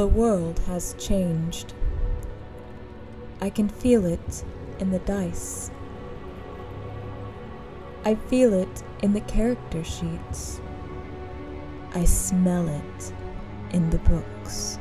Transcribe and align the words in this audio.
The 0.00 0.06
world 0.06 0.58
has 0.60 0.94
changed. 0.98 1.74
I 3.38 3.50
can 3.50 3.68
feel 3.68 4.06
it 4.06 4.44
in 4.78 4.92
the 4.92 4.98
dice. 5.00 5.70
I 8.06 8.14
feel 8.14 8.54
it 8.54 8.82
in 9.02 9.12
the 9.12 9.20
character 9.20 9.84
sheets. 9.84 10.62
I 11.94 12.06
smell 12.06 12.66
it 12.66 13.12
in 13.74 13.90
the 13.90 13.98
books. 13.98 14.78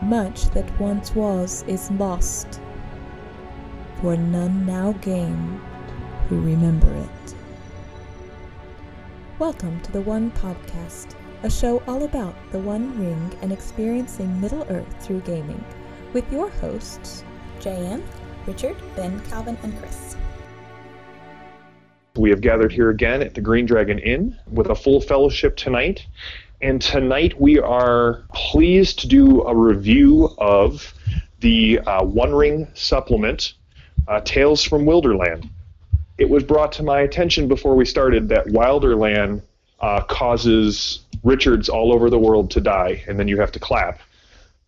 Much 0.00 0.44
that 0.50 0.78
once 0.78 1.12
was 1.16 1.64
is 1.66 1.90
lost, 1.90 2.60
for 4.00 4.16
none 4.16 4.64
now 4.64 4.92
gain 4.92 5.60
who 6.28 6.40
remember 6.40 6.94
it. 6.94 7.34
Welcome 9.40 9.80
to 9.80 9.90
the 9.90 10.02
One 10.02 10.30
Podcast, 10.30 11.16
a 11.44 11.50
show 11.50 11.82
all 11.86 12.04
about 12.04 12.34
the 12.52 12.58
One 12.58 12.98
Ring 12.98 13.38
and 13.42 13.52
experiencing 13.52 14.40
Middle 14.40 14.66
Earth 14.70 14.86
through 15.00 15.20
gaming, 15.20 15.62
with 16.14 16.24
your 16.32 16.48
hosts, 16.48 17.22
JM, 17.60 18.02
Richard, 18.46 18.74
Ben, 18.96 19.20
Calvin, 19.28 19.58
and 19.62 19.78
Chris. 19.78 20.16
We 22.16 22.30
have 22.30 22.40
gathered 22.40 22.72
here 22.72 22.88
again 22.88 23.20
at 23.20 23.34
the 23.34 23.42
Green 23.42 23.66
Dragon 23.66 23.98
Inn 23.98 24.38
with 24.50 24.70
a 24.70 24.74
full 24.74 25.02
fellowship 25.02 25.54
tonight. 25.54 26.06
And 26.62 26.80
tonight 26.80 27.38
we 27.38 27.58
are 27.58 28.24
pleased 28.32 29.00
to 29.00 29.06
do 29.06 29.42
a 29.42 29.54
review 29.54 30.34
of 30.38 30.94
the 31.40 31.78
uh, 31.80 32.04
One 32.04 32.34
Ring 32.34 32.68
supplement, 32.72 33.52
uh, 34.08 34.22
Tales 34.22 34.64
from 34.64 34.86
Wilderland. 34.86 35.50
It 36.16 36.30
was 36.30 36.42
brought 36.42 36.72
to 36.72 36.82
my 36.82 37.00
attention 37.00 37.48
before 37.48 37.76
we 37.76 37.84
started 37.84 38.30
that 38.30 38.46
Wilderland 38.46 39.42
uh, 39.80 40.02
causes 40.04 41.03
Richards 41.24 41.68
all 41.68 41.92
over 41.92 42.10
the 42.10 42.18
world 42.18 42.50
to 42.52 42.60
die, 42.60 43.02
and 43.08 43.18
then 43.18 43.26
you 43.28 43.40
have 43.40 43.50
to 43.52 43.58
clap 43.58 43.98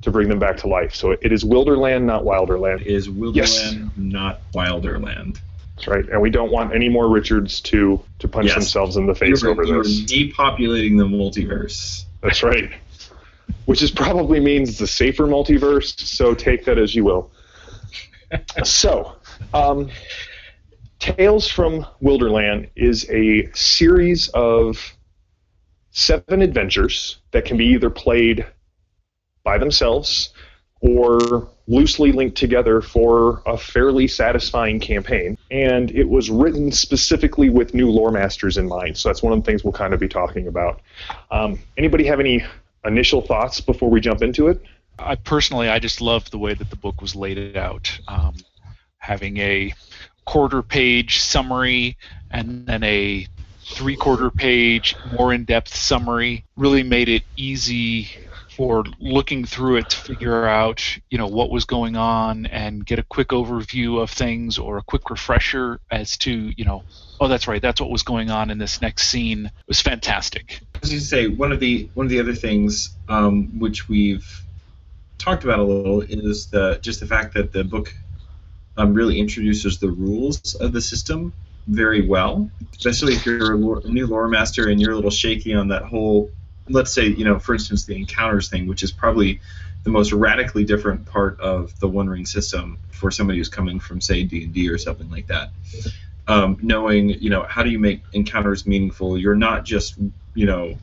to 0.03 0.11
bring 0.11 0.29
them 0.29 0.39
back 0.39 0.57
to 0.59 0.69
life. 0.69 0.95
So 0.95 1.13
it 1.13 1.33
is 1.33 1.45
Wilderland, 1.45 2.05
not 2.05 2.25
Wilderland. 2.25 2.83
Is 2.83 3.09
Wilderland 3.09 3.37
Yes. 3.37 3.75
not 3.97 4.41
Wilderland? 4.55 5.39
That's 5.77 5.89
right. 5.89 6.09
And 6.09 6.21
we 6.21 6.31
don't 6.31 6.51
want 6.51 6.75
any 6.75 6.89
more 6.89 7.09
Richards 7.09 7.61
to, 7.63 8.03
to 8.19 8.29
punch 8.29 8.47
Yes. 8.47 8.55
themselves 8.57 8.97
in 8.97 9.07
the 9.07 9.15
face 9.15 9.43
You're, 9.43 9.53
over 9.53 9.65
you're 9.65 9.83
this. 9.85 10.01
depopulating 10.05 10.97
the 10.99 11.05
multiverse. 11.05 12.05
That's 12.23 12.43
right. 12.43 12.71
Which 13.67 13.83
is 13.83 13.91
probably 13.91 14.41
means 14.41 14.79
the 14.79 14.87
safer 14.87 15.25
multiverse, 15.27 15.99
so 16.01 16.35
take 16.35 16.65
that 16.65 16.79
as 16.79 16.95
you 16.95 17.05
will. 17.05 17.31
so, 18.65 19.17
um, 19.55 19.91
Tales 20.99 21.47
from 21.47 21.87
Wilderland 22.03 22.71
is 22.75 23.09
a 23.11 23.51
series 23.53 24.29
of 24.29 24.96
seven 25.97 26.43
adventures 26.43 27.17
that 27.31 27.47
can 27.47 27.57
be 27.57 27.65
either 27.65 27.89
played 27.89 28.45
by 29.43 29.57
themselves 29.57 30.35
or 30.81 31.49
loosely 31.67 32.13
linked 32.13 32.37
together 32.37 32.83
for 32.83 33.43
a 33.47 33.57
fairly 33.57 34.07
satisfying 34.07 34.79
campaign. 34.79 35.39
And 35.51 35.91
it 35.91 36.07
was 36.07 36.29
written 36.29 36.71
specifically 36.71 37.49
with 37.49 37.73
new 37.73 37.91
lore 37.91 38.13
masters 38.13 38.59
in 38.59 38.69
mind. 38.69 38.99
So 38.99 39.09
that's 39.09 39.23
one 39.23 39.33
of 39.33 39.39
the 39.39 39.47
things 39.47 39.65
we'll 39.65 39.73
kind 39.73 39.95
of 39.95 40.01
be 40.01 40.07
talking 40.07 40.49
about. 40.49 40.83
Um, 41.31 41.59
anybody 41.79 42.05
have 42.05 42.21
any 42.21 42.45
initial 42.85 43.23
thoughts 43.23 43.63
before 43.63 43.89
we 43.89 43.99
jump 43.99 44.21
into 44.21 44.49
it? 44.49 44.63
I 44.99 45.15
personally, 45.15 45.71
I 45.71 45.79
just 45.79 46.03
loved 46.03 46.31
the 46.31 46.39
way 46.39 46.53
that 46.53 46.69
the 46.69 46.77
book 46.77 47.01
was 47.01 47.17
laid 47.17 47.57
out, 47.57 47.99
um, 48.07 48.35
having 48.99 49.39
a 49.39 49.73
quarter-page 50.27 51.21
summary 51.21 51.97
and 52.31 52.67
then 52.67 52.83
a 52.83 53.27
three-quarter 53.67 54.31
page, 54.31 54.97
more 55.05 55.33
in-depth 55.33 55.75
summary. 55.75 56.45
Really 56.57 56.83
made 56.83 57.09
it 57.09 57.23
easy 57.37 58.09
for 58.57 58.85
looking 58.99 59.45
through 59.45 59.77
it 59.77 59.91
to 59.91 59.97
figure 59.97 60.47
out, 60.47 60.83
you 61.11 61.19
know, 61.19 61.27
what 61.27 61.51
was 61.51 61.67
going 61.67 61.95
on 61.95 62.47
and 62.47 62.87
get 62.87 62.99
a 62.99 63.03
quick 63.03 63.29
overview 63.29 64.01
of 64.01 64.11
things 64.11 64.57
or 64.57 64.79
a 64.79 64.83
quick 64.83 65.11
refresher 65.11 65.79
as 65.91 66.17
to, 66.17 66.53
you 66.57 66.65
know, 66.65 66.83
oh, 67.21 67.29
that's 67.29 67.47
right, 67.47 67.61
that's 67.61 67.83
what 67.83 67.91
was 67.91 68.03
going 68.03 68.31
on 68.31 68.51
in 68.51 68.57
this 68.57 68.81
next 68.81 69.09
scene. 69.09 69.47
It 69.47 69.53
was 69.69 69.83
fantastic. 69.83 70.61
As 70.83 70.91
you 70.91 71.01
say, 71.01 71.27
one 71.29 71.53
of 71.53 71.61
the 71.61 71.91
one 71.93 72.07
of 72.07 72.11
the 72.11 72.21
other 72.21 72.35
things 72.35 72.97
um, 73.09 73.59
which 73.59 73.89
we've 73.89 74.43
talked 75.19 75.45
about 75.45 75.59
a 75.59 75.65
little 75.65 76.01
is 76.01 76.47
the 76.47 76.79
just 76.81 77.01
the 77.01 77.07
fact 77.07 77.35
that 77.35 77.53
the 77.53 77.65
book 77.65 77.95
um, 78.79 78.95
really 78.95 79.19
introduces 79.19 79.79
the 79.79 79.91
rules 79.91 80.55
of 80.55 80.73
the 80.73 80.81
system 80.81 81.33
very 81.67 82.07
well, 82.07 82.51
especially 82.73 83.15
if 83.15 83.27
you're 83.27 83.53
a, 83.53 83.57
lore, 83.57 83.83
a 83.85 83.89
new 83.89 84.07
lore 84.07 84.29
master 84.29 84.69
and 84.69 84.81
you're 84.81 84.93
a 84.93 84.95
little 84.95 85.11
shaky 85.11 85.55
on 85.55 85.69
that 85.69 85.83
whole. 85.83 86.31
Let's 86.69 86.93
say, 86.93 87.07
you 87.07 87.25
know, 87.25 87.39
for 87.39 87.55
instance, 87.55 87.85
the 87.85 87.97
encounters 87.97 88.49
thing, 88.49 88.67
which 88.67 88.83
is 88.83 88.93
probably 88.93 89.41
the 89.85 89.91
most 89.91 90.13
radically 90.13 90.65
different 90.65 91.07
part 91.07 91.39
of 91.41 91.79
the 91.79 91.89
One 91.89 92.09
Ring 92.09 92.27
system 92.27 92.79
for 92.91 93.11
somebody 93.11 93.39
who's 93.39 93.49
coming 93.49 93.79
from, 93.79 94.01
say, 94.01 94.25
D 94.25 94.45
and 94.45 94.53
D 94.53 94.69
or 94.69 94.79
something 94.79 95.09
like 95.11 95.29
that. 95.29 95.51
Um, 96.27 96.59
knowing, 96.61 97.11
you 97.11 97.31
know, 97.31 97.45
how 97.45 97.63
do 97.63 97.71
you 97.71 97.79
make 97.79 98.03
encounters 98.13 98.67
meaningful? 98.67 99.17
You're 99.17 99.37
not 99.37 99.65
just, 99.65 99.97
you 100.35 100.47
know, 100.47 100.77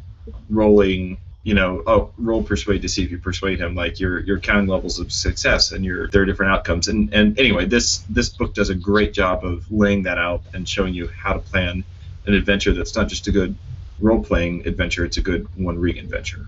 rolling 0.49 1.17
you 1.43 1.53
know, 1.53 1.83
oh, 1.85 2.11
roll 2.17 2.41
persuade 2.41 2.81
to 2.81 2.89
see 2.89 3.03
if 3.03 3.11
you 3.11 3.17
persuade 3.17 3.59
him. 3.59 3.75
Like 3.75 3.99
you're 3.99 4.39
counting 4.39 4.67
levels 4.67 4.99
of 4.99 5.11
success, 5.11 5.71
and 5.71 5.83
you're 5.83 6.07
there 6.07 6.21
are 6.21 6.25
different 6.25 6.53
outcomes. 6.53 6.87
And 6.87 7.13
and 7.13 7.37
anyway, 7.37 7.65
this 7.65 7.99
this 8.09 8.29
book 8.29 8.53
does 8.53 8.69
a 8.69 8.75
great 8.75 9.13
job 9.13 9.43
of 9.43 9.69
laying 9.71 10.03
that 10.03 10.17
out 10.17 10.41
and 10.53 10.67
showing 10.67 10.93
you 10.93 11.07
how 11.07 11.33
to 11.33 11.39
plan 11.39 11.83
an 12.25 12.33
adventure 12.33 12.73
that's 12.73 12.95
not 12.95 13.09
just 13.09 13.27
a 13.27 13.31
good 13.31 13.55
role 13.99 14.23
playing 14.23 14.65
adventure; 14.65 15.03
it's 15.03 15.17
a 15.17 15.21
good 15.21 15.47
one 15.57 15.77
ring 15.77 15.99
adventure. 15.99 16.47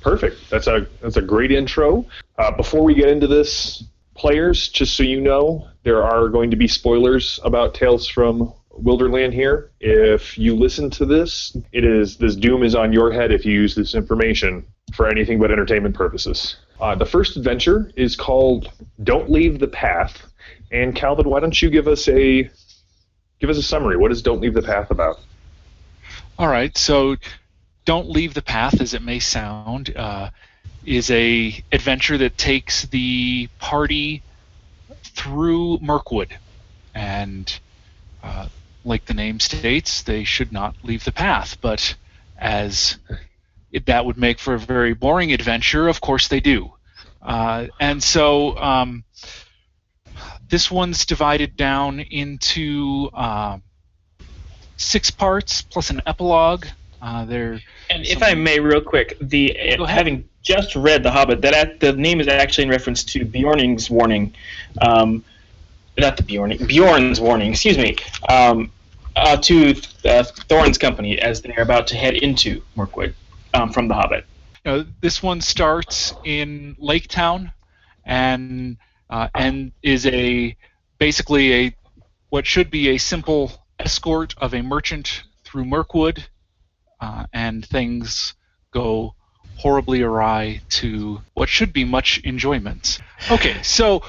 Perfect. 0.00 0.50
That's 0.50 0.68
a 0.68 0.86
that's 1.00 1.16
a 1.16 1.22
great 1.22 1.50
intro. 1.50 2.06
Uh, 2.38 2.52
before 2.52 2.84
we 2.84 2.94
get 2.94 3.08
into 3.08 3.26
this, 3.26 3.82
players, 4.14 4.68
just 4.68 4.96
so 4.96 5.02
you 5.02 5.20
know, 5.20 5.68
there 5.82 6.04
are 6.04 6.28
going 6.28 6.50
to 6.50 6.56
be 6.56 6.68
spoilers 6.68 7.40
about 7.42 7.74
Tales 7.74 8.06
from 8.06 8.52
Wilderland 8.82 9.32
here. 9.32 9.70
If 9.80 10.36
you 10.38 10.54
listen 10.54 10.90
to 10.90 11.04
this, 11.04 11.56
it 11.72 11.84
is 11.84 12.16
this 12.16 12.34
doom 12.34 12.62
is 12.62 12.74
on 12.74 12.92
your 12.92 13.12
head 13.12 13.32
if 13.32 13.44
you 13.44 13.52
use 13.52 13.74
this 13.74 13.94
information 13.94 14.66
for 14.94 15.08
anything 15.08 15.38
but 15.38 15.50
entertainment 15.50 15.94
purposes. 15.94 16.56
Uh, 16.80 16.94
the 16.94 17.06
first 17.06 17.36
adventure 17.36 17.90
is 17.96 18.16
called 18.16 18.70
"Don't 19.02 19.30
Leave 19.30 19.58
the 19.58 19.68
Path," 19.68 20.26
and 20.70 20.94
Calvin, 20.94 21.28
why 21.28 21.40
don't 21.40 21.60
you 21.60 21.70
give 21.70 21.88
us 21.88 22.08
a 22.08 22.50
give 23.40 23.50
us 23.50 23.58
a 23.58 23.62
summary? 23.62 23.96
What 23.96 24.12
is 24.12 24.22
"Don't 24.22 24.40
Leave 24.40 24.54
the 24.54 24.62
Path" 24.62 24.90
about? 24.90 25.20
All 26.38 26.48
right, 26.48 26.76
so 26.76 27.16
don't 27.84 28.08
leave 28.08 28.34
the 28.34 28.42
path, 28.42 28.80
as 28.80 28.94
it 28.94 29.02
may 29.02 29.18
sound, 29.18 29.94
uh, 29.96 30.30
is 30.84 31.10
a 31.10 31.62
adventure 31.70 32.18
that 32.18 32.36
takes 32.36 32.86
the 32.86 33.48
party 33.58 34.22
through 35.02 35.78
Mirkwood, 35.80 36.36
and 36.94 37.58
uh, 38.22 38.48
like 38.84 39.06
the 39.06 39.14
name 39.14 39.40
states, 39.40 40.02
they 40.02 40.24
should 40.24 40.52
not 40.52 40.76
leave 40.82 41.04
the 41.04 41.12
path. 41.12 41.58
But 41.60 41.94
as 42.38 42.98
it, 43.72 43.86
that 43.86 44.04
would 44.06 44.16
make 44.16 44.38
for 44.38 44.54
a 44.54 44.58
very 44.58 44.94
boring 44.94 45.32
adventure, 45.32 45.88
of 45.88 46.00
course 46.00 46.28
they 46.28 46.40
do. 46.40 46.72
Uh, 47.22 47.66
and 47.80 48.02
so 48.02 48.56
um, 48.58 49.04
this 50.48 50.70
one's 50.70 51.06
divided 51.06 51.56
down 51.56 52.00
into 52.00 53.10
uh, 53.14 53.58
six 54.76 55.10
parts 55.10 55.62
plus 55.62 55.90
an 55.90 56.02
epilogue. 56.06 56.66
Uh, 57.00 57.24
there, 57.24 57.60
And 57.90 58.06
if 58.06 58.22
I 58.22 58.34
may, 58.34 58.60
real 58.60 58.80
quick, 58.80 59.16
the 59.20 59.56
having 59.86 60.28
just 60.42 60.74
read 60.74 61.02
The 61.02 61.10
Hobbit, 61.10 61.42
that 61.42 61.80
the 61.80 61.92
name 61.92 62.20
is 62.20 62.28
actually 62.28 62.64
in 62.64 62.70
reference 62.70 63.04
to 63.04 63.24
Beorning's 63.24 63.90
warning, 63.90 64.34
um, 64.80 65.24
not 65.98 66.16
the 66.16 66.22
Beorning, 66.22 66.66
Beorn's 66.66 67.20
warning, 67.20 67.50
excuse 67.50 67.76
me, 67.76 67.96
um, 68.28 68.70
uh, 69.16 69.36
to 69.36 69.74
uh, 70.04 70.24
Thorin's 70.48 70.78
company 70.78 71.18
as 71.18 71.42
they're 71.42 71.62
about 71.62 71.86
to 71.88 71.96
head 71.96 72.14
into 72.14 72.62
Mirkwood 72.76 73.14
um, 73.52 73.72
from 73.72 73.88
The 73.88 73.94
Hobbit. 73.94 74.26
this 75.00 75.22
one 75.22 75.40
starts 75.40 76.14
in 76.24 76.76
Lake 76.78 77.08
Town, 77.08 77.52
and 78.04 78.76
uh, 79.10 79.28
and 79.34 79.72
is 79.82 80.06
a 80.06 80.56
basically 80.98 81.54
a 81.54 81.76
what 82.30 82.46
should 82.46 82.70
be 82.70 82.88
a 82.90 82.98
simple 82.98 83.52
escort 83.78 84.34
of 84.38 84.54
a 84.54 84.62
merchant 84.62 85.22
through 85.44 85.64
Mirkwood, 85.64 86.26
uh, 87.00 87.26
and 87.32 87.64
things 87.64 88.34
go 88.72 89.14
horribly 89.56 90.02
awry 90.02 90.60
to 90.68 91.20
what 91.34 91.48
should 91.48 91.72
be 91.72 91.84
much 91.84 92.18
enjoyment. 92.24 92.98
Okay, 93.30 93.62
so 93.62 94.02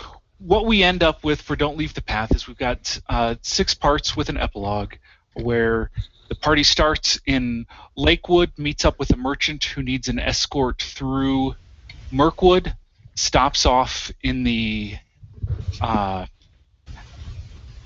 what 0.45 0.65
we 0.67 0.83
end 0.83 1.01
up 1.01 1.23
with 1.23 1.41
for 1.41 1.55
Don't 1.55 1.75
Leave 1.75 1.95
the 1.95 2.03
Path 2.03 2.33
is 2.35 2.47
we've 2.47 2.57
got 2.57 2.99
uh, 3.09 3.35
six 3.41 3.73
parts 3.73 4.15
with 4.15 4.29
an 4.29 4.37
epilogue 4.37 4.93
where 5.33 5.89
the 6.29 6.35
party 6.35 6.63
starts 6.63 7.19
in 7.25 7.65
Lakewood, 7.95 8.51
meets 8.57 8.85
up 8.85 8.99
with 8.99 9.11
a 9.11 9.17
merchant 9.17 9.63
who 9.63 9.81
needs 9.81 10.07
an 10.07 10.19
escort 10.19 10.81
through 10.81 11.55
Mirkwood, 12.11 12.75
stops 13.15 13.65
off 13.65 14.11
in 14.21 14.43
the 14.43 14.95
uh, 15.81 16.27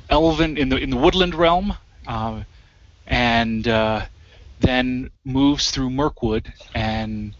Elven 0.09 0.57
in 0.57 0.69
the 0.69 0.77
in 0.77 0.89
the 0.89 0.97
Woodland 0.97 1.35
realm, 1.35 1.73
uh, 2.07 2.41
and 3.07 3.67
uh, 3.67 4.05
then 4.59 5.11
moves 5.23 5.71
through 5.71 5.91
Mirkwood 5.91 6.51
and 6.75 7.33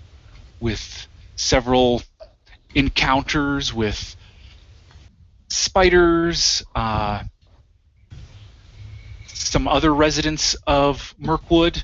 with 0.62 1.07
several 1.36 2.04
encounters 2.74 3.74
with 3.74 4.16
spiders, 5.49 6.63
uh, 6.75 7.23
some 9.27 9.67
other 9.67 9.93
residents 9.93 10.55
of 10.67 11.13
Mirkwood, 11.17 11.83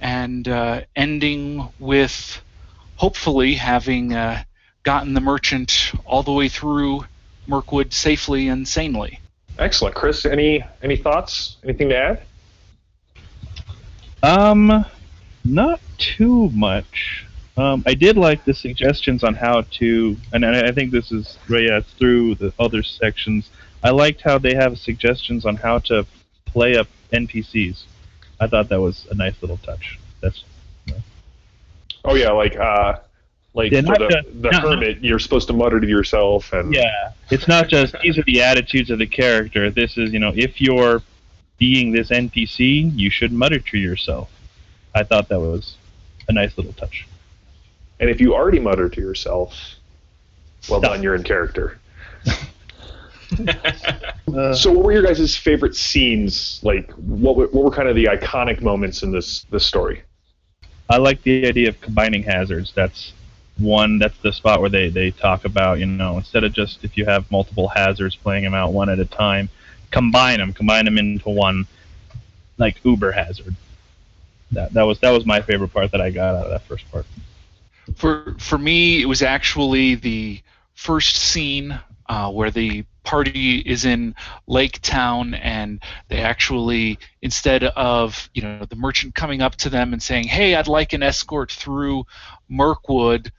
and 0.00 0.46
uh, 0.48 0.82
ending 0.94 1.68
with 1.78 2.42
hopefully 2.96 3.54
having 3.54 4.14
uh, 4.14 4.42
gotten 4.82 5.14
the 5.14 5.20
merchant 5.20 5.92
all 6.04 6.22
the 6.22 6.32
way 6.32 6.48
through 6.48 7.04
Mirkwood 7.46 7.92
safely 7.92 8.48
and 8.48 8.66
sanely. 8.66 9.20
Excellent, 9.58 9.94
Chris. 9.94 10.24
Any 10.26 10.64
any 10.82 10.96
thoughts? 10.96 11.56
Anything 11.64 11.88
to 11.90 11.96
add? 11.96 12.22
Um, 14.22 14.84
not 15.44 15.80
too 15.98 16.50
much. 16.50 17.25
Um, 17.56 17.82
I 17.86 17.94
did 17.94 18.16
like 18.18 18.44
the 18.44 18.52
suggestions 18.52 19.24
on 19.24 19.34
how 19.34 19.62
to, 19.62 20.16
and 20.32 20.44
I 20.44 20.72
think 20.72 20.90
this 20.90 21.10
is 21.10 21.38
right, 21.48 21.62
yeah, 21.64 21.80
through 21.98 22.34
the 22.34 22.52
other 22.58 22.82
sections. 22.82 23.50
I 23.82 23.90
liked 23.90 24.20
how 24.20 24.38
they 24.38 24.54
have 24.54 24.78
suggestions 24.78 25.46
on 25.46 25.56
how 25.56 25.78
to 25.80 26.06
play 26.44 26.76
up 26.76 26.88
NPCs. 27.12 27.84
I 28.40 28.46
thought 28.46 28.68
that 28.68 28.80
was 28.80 29.06
a 29.10 29.14
nice 29.14 29.40
little 29.40 29.56
touch. 29.58 29.98
That's 30.20 30.44
Oh 32.04 32.14
yeah, 32.14 32.30
like 32.30 32.56
uh, 32.56 32.98
like 33.54 33.72
Yeah, 33.72 33.80
the, 33.80 34.08
just- 34.08 34.42
the 34.42 34.50
not- 34.50 34.62
hermit, 34.62 35.02
you're 35.02 35.18
supposed 35.18 35.48
to 35.48 35.54
mutter 35.54 35.80
to 35.80 35.86
yourself, 35.86 36.52
and 36.52 36.72
yeah. 36.74 37.12
It's 37.30 37.48
not 37.48 37.68
just 37.68 37.96
these 38.02 38.16
are 38.18 38.22
the 38.24 38.42
attitudes 38.42 38.90
of 38.90 38.98
the 39.00 39.06
character. 39.06 39.70
This 39.70 39.96
is 39.98 40.12
you 40.12 40.20
know 40.20 40.32
if 40.36 40.60
you're 40.60 41.02
being 41.58 41.90
this 41.90 42.10
NPC, 42.10 42.92
you 42.96 43.10
should 43.10 43.32
mutter 43.32 43.58
to 43.58 43.78
yourself. 43.78 44.30
I 44.94 45.02
thought 45.02 45.28
that 45.30 45.40
was 45.40 45.76
a 46.28 46.32
nice 46.32 46.56
little 46.56 46.74
touch. 46.74 47.06
And 48.00 48.10
if 48.10 48.20
you 48.20 48.34
already 48.34 48.58
mutter 48.60 48.88
to 48.88 49.00
yourself, 49.00 49.54
well 50.68 50.80
Stop. 50.80 50.92
done, 50.92 51.02
you're 51.02 51.14
in 51.14 51.22
character. 51.22 51.78
Uh, 54.34 54.54
So, 54.54 54.70
what 54.72 54.84
were 54.84 54.92
your 54.92 55.02
guys' 55.02 55.36
favorite 55.36 55.74
scenes? 55.74 56.60
Like, 56.62 56.90
what 56.92 57.36
were, 57.36 57.46
what 57.48 57.64
were 57.64 57.70
kind 57.70 57.88
of 57.88 57.96
the 57.96 58.04
iconic 58.04 58.60
moments 58.60 59.02
in 59.02 59.10
this 59.10 59.44
this 59.50 59.64
story? 59.66 60.02
I 60.88 60.98
like 60.98 61.22
the 61.22 61.46
idea 61.46 61.68
of 61.70 61.80
combining 61.80 62.22
hazards. 62.22 62.72
That's 62.74 63.12
one. 63.58 63.98
That's 63.98 64.16
the 64.18 64.32
spot 64.32 64.60
where 64.60 64.70
they 64.70 64.88
they 64.90 65.10
talk 65.10 65.44
about 65.44 65.78
you 65.80 65.86
know 65.86 66.16
instead 66.18 66.44
of 66.44 66.52
just 66.52 66.84
if 66.84 66.96
you 66.96 67.04
have 67.06 67.28
multiple 67.30 67.68
hazards 67.68 68.14
playing 68.14 68.44
them 68.44 68.54
out 68.54 68.72
one 68.72 68.88
at 68.88 68.98
a 69.00 69.04
time, 69.04 69.48
combine 69.90 70.38
them, 70.38 70.52
combine 70.52 70.84
them 70.84 70.98
into 70.98 71.28
one, 71.30 71.66
like 72.58 72.76
Uber 72.84 73.12
hazard. 73.12 73.56
That 74.52 74.72
that 74.74 74.82
was 74.82 75.00
that 75.00 75.10
was 75.10 75.26
my 75.26 75.40
favorite 75.40 75.72
part 75.72 75.90
that 75.92 76.00
I 76.00 76.10
got 76.10 76.36
out 76.36 76.44
of 76.44 76.50
that 76.50 76.62
first 76.62 76.88
part. 76.92 77.06
For 77.94 78.34
for 78.38 78.58
me, 78.58 79.00
it 79.00 79.06
was 79.06 79.22
actually 79.22 79.94
the 79.94 80.42
first 80.74 81.16
scene 81.16 81.78
uh, 82.08 82.30
where 82.30 82.50
the 82.50 82.84
party 83.04 83.58
is 83.58 83.84
in 83.84 84.14
Lake 84.46 84.80
Town, 84.82 85.34
and 85.34 85.80
they 86.08 86.18
actually 86.18 86.98
instead 87.22 87.64
of 87.64 88.28
you 88.34 88.42
know 88.42 88.64
the 88.64 88.76
merchant 88.76 89.14
coming 89.14 89.40
up 89.40 89.54
to 89.56 89.70
them 89.70 89.92
and 89.92 90.02
saying, 90.02 90.24
"Hey, 90.24 90.54
I'd 90.54 90.68
like 90.68 90.92
an 90.92 91.02
escort 91.02 91.52
through 91.52 92.04
Mirkwood," 92.48 93.32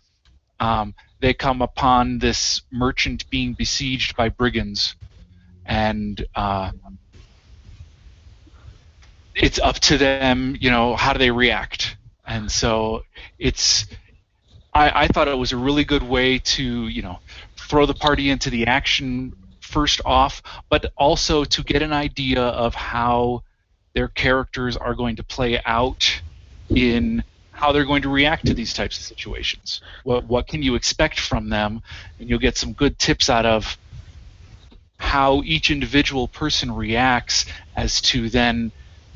um, 0.59 0.95
they 1.19 1.33
come 1.33 1.61
upon 1.61 2.19
this 2.19 2.61
merchant 2.71 3.29
being 3.29 3.53
besieged 3.53 4.15
by 4.15 4.29
brigands, 4.29 4.95
and 5.65 6.25
uh, 6.35 6.71
it's 9.35 9.59
up 9.59 9.75
to 9.79 9.97
them. 9.97 10.55
You 10.59 10.71
know, 10.71 10.95
how 10.95 11.13
do 11.13 11.19
they 11.19 11.31
react? 11.31 11.97
And 12.25 12.51
so 12.51 13.03
it's 13.39 13.85
I, 14.77 15.03
I 15.03 15.07
thought 15.07 15.27
it 15.27 15.37
was 15.37 15.53
a 15.53 15.57
really 15.57 15.83
good 15.83 16.03
way 16.03 16.37
to, 16.37 16.87
you 16.87 17.01
know, 17.01 17.17
throw 17.55 17.87
the 17.87 17.95
party 17.95 18.29
into 18.29 18.51
the 18.51 18.67
action 18.67 19.33
first 19.59 20.01
off, 20.05 20.43
but 20.69 20.93
also 20.95 21.43
to 21.43 21.63
get 21.63 21.81
an 21.81 21.93
idea 21.93 22.43
of 22.43 22.75
how 22.75 23.41
their 23.93 24.07
characters 24.07 24.77
are 24.77 24.93
going 24.93 25.15
to 25.15 25.23
play 25.23 25.59
out 25.65 26.21
in 26.69 27.23
how 27.51 27.71
they're 27.71 27.85
going 27.85 28.03
to 28.03 28.09
react 28.09 28.45
to 28.45 28.53
these 28.53 28.71
types 28.71 28.99
of 28.99 29.03
situations. 29.03 29.81
What 30.03 30.25
what 30.25 30.47
can 30.47 30.61
you 30.61 30.75
expect 30.75 31.19
from 31.19 31.49
them? 31.49 31.81
And 32.19 32.29
you'll 32.29 32.37
get 32.37 32.55
some 32.55 32.73
good 32.73 32.99
tips 32.99 33.31
out 33.31 33.47
of 33.47 33.79
how 34.99 35.41
each 35.43 35.71
individual 35.71 36.27
person 36.27 36.71
reacts 36.71 37.45
as 37.75 37.99
to 38.01 38.29
then, 38.29 38.71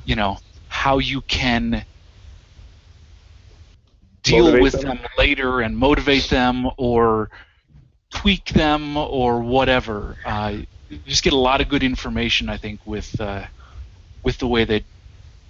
you 0.06 0.16
know, 0.16 0.40
how 0.70 0.98
you 0.98 1.22
can 1.22 1.86
deal 4.24 4.46
Motivate 4.46 4.62
with 4.62 4.74
them. 4.74 4.98
them 4.98 5.00
later 5.18 5.62
and 5.62 5.78
motivate 5.78 6.30
them 6.30 6.70
or 6.78 7.30
tweak 8.12 8.46
them 8.50 8.98
or 8.98 9.42
whatever. 9.42 10.18
Uh, 10.26 10.58
you 10.90 11.00
just 11.06 11.24
get 11.24 11.34
a 11.34 11.38
lot 11.38 11.62
of 11.62 11.70
good 11.70 11.84
information, 11.84 12.50
I 12.50 12.58
think, 12.58 12.80
with 12.86 13.20
uh, 13.20 13.46
with 14.24 14.38
the 14.38 14.48
way 14.48 14.66
they 14.66 14.84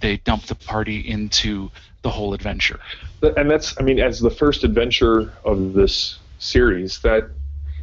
they 0.00 0.18
dump 0.18 0.44
the 0.44 0.54
party 0.54 1.00
into 1.00 1.70
the 2.02 2.10
whole 2.10 2.34
adventure. 2.34 2.80
And 3.22 3.48
that's, 3.48 3.78
I 3.78 3.82
mean, 3.84 4.00
as 4.00 4.18
the 4.18 4.30
first 4.30 4.64
adventure 4.64 5.32
of 5.44 5.72
this 5.72 6.18
series, 6.38 6.98
that 7.00 7.30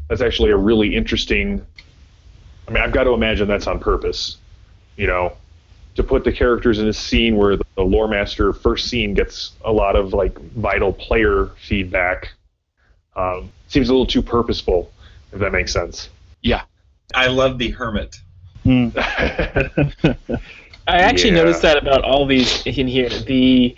that's 0.09 0.21
actually 0.21 0.51
a 0.51 0.57
really 0.57 0.95
interesting. 0.95 1.65
I 2.67 2.71
mean, 2.71 2.83
I've 2.83 2.91
got 2.91 3.05
to 3.05 3.11
imagine 3.11 3.47
that's 3.47 3.67
on 3.67 3.79
purpose. 3.79 4.37
You 4.97 5.07
know, 5.07 5.33
to 5.95 6.03
put 6.03 6.23
the 6.23 6.31
characters 6.31 6.79
in 6.79 6.87
a 6.87 6.93
scene 6.93 7.35
where 7.35 7.57
the, 7.57 7.63
the 7.75 7.83
lore 7.83 8.07
master 8.07 8.53
first 8.53 8.87
scene 8.89 9.13
gets 9.13 9.51
a 9.65 9.71
lot 9.71 9.95
of 9.95 10.13
like 10.13 10.37
vital 10.53 10.93
player 10.93 11.51
feedback. 11.61 12.33
Um, 13.15 13.51
seems 13.67 13.89
a 13.89 13.91
little 13.91 14.05
too 14.05 14.21
purposeful, 14.21 14.91
if 15.33 15.39
that 15.39 15.51
makes 15.51 15.73
sense. 15.73 16.09
Yeah. 16.41 16.61
I 17.13 17.27
love 17.27 17.57
the 17.57 17.71
hermit. 17.71 18.17
Hmm. 18.63 18.89
I 20.87 20.97
actually 21.01 21.31
Yeah. 21.31 21.35
noticed 21.43 21.61
that 21.63 21.77
about 21.77 22.03
all 22.03 22.25
these 22.25 22.65
in 22.65 22.87
here. 22.87 23.09
The 23.09 23.75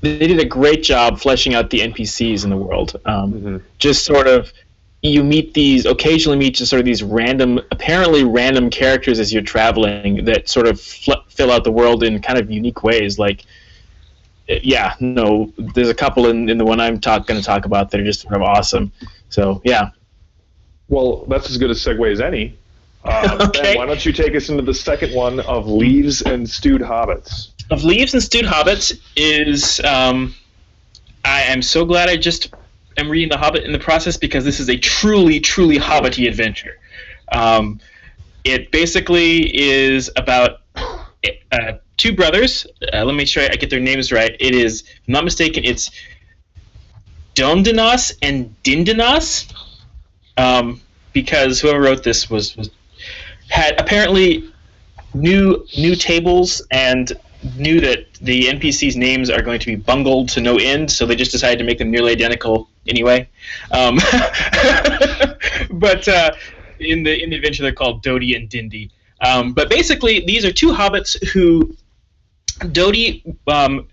they 0.00 0.18
did 0.18 0.38
a 0.38 0.44
great 0.44 0.82
job 0.84 1.18
fleshing 1.18 1.54
out 1.54 1.70
the 1.70 1.80
NPCs 1.80 2.44
in 2.44 2.50
the 2.50 2.56
world. 2.56 3.00
Um, 3.04 3.32
Mhm. 3.32 3.62
Just 3.78 4.04
sort 4.04 4.28
of, 4.28 4.52
you 5.02 5.22
meet 5.22 5.54
these 5.54 5.86
occasionally 5.86 6.36
meet 6.38 6.56
just 6.56 6.70
sort 6.70 6.80
of 6.80 6.86
these 6.86 7.02
random, 7.02 7.60
apparently 7.70 8.24
random 8.24 8.68
characters 8.68 9.20
as 9.20 9.32
you're 9.32 9.42
traveling 9.42 10.24
that 10.24 10.48
sort 10.48 10.66
of 10.66 10.80
fl- 10.80 11.22
fill 11.28 11.52
out 11.52 11.62
the 11.64 11.70
world 11.72 12.02
in 12.02 12.20
kind 12.20 12.38
of 12.38 12.50
unique 12.50 12.82
ways. 12.82 13.18
Like, 13.18 13.44
uh, 14.50 14.54
yeah, 14.62 14.94
no, 14.98 15.52
there's 15.56 15.88
a 15.88 15.94
couple 15.94 16.26
in, 16.28 16.48
in 16.48 16.58
the 16.58 16.64
one 16.64 16.80
I'm 16.80 16.98
talk, 16.98 17.26
going 17.26 17.40
to 17.40 17.46
talk 17.46 17.64
about 17.64 17.90
that 17.90 18.00
are 18.00 18.04
just 18.04 18.22
sort 18.22 18.34
of 18.34 18.42
awesome. 18.42 18.90
So 19.28 19.60
yeah, 19.64 19.90
Well, 20.88 21.24
that's 21.28 21.48
as 21.50 21.58
good 21.58 21.70
a 21.70 21.74
segue 21.74 22.10
as 22.12 22.20
any. 22.20 22.56
Um, 23.04 23.40
Okay. 23.40 23.62
Ben, 23.62 23.76
why 23.78 23.86
don't 23.86 24.04
you 24.04 24.12
take 24.12 24.34
us 24.34 24.48
into 24.48 24.62
the 24.62 24.74
second 24.74 25.14
one 25.14 25.38
of 25.40 25.68
Leaves 25.68 26.20
and 26.22 26.50
Stewed 26.50 26.82
Hobbits? 26.82 27.50
of 27.70 27.84
Leaves 27.84 28.12
and 28.12 28.22
Stewed 28.22 28.44
Hobbits 28.44 29.00
is 29.16 29.80
um, 29.84 30.34
I 31.24 31.42
am 31.42 31.62
so 31.62 31.84
glad 31.84 32.08
I 32.10 32.16
just 32.16 32.52
am 32.98 33.08
reading 33.10 33.28
The 33.28 33.38
Hobbit 33.38 33.64
in 33.64 33.72
the 33.72 33.78
process 33.78 34.16
because 34.16 34.44
this 34.44 34.60
is 34.60 34.68
a 34.68 34.76
truly, 34.76 35.40
truly 35.40 35.78
Hobbity 35.78 36.28
adventure. 36.28 36.78
Um, 37.32 37.80
it 38.44 38.70
basically 38.70 39.56
is 39.56 40.10
about 40.16 40.60
uh, 41.52 41.72
two 41.96 42.14
brothers. 42.14 42.66
Uh, 42.92 43.04
let 43.04 43.12
me 43.12 43.18
make 43.18 43.28
sure 43.28 43.42
I 43.42 43.56
get 43.56 43.70
their 43.70 43.80
names 43.80 44.12
right. 44.12 44.36
It 44.40 44.54
is, 44.54 44.82
if 44.82 45.00
I'm 45.06 45.12
not 45.12 45.24
mistaken, 45.24 45.64
it's 45.64 45.90
Dodinas 47.34 48.16
and 48.22 48.54
Dindinas, 48.62 49.52
um, 50.36 50.80
because 51.12 51.60
whoever 51.60 51.80
wrote 51.80 52.02
this 52.02 52.30
was, 52.30 52.56
was 52.56 52.70
had 53.48 53.80
apparently 53.80 54.52
new 55.14 55.66
new 55.76 55.96
tables 55.96 56.62
and 56.70 57.12
knew 57.56 57.80
that 57.80 58.12
the 58.20 58.44
NPCs' 58.44 58.96
names 58.96 59.30
are 59.30 59.42
going 59.42 59.60
to 59.60 59.66
be 59.66 59.76
bungled 59.76 60.28
to 60.30 60.40
no 60.40 60.56
end, 60.56 60.90
so 60.90 61.06
they 61.06 61.16
just 61.16 61.30
decided 61.30 61.58
to 61.58 61.64
make 61.64 61.78
them 61.78 61.90
nearly 61.90 62.12
identical 62.12 62.68
anyway. 62.86 63.28
Um, 63.70 63.96
but 65.70 66.08
uh, 66.08 66.32
in 66.80 67.02
the 67.02 67.22
in 67.22 67.30
the 67.30 67.36
adventure, 67.36 67.62
they're 67.62 67.72
called 67.72 68.02
Dodie 68.02 68.34
and 68.34 68.48
Dindy. 68.48 68.90
Um, 69.20 69.52
but 69.52 69.68
basically, 69.68 70.20
these 70.20 70.44
are 70.44 70.52
two 70.52 70.72
hobbits 70.72 71.22
who 71.28 71.76
Dodie 72.72 73.24
um, 73.46 73.88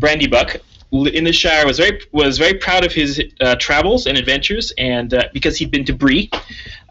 Brandybuck 0.00 0.60
in 0.90 1.24
the 1.24 1.32
Shire 1.32 1.66
was 1.66 1.78
very 1.78 2.00
was 2.12 2.38
very 2.38 2.54
proud 2.54 2.84
of 2.84 2.92
his 2.92 3.22
uh, 3.40 3.56
travels 3.56 4.06
and 4.06 4.16
adventures, 4.16 4.72
and 4.78 5.12
uh, 5.12 5.24
because 5.32 5.56
he'd 5.58 5.70
been 5.70 5.84
to 5.84 5.92
Bree, 5.92 6.30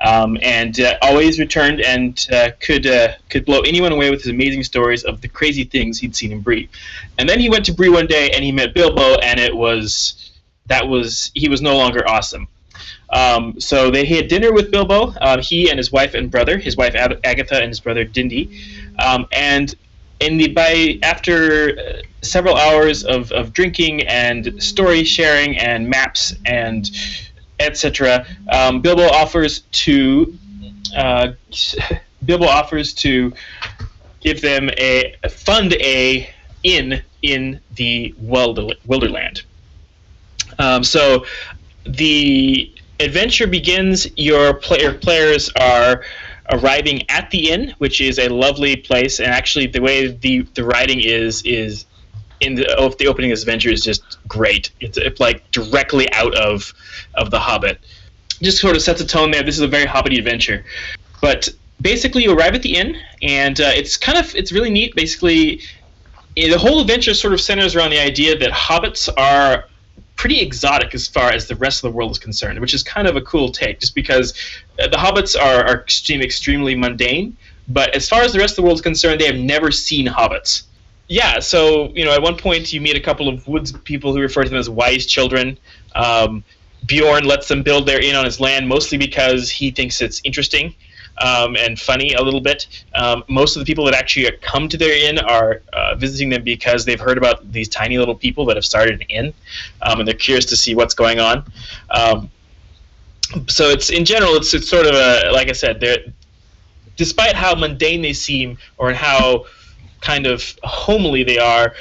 um, 0.06 0.38
and 0.42 0.80
uh, 0.80 0.98
always 1.01 1.39
returned 1.39 1.82
and 1.82 2.27
uh, 2.32 2.51
could 2.60 2.86
uh, 2.86 3.13
could 3.30 3.46
blow 3.46 3.62
anyone 3.62 3.92
away 3.92 4.12
with 4.12 4.22
his 4.22 4.32
amazing 4.32 4.63
stories 4.63 5.04
of 5.04 5.22
the 5.22 5.27
crazy 5.27 5.63
things 5.63 6.00
he'd 6.00 6.16
seen 6.16 6.32
in 6.32 6.42
Bree. 6.42 6.70
And 7.18 7.27
then 7.27 7.39
he 7.39 7.50
went 7.50 7.66
to 7.66 7.74
Bree 7.74 7.89
one 7.89 8.08
day 8.08 8.30
and 8.36 8.44
he 8.44 8.51
met 8.51 8.75
Bilbo, 8.75 9.16
and 9.16 9.39
it 9.39 9.56
was 9.56 10.32
that 10.68 10.88
was 10.88 11.32
he 11.34 11.50
was 11.50 11.62
no 11.62 11.75
longer 11.75 12.08
awesome. 12.08 12.48
Um, 13.10 13.60
so 13.60 13.89
they 13.89 14.06
had 14.06 14.27
dinner 14.27 14.51
with 14.51 14.70
Bilbo, 14.70 15.13
um, 15.22 15.39
he 15.39 15.70
and 15.70 15.77
his 15.80 15.92
wife 15.92 16.13
and 16.13 16.30
brother, 16.30 16.58
his 16.58 16.75
wife 16.75 16.94
Agatha 16.94 17.56
and 17.56 17.70
his 17.70 17.80
brother 17.80 18.04
Dindy, 18.04 18.62
um, 19.00 19.27
and 19.32 19.74
in 20.20 20.38
the 20.38 20.48
by 20.50 21.00
after 21.04 21.78
uh, 21.78 22.02
several 22.22 22.56
hours 22.56 23.04
of, 23.04 23.32
of 23.32 23.54
drinking 23.54 24.02
and 24.08 24.62
story 24.62 25.04
sharing 25.04 25.58
and 25.58 25.88
maps 25.88 26.34
and 26.46 26.90
etc., 27.60 28.26
um, 28.52 28.82
Bilbo 28.82 29.04
offers 29.04 29.62
to 29.72 30.38
uh, 30.96 31.34
Bilbo 32.26 32.46
offers 32.46 32.94
to 32.96 33.34
give 34.22 34.42
them 34.42 34.70
a 34.78 35.16
fund 35.30 35.74
a 35.74 36.30
inn 36.64 37.02
in 37.22 37.60
the 37.76 38.14
Wilder, 38.20 38.70
Wilderland. 38.88 39.44
Um, 40.60 40.84
so 40.84 41.26
the 41.86 42.74
adventure 43.00 43.48
begins. 43.48 44.08
Your 44.18 44.54
player 44.54 44.94
players 44.94 45.50
are 45.60 46.04
arriving 46.51 47.10
at 47.10 47.30
the 47.32 47.51
inn, 47.51 47.74
which 47.77 48.01
is 48.01 48.20
a 48.20 48.30
lovely 48.30 48.75
place, 48.75 49.20
and 49.20 49.30
actually 49.30 49.68
the 49.68 49.82
way 49.82 50.08
the 50.08 50.42
the 50.54 50.63
writing 50.63 51.01
is 51.01 51.42
is 51.44 51.86
in 52.39 52.56
the, 52.56 52.96
the 53.00 53.08
opening 53.08 53.32
of 53.32 53.38
this 53.38 53.44
adventure 53.44 53.70
is 53.70 53.84
just 53.84 54.18
great. 54.27 54.72
It's, 54.80 54.98
it's 54.98 55.20
like 55.20 55.50
directly 55.51 56.12
out 56.13 56.36
of 56.36 56.74
of 57.16 57.32
the 57.32 57.39
Hobbit. 57.39 57.80
Just 58.42 58.60
sort 58.60 58.75
of 58.75 58.82
sets 58.82 59.01
a 59.01 59.08
tone 59.08 59.32
there. 59.32 59.44
This 59.44 59.56
is 59.56 59.62
a 59.62 59.68
very 59.68 59.86
Hobbity 59.86 60.18
adventure, 60.18 60.63
but 61.22 61.50
basically 61.82 62.24
you 62.24 62.38
arrive 62.38 62.54
at 62.56 62.62
the 62.62 62.75
inn, 62.75 62.98
and 63.22 63.60
uh, 63.60 63.72
it's 63.74 63.98
kind 63.98 64.18
of 64.18 64.34
it's 64.36 64.51
really 64.51 64.70
neat. 64.70 64.96
Basically, 64.96 65.62
eh, 66.36 66.50
the 66.50 66.58
whole 66.58 66.80
adventure 66.80 67.13
sort 67.13 67.34
of 67.34 67.42
centers 67.42 67.75
around 67.75 67.92
the 67.92 68.00
idea 68.00 68.38
that 68.38 68.51
hobbits 68.51 69.10
are 69.18 69.66
pretty 70.18 70.42
exotic 70.42 70.94
as 70.94 71.08
far 71.08 71.32
as 71.32 71.48
the 71.48 71.56
rest 71.56 71.84
of 71.84 71.92
the 71.92 71.96
world 71.96 72.12
is 72.12 72.20
concerned, 72.20 72.60
which 72.60 72.74
is 72.74 72.84
kind 72.84 73.08
of 73.08 73.16
a 73.16 73.22
cool 73.22 73.50
take, 73.50 73.80
just 73.80 73.96
because 73.96 74.34
the 74.78 74.98
hobbits 74.98 75.40
are, 75.40 75.64
are 75.66 75.82
extreme, 75.82 76.22
extremely 76.22 76.76
mundane, 76.76 77.38
but 77.70 77.96
as 77.96 78.10
far 78.10 78.24
as 78.24 78.34
the 78.34 78.40
rest 78.40 78.54
of 78.54 78.58
the 78.58 78.62
world 78.64 78.78
is 78.78 78.82
concerned, 78.82 79.22
they 79.22 79.28
have 79.28 79.38
never 79.38 79.72
seen 79.72 80.08
hobbits. 80.08 80.64
Yeah, 81.08 81.40
so 81.40 81.90
you 81.94 82.04
know, 82.04 82.12
at 82.12 82.22
one 82.22 82.36
point 82.36 82.74
you 82.74 82.82
meet 82.82 82.98
a 82.98 83.00
couple 83.00 83.30
of 83.30 83.48
woods 83.48 83.72
people 83.72 84.14
who 84.14 84.20
refer 84.20 84.44
to 84.44 84.50
them 84.50 84.60
as 84.60 84.70
wise 84.70 85.06
children. 85.06 85.58
Um, 85.96 86.44
Beorn 86.86 87.24
lets 87.24 87.48
them 87.48 87.64
build 87.64 87.86
their 87.88 88.02
inn 88.02 88.16
on 88.16 88.26
his 88.26 88.40
land, 88.40 88.68
mostly 88.68 88.98
because 88.98 89.50
he 89.50 89.72
thinks 89.72 90.02
it's 90.02 90.22
interesting 90.26 90.76
um, 91.20 91.56
and 91.56 91.80
funny 91.80 92.14
a 92.14 92.22
little 92.22 92.42
bit. 92.42 92.68
Um, 92.96 93.24
most 93.28 93.56
of 93.56 93.62
the 93.62 93.66
people 93.66 93.86
that 93.86 93.94
actually 93.94 94.30
come 94.42 94.70
to 94.70 94.78
their 94.78 95.10
inn 95.10 95.20
are 95.20 95.62
uh, 95.74 95.96
visiting 95.96 96.30
them 96.30 96.44
because 96.44 96.86
they've 96.86 97.00
heard 97.00 97.18
about 97.18 97.52
these 97.52 97.68
tiny 97.68 97.98
little 97.98 98.16
people 98.16 98.46
that 98.46 98.58
have 98.58 98.66
started 98.66 99.02
an 99.02 99.08
inn, 99.10 99.34
um, 99.82 100.00
and 100.00 100.08
they're 100.08 100.16
curious 100.16 100.46
to 100.46 100.56
see 100.56 100.76
what's 100.76 100.94
going 100.94 101.20
on. 101.20 101.44
Um, 101.92 102.30
so 103.48 103.70
it's 103.70 103.90
in 103.90 104.06
general, 104.06 104.36
it's 104.36 104.54
it's 104.54 104.70
sort 104.70 104.86
of 104.86 104.94
a 104.94 105.32
like 105.32 105.50
I 105.50 105.54
said, 105.54 105.80
they're 105.80 106.00
despite 106.96 107.36
how 107.36 107.54
mundane 107.56 108.02
they 108.02 108.14
seem 108.14 108.58
or 108.78 108.92
how 108.94 109.46
kind 110.02 110.26
of 110.26 110.44
homely 110.64 111.24
they 111.24 111.38
are, 111.38 111.74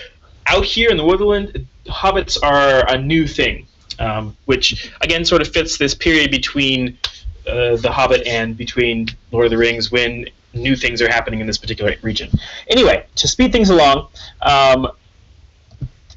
out 0.46 0.64
here 0.64 0.90
in 0.90 0.96
the 0.96 1.04
woodland, 1.04 1.66
hobbits 1.86 2.38
are 2.42 2.88
a 2.92 2.98
new 2.98 3.26
thing. 3.26 3.66
Um, 3.98 4.36
which 4.44 4.92
again 5.00 5.24
sort 5.24 5.40
of 5.40 5.48
fits 5.48 5.78
this 5.78 5.94
period 5.94 6.30
between 6.30 6.98
uh, 7.46 7.76
The 7.76 7.90
Hobbit 7.90 8.26
and 8.26 8.56
between 8.56 9.08
Lord 9.32 9.46
of 9.46 9.50
the 9.50 9.58
Rings 9.58 9.90
when 9.90 10.26
new 10.54 10.76
things 10.76 11.02
are 11.02 11.08
happening 11.08 11.40
in 11.40 11.46
this 11.46 11.58
particular 11.58 11.94
region. 12.02 12.30
Anyway, 12.68 13.06
to 13.16 13.28
speed 13.28 13.52
things 13.52 13.70
along, 13.70 14.08
um, 14.42 14.88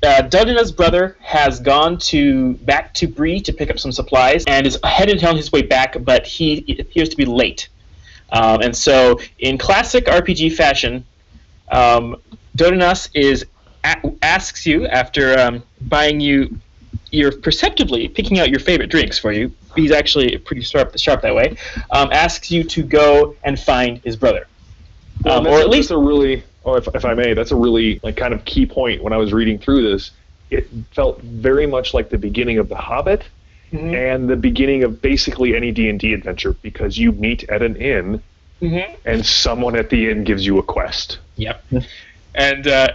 uh, 0.02 0.72
brother 0.72 1.18
has 1.20 1.60
gone 1.60 1.98
to 1.98 2.54
back 2.54 2.94
to 2.94 3.08
Bree 3.08 3.42
to 3.42 3.52
pick 3.52 3.70
up 3.70 3.78
some 3.80 3.92
supplies 3.92 4.46
and 4.48 4.66
is 4.66 4.80
headed 4.84 5.24
on 5.24 5.36
his 5.36 5.52
way 5.52 5.62
back, 5.62 5.98
but 6.04 6.26
he 6.26 6.78
appears 6.80 7.10
to 7.10 7.18
be 7.18 7.26
late. 7.26 7.68
Um, 8.32 8.62
and 8.62 8.76
so, 8.76 9.20
in 9.40 9.58
classic 9.58 10.06
RPG 10.06 10.56
fashion, 10.56 11.06
um, 11.72 12.16
Dodinas 12.56 13.10
is 13.14 13.46
a- 13.84 14.12
asks 14.22 14.66
you 14.66 14.88
after 14.88 15.38
um, 15.40 15.64
buying 15.82 16.20
you 16.20 16.60
you're 17.12 17.32
perceptibly 17.32 18.08
picking 18.08 18.40
out 18.40 18.50
your 18.50 18.60
favorite 18.60 18.90
drinks 18.90 19.18
for 19.18 19.32
you. 19.32 19.52
He's 19.76 19.92
actually 19.92 20.38
pretty 20.38 20.62
sharp, 20.62 20.98
sharp 20.98 21.22
that 21.22 21.34
way. 21.36 21.56
Um, 21.92 22.10
asks 22.12 22.52
you 22.52 22.64
to 22.66 22.84
go 22.84 23.36
and 23.44 23.60
find 23.60 24.00
his 24.00 24.16
brother, 24.16 24.48
Well, 25.24 25.38
um, 25.40 25.44
that's 25.44 25.56
or 25.56 25.60
a- 25.60 25.62
at 25.64 25.70
least 25.70 25.92
a 25.92 25.98
really, 25.98 26.44
oh, 26.66 26.76
if, 26.76 26.88
if 26.94 27.06
I 27.06 27.14
may, 27.14 27.34
that's 27.34 27.52
a 27.52 27.56
really 27.56 28.00
like 28.04 28.16
kind 28.18 28.34
of 28.34 28.46
key 28.46 28.66
point 28.66 29.04
when 29.04 29.14
I 29.14 29.18
was 29.18 29.34
reading 29.34 29.58
through 29.60 29.90
this. 29.92 30.12
It 30.52 30.68
felt 30.92 31.22
very 31.22 31.68
much 31.68 31.94
like 31.94 32.10
the 32.10 32.18
beginning 32.18 32.58
of 32.58 32.70
The 32.70 32.76
Hobbit 32.78 33.24
Mhm. 33.72 33.94
and 34.16 34.28
the 34.28 34.36
beginning 34.36 34.84
of 34.84 35.00
basically 35.00 35.56
any 35.56 35.72
D 35.72 35.90
and 35.90 36.00
D 36.00 36.14
adventure 36.14 36.56
because 36.64 36.98
you 36.98 37.12
meet 37.12 37.48
at 37.50 37.62
an 37.62 37.76
inn 37.76 38.20
Mhm. 38.64 38.96
and 39.06 39.24
someone 39.24 39.76
at 39.76 39.92
the 39.92 40.10
inn 40.10 40.24
gives 40.24 40.44
you 40.46 40.58
a 40.58 40.64
quest. 40.64 41.20
Yep. 41.38 41.64
And 42.36 42.68
uh, 42.68 42.90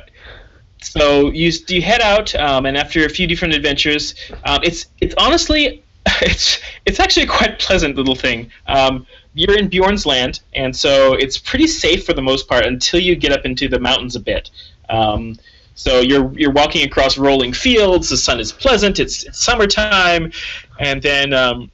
so 0.85 1.31
you 1.31 1.51
you 1.69 1.83
head 1.83 2.01
out, 2.01 2.35
um, 2.37 2.67
and 2.67 2.77
after 2.77 3.05
a 3.05 3.09
few 3.09 3.27
different 3.27 3.55
adventures, 3.55 4.15
um, 4.45 4.61
it's 4.63 4.87
it's 5.01 5.15
honestly 5.19 5.83
it's 6.23 6.61
it's 6.87 7.01
actually 7.01 7.25
a 7.25 7.29
quite 7.29 7.59
pleasant 7.59 7.97
little 7.97 8.15
thing. 8.15 8.51
Um, 8.67 9.07
you're 9.35 9.59
in 9.59 9.69
Beorn's 9.69 10.07
land, 10.07 10.41
and 10.55 10.75
so 10.77 11.15
it's 11.15 11.39
pretty 11.39 11.67
safe 11.67 12.07
for 12.07 12.13
the 12.13 12.23
most 12.23 12.49
part 12.49 12.65
until 12.65 13.01
you 13.01 13.17
get 13.17 13.33
up 13.33 13.45
into 13.45 13.69
the 13.69 13.81
mountains 13.81 14.15
a 14.15 14.21
bit. 14.21 14.51
Um, 14.89 15.37
so 15.75 16.01
you're 16.01 16.33
you're 16.39 16.53
walking 16.53 16.87
across 16.87 17.19
rolling 17.19 17.53
fields. 17.53 18.09
The 18.09 18.17
sun 18.17 18.39
is 18.39 18.53
pleasant. 18.53 19.01
It's, 19.01 19.25
it's 19.25 19.45
summertime, 19.45 20.31
and 20.79 21.03
then 21.03 21.33
um, 21.33 21.71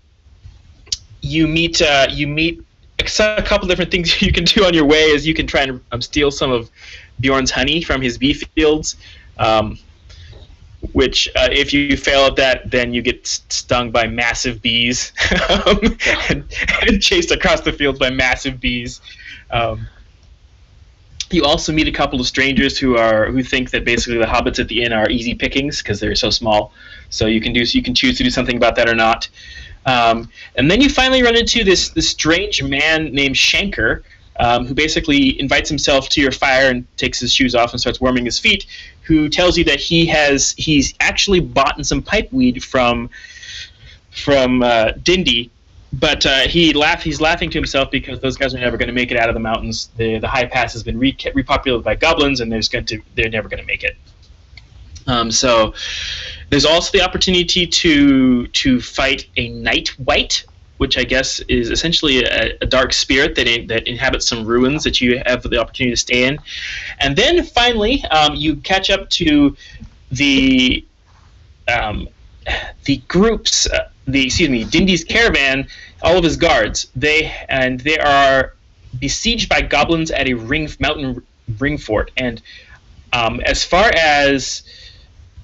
you 1.21 1.47
meet 1.47 1.83
uh, 1.83 2.07
you 2.11 2.27
meet 2.27 2.65
a 2.99 3.43
couple 3.43 3.67
different 3.67 3.91
things 3.91 4.21
you 4.27 4.33
can 4.33 4.45
do 4.45 4.65
on 4.65 4.75
your 4.75 4.85
way 4.85 5.05
is 5.05 5.27
you 5.27 5.35
can 5.35 5.47
try 5.47 5.63
and 5.63 5.81
um, 5.93 6.01
steal 6.01 6.31
some 6.31 6.51
of 6.51 6.71
Beorn's 7.21 7.51
honey 7.51 7.83
from 7.83 8.01
his 8.01 8.19
bee 8.19 8.35
fields. 8.35 8.97
Um, 9.39 9.79
which, 10.93 11.29
uh, 11.37 11.49
if 11.53 11.75
you 11.75 11.95
fail 11.97 12.25
at 12.25 12.37
that, 12.37 12.71
then 12.71 12.95
you 12.95 13.03
get 13.03 13.27
stung 13.27 13.91
by 13.91 14.07
massive 14.07 14.63
bees 14.63 15.13
um, 15.51 15.79
and, 16.31 16.45
and 16.87 17.03
chased 17.03 17.31
across 17.31 17.61
the 17.61 17.73
fields 17.73 17.99
by 17.99 18.09
massive 18.09 18.59
bees. 18.61 19.01
Um, 19.51 19.87
you 21.31 21.45
also 21.45 21.73
meet 21.73 21.87
a 21.87 21.93
couple 21.93 22.21
of 22.21 22.27
strangers 22.27 22.79
who 22.79 22.97
are 22.97 23.27
who 23.27 23.43
think 23.43 23.71
that 23.71 23.85
basically 23.85 24.19
the 24.19 24.27
hobbits 24.27 24.59
at 24.59 24.69
the 24.69 24.83
inn 24.83 24.93
are 24.93 25.09
easy 25.09 25.35
pickings 25.35 25.81
because 25.83 26.01
they're 26.01 26.15
so 26.15 26.31
small. 26.31 26.73
So 27.11 27.27
you 27.27 27.41
can 27.41 27.53
do 27.53 27.61
you 27.61 27.83
can 27.83 27.95
choose 27.95 28.17
to 28.19 28.25
do 28.25 28.31
something 28.31 28.57
about 28.57 28.75
that 28.77 28.89
or 28.89 28.95
not. 28.95 29.29
Um, 29.87 30.29
and 30.57 30.71
then 30.71 30.81
you 30.81 30.89
finally 30.89 31.23
run 31.23 31.37
into 31.37 31.63
this 31.63 31.91
this 31.91 32.09
strange 32.09 32.63
man 32.63 33.13
named 33.13 33.37
Shanker, 33.37 34.03
um, 34.41 34.67
who 34.67 34.75
basically 34.75 35.39
invites 35.39 35.69
himself 35.69 36.09
to 36.09 36.21
your 36.21 36.33
fire 36.33 36.71
and 36.71 36.87
takes 36.97 37.21
his 37.21 37.33
shoes 37.33 37.55
off 37.55 37.73
and 37.73 37.81
starts 37.81 38.01
warming 38.01 38.25
his 38.25 38.39
feet. 38.39 38.67
Who 39.03 39.29
tells 39.29 39.59
you 39.59 39.65
that 39.65 39.79
he 39.79 40.07
has 40.07 40.53
he's 40.57 40.95
actually 40.99 41.41
bought 41.41 41.85
some 41.85 42.03
pipe 42.03 42.33
weed 42.33 42.65
from 42.65 43.11
from 44.11 44.63
uh, 44.63 44.93
Dindy, 45.03 45.51
but 45.93 46.25
uh, 46.25 46.49
he 46.49 46.73
laugh 46.73 47.03
he's 47.03 47.21
laughing 47.21 47.51
to 47.51 47.59
himself 47.59 47.91
because 47.91 48.21
those 48.21 48.37
guys 48.37 48.55
are 48.55 48.59
never 48.59 48.79
going 48.79 48.89
to 48.89 48.95
make 48.95 49.11
it 49.11 49.19
out 49.19 49.29
of 49.29 49.35
the 49.35 49.41
mountains. 49.41 49.91
The 49.99 50.19
the 50.19 50.29
high 50.29 50.47
pass 50.47 50.73
has 50.73 50.83
been 50.83 50.99
re- 50.99 51.13
repopulated 51.13 51.85
by 51.85 51.97
goblins, 51.97 52.41
and 52.41 52.51
there's 52.51 52.69
going 52.69 52.87
to 52.87 53.03
they're 53.15 53.29
never 53.29 53.49
going 53.49 53.61
to 53.61 53.67
make 53.67 53.85
it. 53.85 53.97
Um, 55.07 55.31
so 55.31 55.75
there's 56.49 56.65
also 56.65 56.97
the 56.97 57.05
opportunity 57.05 57.67
to 57.67 58.47
to 58.47 58.81
fight 58.81 59.27
a 59.37 59.51
night 59.51 59.99
wight, 59.99 60.45
which 60.81 60.97
I 60.97 61.05
guess 61.05 61.41
is 61.41 61.69
essentially 61.71 62.25
a, 62.25 62.57
a 62.63 62.67
dark 62.67 62.95
spirit 62.95 63.35
that 63.35 63.47
in, 63.47 63.67
that 63.67 63.87
inhabits 63.87 64.27
some 64.27 64.47
ruins 64.47 64.83
that 64.85 64.99
you 64.99 65.21
have 65.27 65.43
the 65.43 65.61
opportunity 65.61 65.93
to 65.93 66.01
stay 66.01 66.25
in, 66.25 66.39
and 67.01 67.15
then 67.15 67.45
finally 67.45 68.03
um, 68.07 68.35
you 68.35 68.57
catch 68.57 68.89
up 68.89 69.11
to 69.11 69.55
the 70.11 70.83
um, 71.69 72.09
the 72.87 72.97
groups, 73.09 73.71
uh, 73.71 73.91
the 74.07 74.25
excuse 74.25 74.49
me, 74.49 74.65
Dindy's 74.65 75.05
caravan, 75.05 75.69
all 76.01 76.17
of 76.17 76.25
his 76.25 76.39
guards. 76.39 76.87
They 76.97 77.31
and 77.51 77.79
they 77.81 77.99
are 77.99 78.55
besieged 78.99 79.51
by 79.51 79.61
goblins 79.61 80.11
at 80.11 80.29
a 80.29 80.35
ring 80.35 80.71
mountain 80.81 81.23
ring 81.59 81.77
fort, 81.77 82.11
and 82.17 82.41
um, 83.13 83.41
as 83.45 83.63
far 83.63 83.91
as 83.95 84.63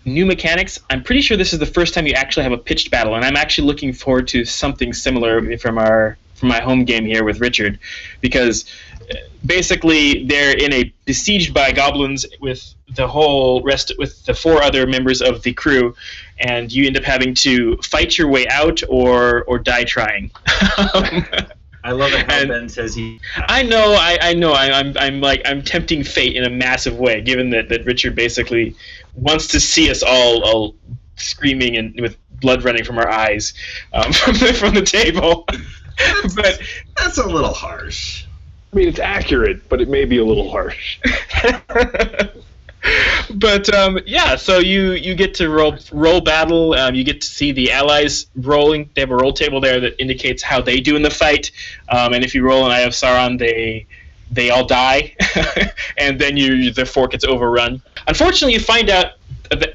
new 0.07 0.25
mechanics, 0.25 0.79
I'm 0.89 1.03
pretty 1.03 1.21
sure 1.21 1.37
this 1.37 1.53
is 1.53 1.59
the 1.59 1.67
first 1.67 1.93
time 1.93 2.07
you 2.07 2.15
actually 2.15 2.45
have 2.45 2.53
a 2.53 2.59
pitched 2.59 2.91
battle, 2.91 3.15
and 3.17 3.25
I'm 3.25 3.37
actually 3.37 3.67
looking 3.67 3.93
forward 3.93 4.29
to 4.29 4.45
something 4.45 4.93
similar 4.93 5.59
from 5.59 5.79
our 5.79 6.17
from 6.35 6.51
my 6.51 6.61
home 6.61 6.85
game 6.85 7.07
here 7.07 7.25
with 7.25 7.41
Richard, 7.41 7.79
because 8.21 8.67
uh, 9.11 9.15
basically 9.45 10.25
they're 10.25 10.57
in 10.57 10.73
a 10.73 10.93
besieged 11.07 11.55
by 11.55 11.73
goblins 11.73 12.27
with 12.41 12.75
the 12.95 13.09
whole 13.09 13.63
rest 13.63 13.93
with 13.99 14.23
the 14.27 14.35
four 14.35 14.63
other 14.63 14.87
members 14.87 15.23
of 15.23 15.43
the 15.43 15.53
crew, 15.53 15.95
and 16.39 16.73
you 16.73 16.87
end 16.87 16.97
up 16.97 17.05
having 17.05 17.35
to 17.35 17.77
fight 17.79 18.17
your 18.17 18.29
way 18.29 18.47
out 18.49 18.83
or 18.89 19.45
or 19.45 19.59
die 19.59 19.85
trying. 19.85 20.31
I 21.87 21.93
love 21.93 22.13
it 22.13 22.31
how 22.31 22.41
And- 22.41 22.49
Ben 22.49 22.69
says 22.69 22.95
he. 22.97 23.21
I 23.37 23.63
know, 23.63 23.93
I, 23.95 24.19
I 24.21 24.35
know, 24.35 24.53
I, 24.53 24.71
I'm, 24.79 24.93
I'm 24.99 25.21
like, 25.21 25.41
I'm 25.45 25.63
tempting 25.63 26.03
fate 26.03 26.35
in 26.35 26.43
a 26.45 26.51
massive 26.51 26.99
way, 26.99 27.21
given 27.21 27.51
that, 27.51 27.69
that 27.69 27.85
Richard 27.85 28.17
basically 28.17 28.75
wants 29.15 29.47
to 29.49 29.61
see 29.61 29.89
us 29.91 30.03
all, 30.03 30.43
all 30.45 30.75
screaming 31.15 31.77
and 31.77 31.99
with 32.01 32.17
blood 32.41 32.65
running 32.65 32.85
from 32.85 32.99
our 32.99 33.09
eyes 33.09 33.55
um, 33.93 34.13
from 34.13 34.35
the 34.35 34.53
from 34.53 34.75
the 34.75 34.83
table. 34.83 35.47
but 36.35 36.61
That's 36.97 37.19
a 37.19 37.27
little 37.27 37.55
harsh. 37.55 38.27
I 38.73 38.77
mean, 38.77 38.89
it's 38.89 38.99
accurate, 38.99 39.69
but 39.69 39.81
it 39.81 39.89
may 39.89 40.05
be 40.05 40.19
a 40.19 40.25
little 40.25 40.51
harsh. 40.51 40.99
but 43.35 43.73
um, 43.75 43.99
yeah, 44.07 44.37
so 44.37 44.59
you 44.59 44.93
you 44.93 45.15
get 45.15 45.35
to 45.35 45.49
roll 45.49 45.77
roll 45.93 46.21
battle. 46.21 46.75
Um, 46.75 46.95
you 46.95 47.05
get 47.05 47.21
to 47.21 47.27
see 47.27 47.53
the 47.53 47.73
allies 47.73 48.27
rolling. 48.37 48.91
They 48.95 49.03
have 49.03 49.11
a 49.11 49.17
roll 49.17 49.33
table 49.33 49.61
there 49.61 49.81
that 49.81 50.01
indicates 50.01 50.43
how 50.43 50.61
they 50.61 50.81
do 50.81 50.97
in 50.97 51.03
the 51.03 51.11
fight. 51.11 51.51
Um, 51.89 52.13
and 52.13 52.25
if 52.25 52.35
you 52.35 52.45
roll 52.45 52.65
an 52.67 52.73
Eye 52.73 52.81
of 52.81 52.93
Sauron, 52.93 53.39
they 53.39 53.87
they 54.31 54.51
all 54.51 54.67
die, 54.67 55.15
and 55.99 56.19
then 56.21 56.37
you 56.37 56.73
the 56.73 56.87
fort 56.87 57.13
gets 57.13 57.25
overrun. 57.25 57.83
Unfortunately, 58.07 58.55
you 58.55 58.61
find 58.61 58.91
out 58.91 59.13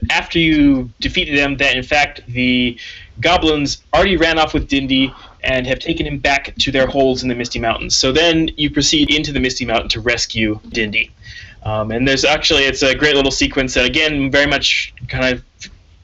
after 0.09 0.39
you 0.39 0.89
defeated 0.99 1.37
them 1.37 1.55
that 1.57 1.75
in 1.75 1.83
fact 1.83 2.21
the 2.27 2.77
goblins 3.21 3.83
already 3.93 4.17
ran 4.17 4.37
off 4.37 4.53
with 4.53 4.67
Dindy 4.67 5.13
and 5.43 5.65
have 5.65 5.79
taken 5.79 6.05
him 6.05 6.17
back 6.17 6.55
to 6.57 6.71
their 6.71 6.87
holes 6.87 7.23
in 7.23 7.29
the 7.29 7.35
Misty 7.35 7.59
Mountains. 7.59 7.95
So 7.95 8.11
then 8.11 8.49
you 8.57 8.69
proceed 8.69 9.13
into 9.13 9.31
the 9.31 9.39
Misty 9.39 9.65
Mountain 9.65 9.89
to 9.89 10.01
rescue 10.01 10.59
Dindy. 10.69 11.11
Um, 11.63 11.91
and 11.91 12.07
there's 12.07 12.25
actually 12.25 12.63
it's 12.63 12.81
a 12.81 12.95
great 12.95 13.15
little 13.15 13.31
sequence 13.31 13.73
that 13.75 13.85
again 13.85 14.31
very 14.31 14.47
much 14.47 14.93
kind 15.07 15.25
of 15.35 15.43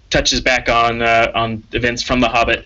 touches 0.09 0.39
back 0.39 0.69
on 0.69 1.01
uh, 1.01 1.31
on 1.35 1.63
events 1.73 2.03
from 2.03 2.19
The 2.19 2.29
Hobbit. 2.29 2.65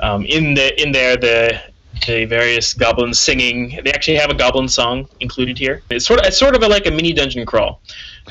Um, 0.00 0.24
in 0.26 0.54
the 0.54 0.80
in 0.82 0.92
there 0.92 1.16
the 1.16 1.60
the 2.08 2.24
various 2.24 2.74
goblins 2.74 3.20
singing. 3.20 3.78
They 3.84 3.92
actually 3.92 4.16
have 4.16 4.30
a 4.30 4.34
goblin 4.34 4.66
song 4.68 5.08
included 5.20 5.56
here. 5.56 5.82
It's 5.90 6.04
sort 6.04 6.18
of 6.20 6.26
it's 6.26 6.36
sort 6.36 6.56
of 6.56 6.62
a, 6.62 6.68
like 6.68 6.86
a 6.86 6.90
mini 6.90 7.12
dungeon 7.12 7.46
crawl. 7.46 7.80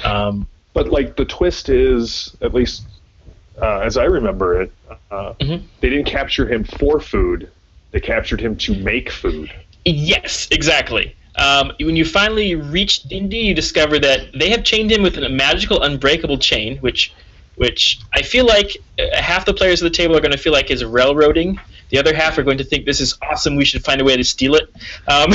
Um, 0.03 0.47
But 0.73 0.89
like 0.89 1.15
the 1.15 1.25
twist 1.25 1.69
is, 1.69 2.35
at 2.41 2.53
least 2.53 2.83
uh, 3.61 3.79
as 3.79 3.95
I 3.95 4.05
remember 4.05 4.61
it, 4.63 4.71
uh, 5.11 5.33
Mhm. 5.39 5.61
they 5.79 5.89
didn't 5.89 6.07
capture 6.07 6.47
him 6.47 6.63
for 6.63 6.99
food. 6.99 7.49
They 7.91 7.99
captured 7.99 8.41
him 8.41 8.55
to 8.57 8.73
make 8.73 9.11
food. 9.11 9.51
Yes, 9.85 10.47
exactly. 10.51 11.15
Um, 11.35 11.71
when 11.79 11.95
you 11.95 12.05
finally 12.05 12.55
reach 12.55 13.03
Dindi, 13.03 13.43
you 13.43 13.53
discover 13.53 13.99
that 13.99 14.27
they 14.37 14.49
have 14.49 14.63
chained 14.63 14.91
him 14.91 15.01
with 15.01 15.17
a 15.17 15.29
magical, 15.29 15.81
unbreakable 15.81 16.37
chain, 16.37 16.77
which, 16.79 17.13
which 17.55 17.99
I 18.13 18.21
feel 18.21 18.45
like 18.45 18.77
uh, 18.99 19.15
half 19.19 19.45
the 19.45 19.53
players 19.53 19.81
at 19.81 19.91
the 19.91 19.95
table 19.95 20.15
are 20.15 20.21
going 20.21 20.31
to 20.31 20.37
feel 20.37 20.53
like 20.53 20.69
is 20.69 20.83
railroading. 20.83 21.59
The 21.89 21.97
other 21.97 22.13
half 22.15 22.37
are 22.37 22.43
going 22.43 22.57
to 22.59 22.63
think 22.63 22.85
this 22.85 23.01
is 23.01 23.17
awesome. 23.21 23.55
We 23.55 23.65
should 23.65 23.83
find 23.83 24.01
a 24.01 24.03
way 24.03 24.15
to 24.15 24.23
steal 24.23 24.55
it. 24.55 24.73
Um, 25.07 25.33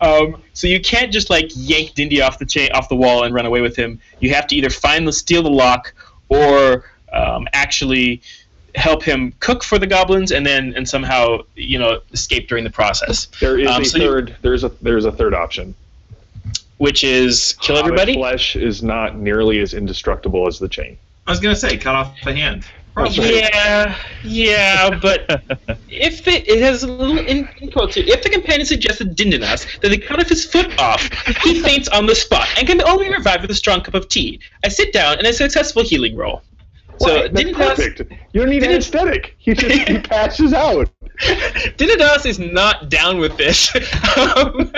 um, 0.00 0.42
so 0.52 0.66
you 0.66 0.80
can't 0.80 1.12
just 1.12 1.30
like 1.30 1.50
yank 1.54 1.94
Dindy 1.94 2.20
off 2.20 2.38
the 2.38 2.46
chain, 2.46 2.70
off 2.72 2.88
the 2.88 2.96
wall, 2.96 3.24
and 3.24 3.34
run 3.34 3.46
away 3.46 3.60
with 3.60 3.76
him. 3.76 4.00
You 4.20 4.34
have 4.34 4.46
to 4.48 4.56
either 4.56 4.70
find 4.70 5.06
the 5.06 5.12
steal 5.12 5.42
the 5.42 5.50
lock 5.50 5.94
or 6.28 6.84
um, 7.12 7.46
actually 7.52 8.22
help 8.74 9.02
him 9.02 9.32
cook 9.40 9.62
for 9.62 9.78
the 9.78 9.86
goblins 9.86 10.32
and 10.32 10.46
then 10.46 10.72
and 10.76 10.88
somehow 10.88 11.38
you 11.54 11.78
know 11.78 12.00
escape 12.12 12.48
during 12.48 12.64
the 12.64 12.70
process 12.70 13.26
There 13.40 13.58
is 13.58 13.68
Um, 13.68 13.82
a 13.82 13.84
so 13.84 13.98
you- 13.98 14.04
third. 14.04 14.36
There's 14.42 14.64
a 14.64 14.70
there's 14.80 15.04
a 15.04 15.12
third 15.12 15.34
option. 15.34 15.74
which 16.78 17.04
is 17.04 17.54
kill 17.60 17.76
Hobbit 17.76 17.92
everybody 17.92 18.14
Flesh 18.14 18.56
is 18.56 18.82
not 18.82 19.16
nearly 19.16 19.60
as 19.60 19.74
indestructible 19.74 20.46
as 20.48 20.58
the 20.58 20.68
chain. 20.68 20.96
I 21.26 21.30
was 21.30 21.38
gonna 21.40 21.54
say, 21.54 21.76
cut 21.76 21.94
off 21.94 22.16
a 22.26 22.34
hand. 22.34 22.64
Probably. 22.94 23.38
yeah 23.38 23.96
yeah 24.22 24.98
but 25.00 25.20
if 25.88 26.24
the, 26.26 26.32
it 26.52 26.60
has 26.60 26.82
a 26.82 26.88
little 26.88 27.18
in, 27.18 27.48
in 27.62 27.70
quotes 27.70 27.94
here, 27.94 28.04
if 28.06 28.22
the 28.22 28.28
companion 28.28 28.66
suggested 28.66 29.16
Dindinas 29.16 29.80
that 29.80 29.88
they 29.88 29.96
cut 29.96 30.20
off 30.20 30.28
his 30.28 30.44
foot 30.44 30.78
off, 30.78 31.00
he 31.42 31.60
faints 31.62 31.88
on 31.88 32.04
the 32.04 32.14
spot 32.14 32.46
and 32.58 32.66
can 32.66 32.82
only 32.82 33.08
revive 33.10 33.40
with 33.40 33.50
a 33.50 33.54
strong 33.54 33.80
cup 33.80 33.94
of 33.94 34.08
tea. 34.10 34.40
I 34.62 34.68
sit 34.68 34.92
down 34.92 35.16
and 35.18 35.26
a 35.26 35.32
successful 35.32 35.82
healing 35.82 36.16
roll. 36.16 36.42
So 36.98 37.22
Right, 37.28 37.54
perfect. 37.54 38.00
You 38.32 38.40
don't 38.40 38.50
need 38.50 38.60
Didn't- 38.60 38.74
anesthetic. 38.74 39.34
He 39.38 39.54
just 39.54 39.88
he 39.88 39.98
passes 40.14 40.52
out. 40.52 40.88
Dinodas 41.76 42.26
is 42.26 42.38
not 42.38 42.88
down 42.88 43.18
with 43.18 43.36
this. 43.36 43.74
Um, 44.16 44.72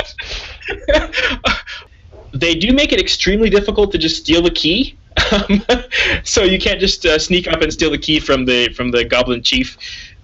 they 2.33 2.55
do 2.55 2.73
make 2.73 2.93
it 2.93 3.01
extremely 3.01 3.51
difficult 3.51 3.93
to 3.93 3.99
just 3.99 4.17
steal 4.17 4.43
the 4.43 4.51
key. 4.51 4.97
Um, 5.33 5.63
so 6.25 6.43
you 6.43 6.59
can't 6.59 6.81
just 6.81 7.07
uh, 7.07 7.19
sneak 7.19 7.47
up 7.47 7.61
and 7.63 7.73
steal 7.73 7.91
the 7.91 7.99
key 7.99 8.21
from 8.21 8.45
the 8.45 8.69
from 8.73 8.91
the 8.91 9.05
goblin 9.05 9.43
chief. 9.43 9.77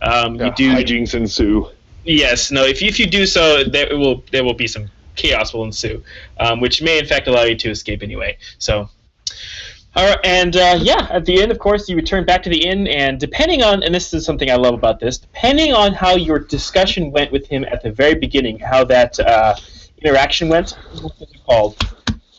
Um, 0.03 0.35
you 0.35 0.51
do 0.53 0.73
hijinks 0.73 1.15
ensue. 1.15 1.69
yes, 2.05 2.51
no. 2.51 2.65
If 2.65 2.81
you, 2.83 2.89
if 2.89 2.99
you 2.99 3.07
do 3.07 3.27
so, 3.27 3.63
there 3.65 3.97
will 3.97 4.25
there 4.33 4.43
will 4.45 4.55
be 4.55 4.67
some 4.67 4.91
chaos 5.17 5.53
will 5.53 5.65
ensue, 5.65 6.03
um, 6.39 6.61
which 6.61 6.81
may 6.83 6.99
in 6.99 7.07
fact 7.07 7.29
allow 7.29 7.43
you 7.45 7.57
to 7.57 7.71
escape 7.71 8.03
anyway. 8.03 8.37
So. 8.59 8.89
All 9.97 10.07
right, 10.07 10.21
and 10.23 10.57
uh, 10.57 10.79
yeah, 10.81 11.09
at 11.11 11.25
the 11.25 11.43
end, 11.43 11.51
of 11.51 11.59
course, 11.59 11.89
you 11.89 11.97
return 11.97 12.25
back 12.25 12.45
to 12.45 12.49
the 12.49 12.65
inn, 12.65 12.87
and 12.87 13.19
depending 13.19 13.65
on, 13.65 13.83
and 13.83 13.93
this 13.93 14.15
is 14.15 14.25
something 14.25 14.49
I 14.49 14.55
love 14.55 14.75
about 14.75 15.01
this, 15.01 15.19
depending 15.19 15.73
on 15.73 15.93
how 15.95 16.15
your 16.15 16.39
discussion 16.39 17.11
went 17.11 17.33
with 17.33 17.49
him 17.49 17.65
at 17.65 17.83
the 17.83 17.91
very 17.91 18.15
beginning, 18.15 18.61
how 18.61 18.85
that 18.85 19.19
uh, 19.19 19.57
interaction 20.01 20.49
went, 20.49 20.79
what's 21.01 21.21
it 21.21 21.31
called? 21.45 21.77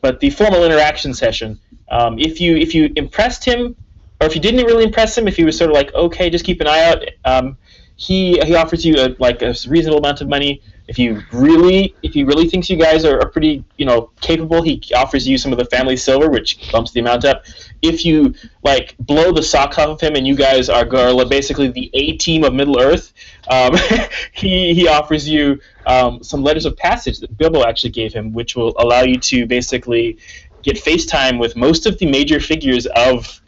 But 0.01 0.21
the 0.21 0.29
formal 0.29 0.63
interaction 0.63 1.13
session, 1.13 1.59
um, 1.89 2.17
if 2.17 2.39
you 2.39 2.55
if 2.55 2.73
you 2.73 2.89
impressed 2.95 3.43
him, 3.43 3.75
or 4.21 4.27
if 4.27 4.35
you 4.35 4.41
didn't 4.41 4.65
really 4.65 4.85
impress 4.85 5.17
him, 5.17 5.27
if 5.27 5.35
he 5.35 5.43
was 5.43 5.57
sort 5.57 5.69
of 5.69 5.73
like, 5.73 5.93
okay, 5.93 6.29
just 6.29 6.45
keep 6.45 6.61
an 6.61 6.67
eye 6.67 6.83
out, 6.85 7.03
um, 7.25 7.57
he 7.97 8.39
he 8.45 8.55
offers 8.55 8.85
you 8.85 8.95
a, 8.95 9.15
like 9.19 9.41
a 9.41 9.53
reasonable 9.67 9.99
amount 9.99 10.21
of 10.21 10.29
money. 10.29 10.61
If 10.91 10.99
you 10.99 11.21
really 11.31 11.95
if 12.03 12.13
he 12.13 12.25
really 12.25 12.49
thinks 12.49 12.69
you 12.69 12.75
guys 12.75 13.05
are, 13.05 13.17
are 13.21 13.29
pretty 13.29 13.63
you 13.77 13.85
know 13.85 14.11
capable, 14.19 14.61
he 14.61 14.81
offers 14.93 15.25
you 15.25 15.37
some 15.37 15.53
of 15.53 15.57
the 15.57 15.63
family 15.63 15.95
silver, 15.95 16.29
which 16.29 16.69
bumps 16.69 16.91
the 16.91 16.99
amount 16.99 17.23
up. 17.23 17.45
If 17.81 18.03
you 18.03 18.35
like 18.61 18.97
blow 18.99 19.31
the 19.31 19.41
sock 19.41 19.79
off 19.79 19.87
of 19.87 20.01
him 20.01 20.17
and 20.17 20.27
you 20.27 20.35
guys 20.35 20.67
are, 20.67 20.85
basically 21.25 21.69
the 21.69 21.89
A 21.93 22.17
team 22.17 22.43
of 22.43 22.53
Middle 22.53 22.77
Earth, 22.81 23.13
um, 23.49 23.73
he 24.33 24.73
he 24.73 24.89
offers 24.89 25.29
you 25.29 25.61
um, 25.85 26.21
some 26.21 26.43
letters 26.43 26.65
of 26.65 26.75
passage 26.75 27.19
that 27.19 27.37
Bilbo 27.37 27.63
actually 27.63 27.91
gave 27.91 28.11
him, 28.11 28.33
which 28.33 28.57
will 28.57 28.73
allow 28.77 29.03
you 29.03 29.17
to 29.31 29.45
basically 29.45 30.17
get 30.61 30.75
FaceTime 30.75 31.39
with 31.39 31.55
most 31.55 31.85
of 31.85 31.97
the 31.99 32.05
major 32.05 32.41
figures 32.41 32.85
of 32.87 33.41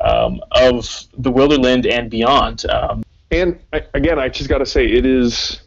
um, 0.00 0.40
of 0.52 1.08
the 1.18 1.32
Wilderland 1.32 1.90
and 1.90 2.08
beyond. 2.08 2.64
Um, 2.70 3.02
And 3.32 3.58
again, 3.94 4.20
I 4.20 4.28
just 4.28 4.48
got 4.48 4.58
to 4.58 4.66
say, 4.66 4.86
it 4.86 5.04
is 5.04 5.63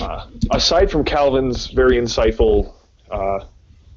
uh, 0.00 0.26
aside 0.50 0.90
from 0.90 1.04
Calvin's 1.04 1.66
very 1.68 1.96
insightful 1.96 2.72
uh, 3.10 3.40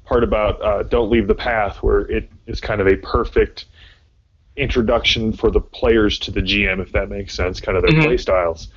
part 0.04 0.24
about 0.24 0.60
uh, 0.62 0.82
"Don't 0.84 1.10
leave 1.10 1.28
the 1.28 1.34
path," 1.34 1.82
where 1.82 2.00
it 2.10 2.30
is 2.46 2.60
kind 2.60 2.80
of 2.80 2.86
a 2.86 2.96
perfect 2.96 3.66
introduction 4.56 5.32
for 5.32 5.50
the 5.50 5.60
players 5.60 6.18
to 6.20 6.30
the 6.30 6.40
GM, 6.40 6.80
if 6.80 6.92
that 6.92 7.08
makes 7.08 7.34
sense, 7.34 7.60
kind 7.60 7.76
of 7.76 7.82
their 7.82 7.92
Mhm. 7.92 8.04
play 8.04 8.16
styles. 8.16 8.68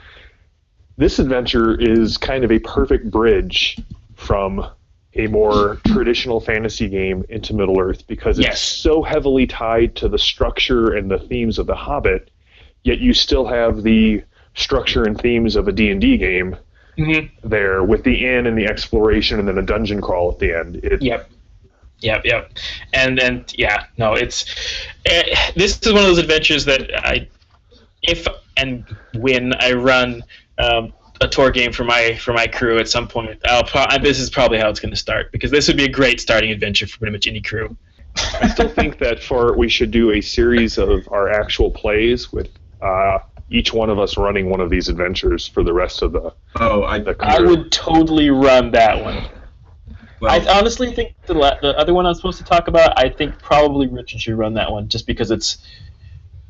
This 0.97 1.19
adventure 1.19 1.79
is 1.79 2.17
kind 2.17 2.43
of 2.43 2.51
a 2.51 2.59
perfect 2.59 3.11
bridge 3.11 3.77
from 4.15 4.65
a 5.13 5.27
more 5.27 5.79
traditional 5.85 6.39
fantasy 6.39 6.89
game 6.89 7.23
into 7.29 7.53
Middle 7.55 7.79
Earth 7.79 8.05
because 8.07 8.39
it's 8.39 8.47
Yes. 8.47 8.61
so 8.61 9.03
heavily 9.03 9.45
tied 9.45 9.95
to 9.95 10.07
the 10.09 10.17
structure 10.17 10.93
and 10.93 11.09
the 11.09 11.19
themes 11.19 11.59
of 11.59 11.67
The 11.67 11.75
Hobbit, 11.75 12.29
yet 12.83 12.99
you 12.99 13.13
still 13.13 13.45
have 13.45 13.83
the 13.83 14.23
structure 14.55 15.03
and 15.03 15.19
themes 15.19 15.55
of 15.55 15.67
a 15.67 15.71
D&D 15.71 16.17
game 16.17 16.55
there 17.43 17.83
with 17.83 18.03
the 18.03 18.25
inn 18.25 18.47
and 18.47 18.57
the 18.57 18.65
exploration 18.65 19.39
and 19.39 19.47
then 19.47 19.57
a 19.57 19.61
dungeon 19.61 20.01
crawl 20.01 20.31
at 20.31 20.39
the 20.39 20.57
end. 20.57 20.77
It, 20.77 21.01
Yep. 21.01 21.29
Yep, 21.99 22.21
yep. 22.25 22.51
And 22.93 23.17
then 23.17 23.45
yeah, 23.55 23.85
no, 23.97 24.13
it's 24.13 24.45
eh, 25.05 25.51
this 25.55 25.79
is 25.81 25.93
one 25.93 26.03
of 26.03 26.07
those 26.07 26.19
adventures 26.19 26.63
that 26.65 26.91
I 27.05 27.27
if 28.03 28.27
and 28.57 28.85
when 29.15 29.53
I 29.59 29.73
run 29.73 30.23
um, 30.59 30.93
a 31.21 31.27
Tor 31.27 31.51
game 31.51 31.71
for 31.71 31.83
my 31.83 32.15
for 32.15 32.33
my 32.33 32.45
crew 32.45 32.77
at 32.77 32.87
some 32.87 33.07
point, 33.07 33.39
I'll 33.45 33.63
pro- 33.63 33.85
this 34.01 34.19
is 34.19 34.29
probably 34.29 34.59
how 34.59 34.69
it's 34.69 34.79
going 34.79 34.91
to 34.91 34.97
start 34.97 35.31
because 35.31 35.49
this 35.49 35.67
would 35.67 35.77
be 35.77 35.85
a 35.85 35.91
great 35.91 36.19
starting 36.19 36.51
adventure 36.51 36.87
for 36.87 36.99
pretty 36.99 37.13
much 37.13 37.27
any 37.27 37.41
crew. 37.41 37.75
I 38.41 38.47
still 38.47 38.69
think 38.69 38.99
that 38.99 39.21
for 39.21 39.55
we 39.55 39.69
should 39.69 39.91
do 39.91 40.11
a 40.11 40.21
series 40.21 40.77
of 40.77 41.07
our 41.11 41.29
actual 41.29 41.71
plays 41.71 42.31
with 42.31 42.49
uh, 42.81 43.19
each 43.49 43.73
one 43.73 43.89
of 43.89 43.97
us 43.99 44.17
running 44.17 44.49
one 44.49 44.59
of 44.59 44.69
these 44.69 44.89
adventures 44.89 45.47
for 45.47 45.63
the 45.63 45.73
rest 45.73 46.01
of 46.01 46.11
the, 46.11 46.33
Oh, 46.59 46.83
I, 46.83 46.99
the 46.99 47.15
I 47.19 47.39
would 47.39 47.71
totally 47.71 48.29
run 48.29 48.71
that 48.71 49.01
one. 49.03 49.23
well, 50.19 50.31
I 50.31 50.57
honestly 50.59 50.91
think 50.93 51.15
the 51.25 51.33
la- 51.33 51.59
the 51.61 51.77
other 51.77 51.93
one 51.93 52.05
I'm 52.05 52.13
supposed 52.13 52.37
to 52.39 52.43
talk 52.43 52.67
about, 52.67 52.97
I 52.99 53.09
think 53.09 53.39
probably 53.39 53.87
Richard 53.87 54.19
should 54.21 54.37
run 54.37 54.53
that 54.55 54.71
one 54.71 54.89
just 54.89 55.07
because 55.07 55.31
it's 55.31 55.59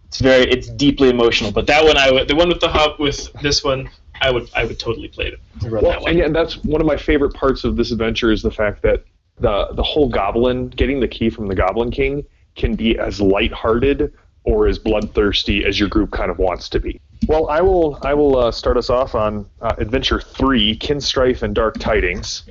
it's 0.08 0.20
very 0.20 0.50
it's 0.50 0.70
deeply 0.70 1.10
emotional. 1.10 1.52
But 1.52 1.68
that 1.68 1.84
one 1.84 1.98
I 1.98 2.12
would 2.12 2.28
the 2.28 2.36
one 2.36 2.50
with 2.50 2.62
the 2.62 2.70
hub 2.70 3.00
with 3.00 3.32
this 3.42 3.64
one 3.64 3.90
I 4.20 4.32
would 4.32 4.50
I 4.56 4.64
would 4.66 4.80
totally 4.80 5.10
play 5.10 5.26
it. 5.28 5.40
Run 5.70 5.84
Well, 5.84 5.92
that 5.92 6.02
one. 6.02 6.10
and 6.12 6.20
yeah, 6.20 6.30
that's 6.30 6.64
one 6.64 6.82
of 6.82 6.88
my 6.88 6.98
favorite 6.98 7.34
parts 7.36 7.64
of 7.64 7.76
this 7.76 7.92
adventure 7.92 8.32
is 8.32 8.42
the 8.42 8.50
fact 8.52 8.82
that 8.84 9.04
the 9.40 9.68
the 9.74 9.84
whole 9.84 10.10
goblin 10.10 10.70
getting 10.70 11.00
the 11.00 11.08
key 11.08 11.30
from 11.30 11.48
the 11.48 11.54
Goblin 11.54 11.92
King 11.92 12.26
can 12.56 12.74
be 12.74 12.98
as 12.98 13.22
lighthearted 13.22 14.14
or 14.48 14.66
as 14.66 14.80
bloodthirsty 14.80 15.66
as 15.66 15.78
your 15.78 15.90
group 15.90 16.10
kind 16.12 16.32
of 16.32 16.40
wants 16.40 16.70
to 16.70 16.80
be. 16.80 17.02
Well, 17.28 17.50
I 17.50 17.60
will 17.62 18.00
I 18.02 18.14
will 18.14 18.38
uh, 18.38 18.52
start 18.52 18.78
us 18.78 18.90
off 18.90 19.14
on 19.14 19.46
uh, 19.62 19.76
Adventure 19.78 20.22
Three: 20.22 20.78
Kinstrife 20.78 21.42
and 21.44 21.54
Dark 21.54 21.78
Tidings. 21.80 22.44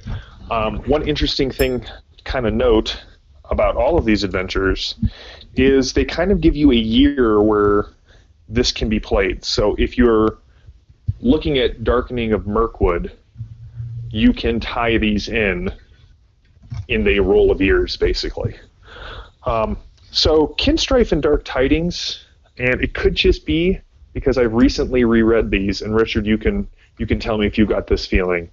Um, 0.50 0.78
one 0.80 1.08
interesting 1.08 1.50
thing, 1.50 1.80
to 1.80 2.24
kind 2.24 2.46
of 2.46 2.52
note 2.52 3.02
about 3.50 3.76
all 3.76 3.96
of 3.96 4.04
these 4.04 4.24
adventures, 4.24 4.96
is 5.54 5.94
they 5.94 6.04
kind 6.04 6.30
of 6.30 6.40
give 6.40 6.54
you 6.54 6.70
a 6.70 6.76
year 6.76 7.40
where 7.40 7.86
this 8.48 8.72
can 8.72 8.88
be 8.88 9.00
played. 9.00 9.44
So 9.44 9.74
if 9.78 9.96
you're 9.96 10.38
looking 11.20 11.58
at 11.58 11.82
Darkening 11.82 12.32
of 12.32 12.46
Mirkwood, 12.46 13.10
you 14.10 14.32
can 14.34 14.60
tie 14.60 14.98
these 14.98 15.28
in 15.28 15.72
in 16.88 17.04
the 17.04 17.20
roll 17.20 17.50
of 17.50 17.62
years, 17.62 17.96
basically. 17.96 18.54
Um, 19.44 19.78
so, 20.10 20.54
Kinstrife 20.58 21.12
and 21.12 21.22
Dark 21.22 21.44
Tidings, 21.44 22.24
and 22.58 22.80
it 22.82 22.94
could 22.94 23.14
just 23.14 23.44
be 23.44 23.80
because 24.12 24.38
I've 24.38 24.54
recently 24.54 25.04
reread 25.04 25.50
these, 25.50 25.82
and 25.82 25.94
Richard, 25.94 26.26
you 26.26 26.38
can 26.38 26.68
you 26.98 27.06
can 27.06 27.20
tell 27.20 27.36
me 27.36 27.46
if 27.46 27.58
you 27.58 27.66
got 27.66 27.86
this 27.86 28.06
feeling. 28.06 28.50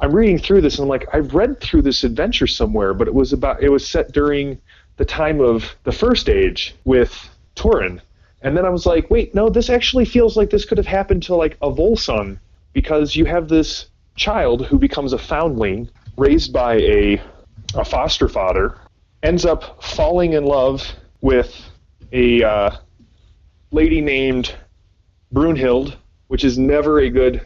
I'm 0.00 0.14
reading 0.14 0.38
through 0.38 0.60
this, 0.60 0.76
and 0.76 0.84
I'm 0.84 0.88
like, 0.88 1.06
I've 1.14 1.34
read 1.34 1.60
through 1.60 1.82
this 1.82 2.04
adventure 2.04 2.46
somewhere, 2.46 2.92
but 2.92 3.08
it 3.08 3.14
was 3.14 3.32
about 3.32 3.62
it 3.62 3.70
was 3.70 3.86
set 3.86 4.12
during 4.12 4.60
the 4.96 5.04
time 5.04 5.40
of 5.40 5.74
the 5.84 5.92
First 5.92 6.28
Age 6.28 6.74
with 6.84 7.30
Turin, 7.54 8.02
and 8.42 8.56
then 8.56 8.66
I 8.66 8.68
was 8.68 8.84
like, 8.84 9.10
wait, 9.10 9.34
no, 9.34 9.48
this 9.48 9.70
actually 9.70 10.04
feels 10.04 10.36
like 10.36 10.50
this 10.50 10.64
could 10.64 10.78
have 10.78 10.86
happened 10.86 11.22
to 11.24 11.34
like 11.34 11.56
a 11.62 11.70
Volsung, 11.70 12.38
because 12.72 13.16
you 13.16 13.24
have 13.24 13.48
this 13.48 13.86
child 14.16 14.66
who 14.66 14.78
becomes 14.78 15.14
a 15.14 15.18
foundling 15.18 15.88
raised 16.18 16.52
by 16.52 16.74
a 16.74 17.22
a 17.74 17.84
foster 17.84 18.28
father, 18.28 18.76
ends 19.22 19.44
up 19.44 19.82
falling 19.82 20.32
in 20.34 20.44
love 20.44 20.82
with 21.20 21.54
a 22.12 22.42
uh, 22.42 22.70
lady 23.70 24.00
named 24.00 24.54
Brunhild, 25.32 25.96
which 26.28 26.44
is 26.44 26.58
never 26.58 27.00
a 27.00 27.10
good, 27.10 27.40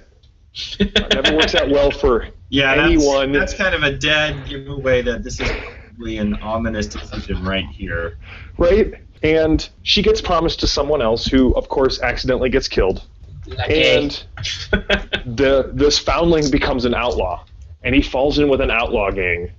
uh, 0.81 0.85
never 1.13 1.37
works 1.37 1.55
out 1.55 1.71
well 1.71 1.91
for 1.91 2.29
Yeah, 2.49 2.85
anyone. 2.85 3.33
that's, 3.33 3.53
that's 3.53 3.63
kind 3.63 3.75
of 3.75 3.83
a 3.83 3.97
dead 3.97 4.49
giveaway 4.49 5.03
that 5.03 5.25
this 5.25 5.41
is 5.41 5.51
probably 5.51 6.19
an 6.19 6.35
ominous 6.35 6.87
decision 6.87 7.43
right 7.45 7.67
here. 7.67 8.19
right? 8.57 8.95
And 9.25 9.69
she 9.83 10.01
gets 10.03 10.21
promised 10.21 10.61
to 10.61 10.69
someone 10.69 11.03
else 11.03 11.27
who, 11.27 11.53
of 11.55 11.69
course, 11.69 12.01
accidentally 12.01 12.49
gets 12.51 12.69
killed. 12.69 13.03
Okay. 13.49 13.99
And 14.05 14.25
the 15.37 15.71
this 15.73 15.99
foundling 15.99 16.51
becomes 16.51 16.85
an 16.85 16.95
outlaw, 16.95 17.45
and 17.83 17.95
he 17.95 18.03
falls 18.03 18.39
in 18.39 18.49
with 18.49 18.61
an 18.61 18.71
outlaw 18.71 19.11
gang, 19.11 19.51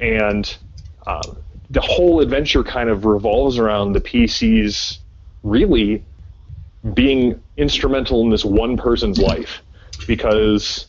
and 0.00 0.56
um, 1.06 1.36
the 1.72 1.80
whole 1.80 2.20
adventure 2.20 2.62
kind 2.62 2.90
of 2.90 3.06
revolves 3.06 3.58
around 3.58 3.92
the 3.92 4.00
PCs 4.00 4.98
really 5.42 6.04
being 6.94 7.42
instrumental 7.56 8.20
in 8.22 8.30
this 8.30 8.44
one 8.44 8.76
person's 8.76 9.18
life, 9.18 9.62
because 10.06 10.86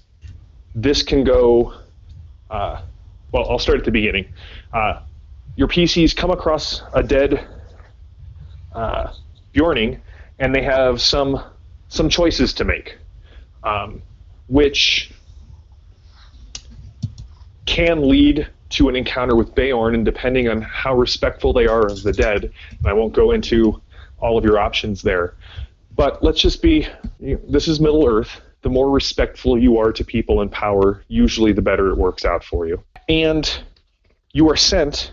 this 0.75 1.01
can 1.01 1.23
go. 1.23 1.73
Uh, 2.49 2.81
well, 3.31 3.49
I'll 3.49 3.59
start 3.59 3.79
at 3.79 3.85
the 3.85 3.91
beginning. 3.91 4.27
Uh, 4.73 5.01
your 5.55 5.67
PCs 5.67 6.15
come 6.15 6.31
across 6.31 6.83
a 6.93 7.01
dead 7.01 7.47
uh, 8.73 9.13
Bjorning, 9.53 9.99
and 10.39 10.53
they 10.53 10.63
have 10.63 11.01
some 11.01 11.41
some 11.87 12.09
choices 12.09 12.53
to 12.55 12.65
make, 12.65 12.97
um, 13.63 14.01
which 14.47 15.11
can 17.65 18.09
lead 18.09 18.49
to 18.73 18.89
an 18.89 18.95
encounter 18.95 19.35
with 19.35 19.53
Beorn, 19.55 19.95
and 19.95 20.05
depending 20.05 20.49
on 20.49 20.61
how 20.61 20.95
respectful 20.95 21.53
they 21.53 21.67
are 21.67 21.85
of 21.85 22.03
the 22.03 22.13
dead, 22.13 22.51
and 22.79 22.87
I 22.87 22.93
won't 22.93 23.13
go 23.13 23.31
into 23.31 23.81
all 24.19 24.37
of 24.37 24.43
your 24.43 24.57
options 24.57 25.01
there, 25.01 25.35
but 25.95 26.23
let's 26.23 26.41
just 26.41 26.61
be 26.61 26.87
you 27.19 27.35
know, 27.35 27.41
this 27.47 27.67
is 27.67 27.79
Middle 27.79 28.07
Earth. 28.07 28.41
The 28.61 28.69
more 28.69 28.89
respectful 28.89 29.59
you 29.59 29.77
are 29.77 29.91
to 29.91 30.03
people 30.05 30.41
in 30.41 30.49
power, 30.49 31.03
usually 31.07 31.51
the 31.51 31.61
better 31.61 31.89
it 31.89 31.97
works 31.97 32.23
out 32.23 32.43
for 32.43 32.65
you. 32.65 32.81
And 33.09 33.51
you 34.31 34.49
are 34.49 34.55
sent 34.55 35.11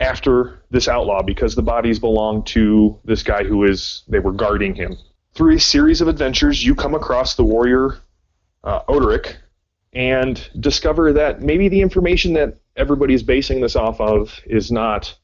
after 0.00 0.62
this 0.70 0.88
outlaw 0.88 1.22
because 1.22 1.54
the 1.54 1.62
bodies 1.62 1.98
belong 1.98 2.42
to 2.44 2.98
this 3.04 3.22
guy 3.22 3.44
who 3.44 3.64
is 3.64 4.02
they 4.08 4.18
were 4.18 4.32
guarding 4.32 4.74
him. 4.74 4.96
Through 5.34 5.56
a 5.56 5.60
series 5.60 6.00
of 6.00 6.08
adventures, 6.08 6.64
you 6.64 6.74
come 6.74 6.94
across 6.94 7.34
the 7.34 7.44
warrior 7.44 7.98
uh, 8.64 8.80
Oderic 8.88 9.36
and 9.92 10.48
discover 10.60 11.12
that 11.12 11.42
maybe 11.42 11.68
the 11.68 11.80
information 11.80 12.32
that 12.34 12.58
everybody's 12.76 13.22
basing 13.22 13.60
this 13.60 13.76
off 13.76 14.00
of 14.00 14.38
is 14.46 14.70
not 14.70 15.14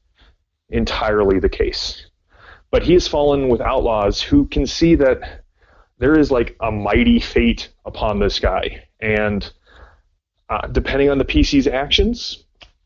entirely 0.70 1.38
the 1.38 1.48
case. 1.48 2.06
But 2.70 2.82
he 2.82 2.94
has 2.94 3.06
fallen 3.06 3.48
with 3.48 3.60
outlaws 3.60 4.20
who 4.20 4.46
can 4.46 4.66
see 4.66 4.94
that 4.96 5.44
there 5.98 6.18
is 6.18 6.30
like 6.30 6.56
a 6.60 6.72
mighty 6.72 7.20
fate 7.20 7.70
upon 7.84 8.18
this 8.18 8.40
guy, 8.40 8.84
and 9.00 9.48
uh, 10.48 10.66
depending 10.68 11.08
on 11.08 11.18
the 11.18 11.24
PC's 11.24 11.66
actions, 11.66 12.44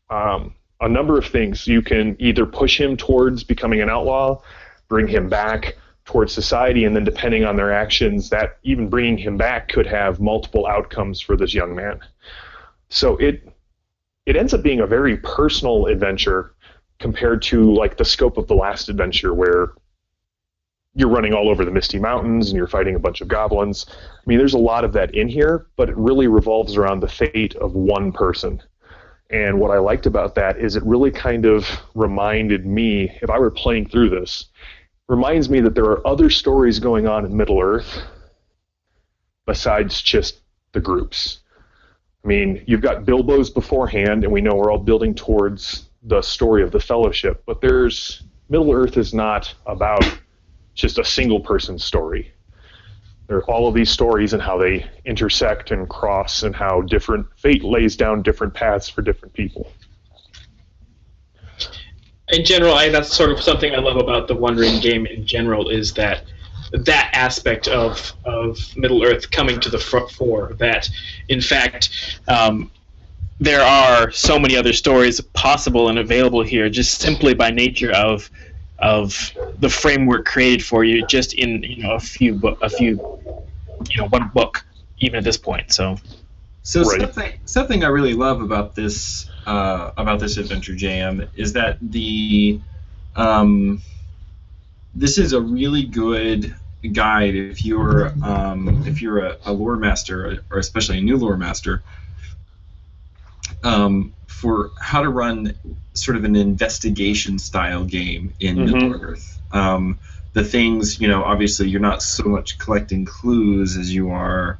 um, 0.09 0.53
a 0.81 0.87
number 0.87 1.17
of 1.17 1.25
things. 1.25 1.67
You 1.67 1.81
can 1.81 2.15
either 2.19 2.45
push 2.45 2.79
him 2.79 2.95
towards 2.95 3.43
becoming 3.43 3.81
an 3.81 3.89
outlaw, 3.89 4.41
bring 4.87 5.07
him 5.07 5.27
back 5.27 5.75
towards 6.09 6.33
society, 6.33 6.85
and 6.85 6.95
then 6.95 7.03
depending 7.03 7.45
on 7.45 7.55
their 7.55 7.71
actions, 7.71 8.31
that 8.31 8.57
even 8.63 8.89
bringing 8.89 9.15
him 9.15 9.37
back 9.37 9.69
could 9.69 9.85
have 9.85 10.19
multiple 10.19 10.65
outcomes 10.65 11.21
for 11.21 11.37
this 11.37 11.53
young 11.53 11.75
man. 11.75 11.99
So 12.89 13.15
it 13.17 13.47
it 14.25 14.35
ends 14.35 14.51
up 14.55 14.63
being 14.63 14.79
a 14.79 14.87
very 14.87 15.17
personal 15.17 15.85
adventure 15.85 16.55
compared 16.97 17.43
to 17.43 17.71
like 17.75 17.95
the 17.95 18.05
scope 18.05 18.39
of 18.39 18.47
the 18.47 18.55
last 18.55 18.89
adventure 18.89 19.35
where 19.35 19.73
you're 20.95 21.09
running 21.09 21.31
all 21.31 21.47
over 21.47 21.63
the 21.63 21.69
misty 21.69 21.99
mountains 21.99 22.49
and 22.49 22.57
you're 22.57 22.67
fighting 22.67 22.95
a 22.95 22.99
bunch 22.99 23.21
of 23.21 23.27
goblins. 23.27 23.85
I 23.89 24.23
mean, 24.25 24.39
there's 24.39 24.55
a 24.55 24.65
lot 24.71 24.83
of 24.83 24.93
that 24.93 25.13
in 25.13 25.27
here, 25.27 25.67
but 25.75 25.89
it 25.89 25.95
really 25.95 26.27
revolves 26.27 26.75
around 26.75 27.01
the 27.01 27.07
fate 27.07 27.55
of 27.57 27.75
one 27.75 28.11
person. 28.11 28.61
And 29.29 29.59
what 29.59 29.69
I 29.69 29.77
liked 29.77 30.07
about 30.07 30.33
that 30.35 30.57
is 30.57 30.75
it 30.75 30.83
really 30.83 31.11
kind 31.11 31.45
of 31.45 31.69
reminded 31.93 32.65
me, 32.65 33.15
if 33.21 33.29
I 33.29 33.37
were 33.37 33.51
playing 33.51 33.87
through 33.89 34.09
this, 34.09 34.45
reminds 35.09 35.49
me 35.49 35.59
that 35.59 35.73
there 35.73 35.85
are 35.85 36.07
other 36.07 36.29
stories 36.29 36.79
going 36.79 37.07
on 37.07 37.25
in 37.25 37.35
Middle 37.35 37.59
Earth 37.59 38.03
besides 39.45 40.01
just 40.01 40.41
the 40.71 40.79
groups. 40.79 41.39
I 42.23 42.27
mean, 42.27 42.63
you've 42.67 42.81
got 42.81 43.05
Bilbo's 43.05 43.49
beforehand, 43.49 44.23
and 44.23 44.31
we 44.31 44.39
know 44.39 44.53
we're 44.53 44.71
all 44.71 44.77
building 44.77 45.15
towards 45.15 45.89
the 46.03 46.21
story 46.21 46.61
of 46.61 46.71
the 46.71 46.79
Fellowship, 46.79 47.41
but 47.47 47.59
there's 47.59 48.21
Middle 48.49 48.71
Earth 48.71 48.97
is 48.97 49.13
not 49.13 49.53
about 49.65 50.05
just 50.75 50.99
a 50.99 51.03
single 51.03 51.39
person's 51.39 51.83
story. 51.83 52.31
There 53.27 53.37
are 53.37 53.49
all 53.49 53.67
of 53.67 53.73
these 53.73 53.89
stories 53.89 54.33
and 54.33 54.41
how 54.41 54.59
they 54.59 54.85
intersect 55.05 55.71
and 55.71 55.89
cross, 55.89 56.43
and 56.43 56.55
how 56.55 56.81
different 56.81 57.25
fate 57.35 57.63
lays 57.63 57.95
down 57.95 58.21
different 58.21 58.53
paths 58.53 58.89
for 58.89 59.01
different 59.01 59.33
people. 59.33 59.71
In 62.31 62.45
general, 62.45 62.75
I, 62.75 62.89
that's 62.89 63.13
sort 63.15 63.31
of 63.31 63.41
something 63.41 63.73
I 63.73 63.79
love 63.79 63.97
about 63.97 64.27
the 64.27 64.35
One 64.35 64.55
Ring 64.55 64.79
game 64.81 65.05
in 65.07 65.25
general 65.25 65.69
is 65.69 65.93
that 65.93 66.23
that 66.71 67.09
aspect 67.13 67.67
of 67.67 68.13
of 68.25 68.57
Middle 68.75 69.03
Earth 69.03 69.31
coming 69.31 69.59
to 69.61 69.69
the 69.69 69.79
front 69.79 70.11
fore. 70.11 70.53
That, 70.59 70.89
in 71.29 71.41
fact, 71.41 72.19
um, 72.27 72.71
there 73.39 73.61
are 73.61 74.11
so 74.11 74.37
many 74.39 74.55
other 74.55 74.73
stories 74.73 75.19
possible 75.33 75.89
and 75.89 75.97
available 75.99 76.43
here, 76.43 76.69
just 76.69 76.99
simply 76.99 77.33
by 77.33 77.49
nature 77.49 77.91
of 77.91 78.29
of 78.79 79.31
the 79.59 79.69
framework 79.69 80.25
created 80.25 80.63
for 80.63 80.83
you, 80.83 81.05
just 81.05 81.33
in 81.33 81.63
you 81.63 81.83
know 81.83 81.93
a 81.93 81.99
few 81.99 82.35
bo- 82.35 82.57
a 82.61 82.69
few 82.69 82.97
you 83.89 83.97
know 84.01 84.07
one 84.09 84.29
book, 84.33 84.65
even 84.99 85.17
at 85.17 85.23
this 85.23 85.37
point. 85.37 85.73
So 85.73 85.97
So 86.61 86.83
Right. 86.83 87.01
something 87.01 87.33
something 87.45 87.83
I 87.83 87.87
really 87.87 88.13
love 88.13 88.41
about 88.41 88.75
this 88.75 89.29
uh, 89.49 89.91
about 89.97 90.19
this 90.19 90.37
adventure 90.37 90.75
jam 90.75 91.27
is 91.35 91.53
that 91.53 91.77
the 91.81 92.59
um, 93.15 93.81
this 94.93 95.17
is 95.17 95.33
a 95.33 95.41
really 95.41 95.83
good 95.83 96.55
guide 96.93 97.33
if 97.35 97.65
you're 97.65 98.13
um, 98.23 98.83
if 98.85 99.01
you're 99.01 99.19
a, 99.25 99.37
a 99.45 99.51
lore 99.51 99.75
master 99.75 100.43
or 100.51 100.59
especially 100.59 100.99
a 100.99 101.01
new 101.01 101.17
lore 101.17 101.35
master 101.35 101.81
um, 103.63 104.13
for 104.27 104.69
how 104.79 105.01
to 105.01 105.09
run 105.09 105.55
sort 105.95 106.15
of 106.15 106.23
an 106.25 106.35
investigation 106.35 107.39
style 107.39 107.83
game 107.83 108.33
in 108.39 108.55
Mhm. 108.57 108.65
Middle 108.65 109.01
Earth. 109.01 109.41
Um, 109.51 109.99
the 110.33 110.43
things 110.43 111.01
you 111.01 111.07
know, 111.07 111.23
obviously, 111.23 111.69
you're 111.69 111.81
not 111.81 112.03
so 112.03 112.23
much 112.23 112.59
collecting 112.59 113.03
clues 113.03 113.77
as 113.77 113.91
you 113.93 114.11
are 114.11 114.59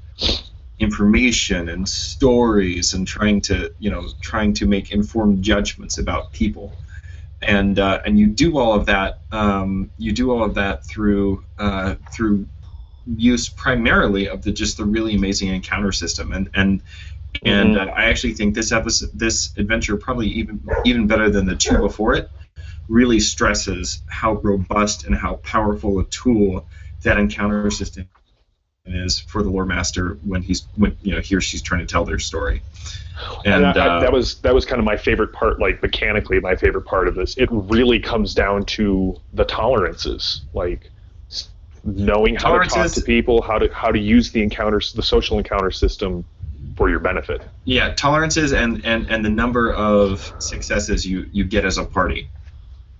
information 0.79 1.67
and 1.69 1.87
stories 1.87 2.93
and 2.93 3.07
trying 3.07 3.41
to 3.41 3.73
you 3.79 3.91
know 3.91 4.07
trying 4.21 4.53
to 4.53 4.65
make 4.65 4.91
informed 4.91 5.43
judgments 5.43 5.97
about 5.97 6.31
people. 6.31 6.73
And 7.41 7.79
uh, 7.79 8.01
and 8.05 8.19
you 8.19 8.27
do 8.27 8.57
all 8.57 8.73
of 8.73 8.85
that 8.87 9.19
um, 9.31 9.91
you 9.97 10.11
do 10.11 10.31
all 10.31 10.43
of 10.43 10.55
that 10.55 10.85
through 10.85 11.43
uh, 11.57 11.95
through 12.11 12.47
use 13.15 13.49
primarily 13.49 14.29
of 14.29 14.41
the 14.41 14.51
just 14.51 14.77
the 14.77 14.85
really 14.85 15.15
amazing 15.15 15.49
encounter 15.49 15.91
system. 15.91 16.33
And 16.33 16.49
and 16.53 16.81
and 17.43 17.77
uh, 17.77 17.85
I 17.95 18.05
actually 18.05 18.33
think 18.33 18.55
this 18.55 18.71
episode 18.71 19.11
this 19.13 19.53
adventure 19.57 19.97
probably 19.97 20.27
even 20.27 20.67
even 20.85 21.07
better 21.07 21.29
than 21.29 21.45
the 21.45 21.55
two 21.55 21.77
before 21.77 22.15
it 22.15 22.29
really 22.87 23.19
stresses 23.19 24.01
how 24.07 24.33
robust 24.33 25.05
and 25.05 25.15
how 25.15 25.35
powerful 25.35 25.99
a 25.99 26.05
tool 26.05 26.65
that 27.03 27.17
encounter 27.17 27.69
system 27.69 28.09
is 28.93 29.19
for 29.19 29.43
the 29.43 29.49
lore 29.49 29.65
master 29.65 30.17
when 30.23 30.41
he's 30.41 30.67
when 30.75 30.97
you 31.01 31.13
know 31.15 31.21
he 31.21 31.35
or 31.35 31.41
she's 31.41 31.61
trying 31.61 31.81
to 31.81 31.85
tell 31.85 32.05
their 32.05 32.19
story. 32.19 32.61
And, 33.45 33.65
I- 33.65 33.71
I- 33.71 33.97
uh, 33.97 33.99
that 34.01 34.11
was 34.13 34.35
that 34.41 34.53
was 34.53 34.65
kind 34.65 34.79
of 34.79 34.85
my 34.85 34.95
favorite 34.97 35.33
part, 35.33 35.59
like 35.59 35.81
mechanically, 35.81 36.39
my 36.39 36.55
favorite 36.55 36.85
part 36.85 37.07
of 37.07 37.15
this. 37.15 37.35
It 37.37 37.49
really 37.51 37.99
comes 37.99 38.33
down 38.33 38.63
to 38.65 39.19
the 39.33 39.43
tolerances, 39.45 40.41
like 40.53 40.89
knowing 41.83 42.35
how 42.35 42.57
to 42.59 42.69
talk 42.69 42.91
to 42.91 43.01
people, 43.05 43.41
how 43.41 43.57
to 43.59 43.73
how 43.73 43.91
to 43.91 43.99
use 43.99 44.31
the 44.31 44.41
encounters, 44.41 44.93
the 44.93 45.03
social 45.03 45.37
encounter 45.37 45.71
system 45.71 46.25
for 46.77 46.89
your 46.89 46.99
benefit. 46.99 47.41
Yeah, 47.65 47.93
tolerances 47.93 48.53
and, 48.53 48.85
and, 48.85 49.09
and 49.09 49.23
the 49.25 49.29
number 49.29 49.73
of 49.73 50.33
successes 50.39 51.05
you, 51.05 51.27
you 51.33 51.43
get 51.43 51.65
as 51.65 51.77
a 51.77 51.83
party. 51.83 52.29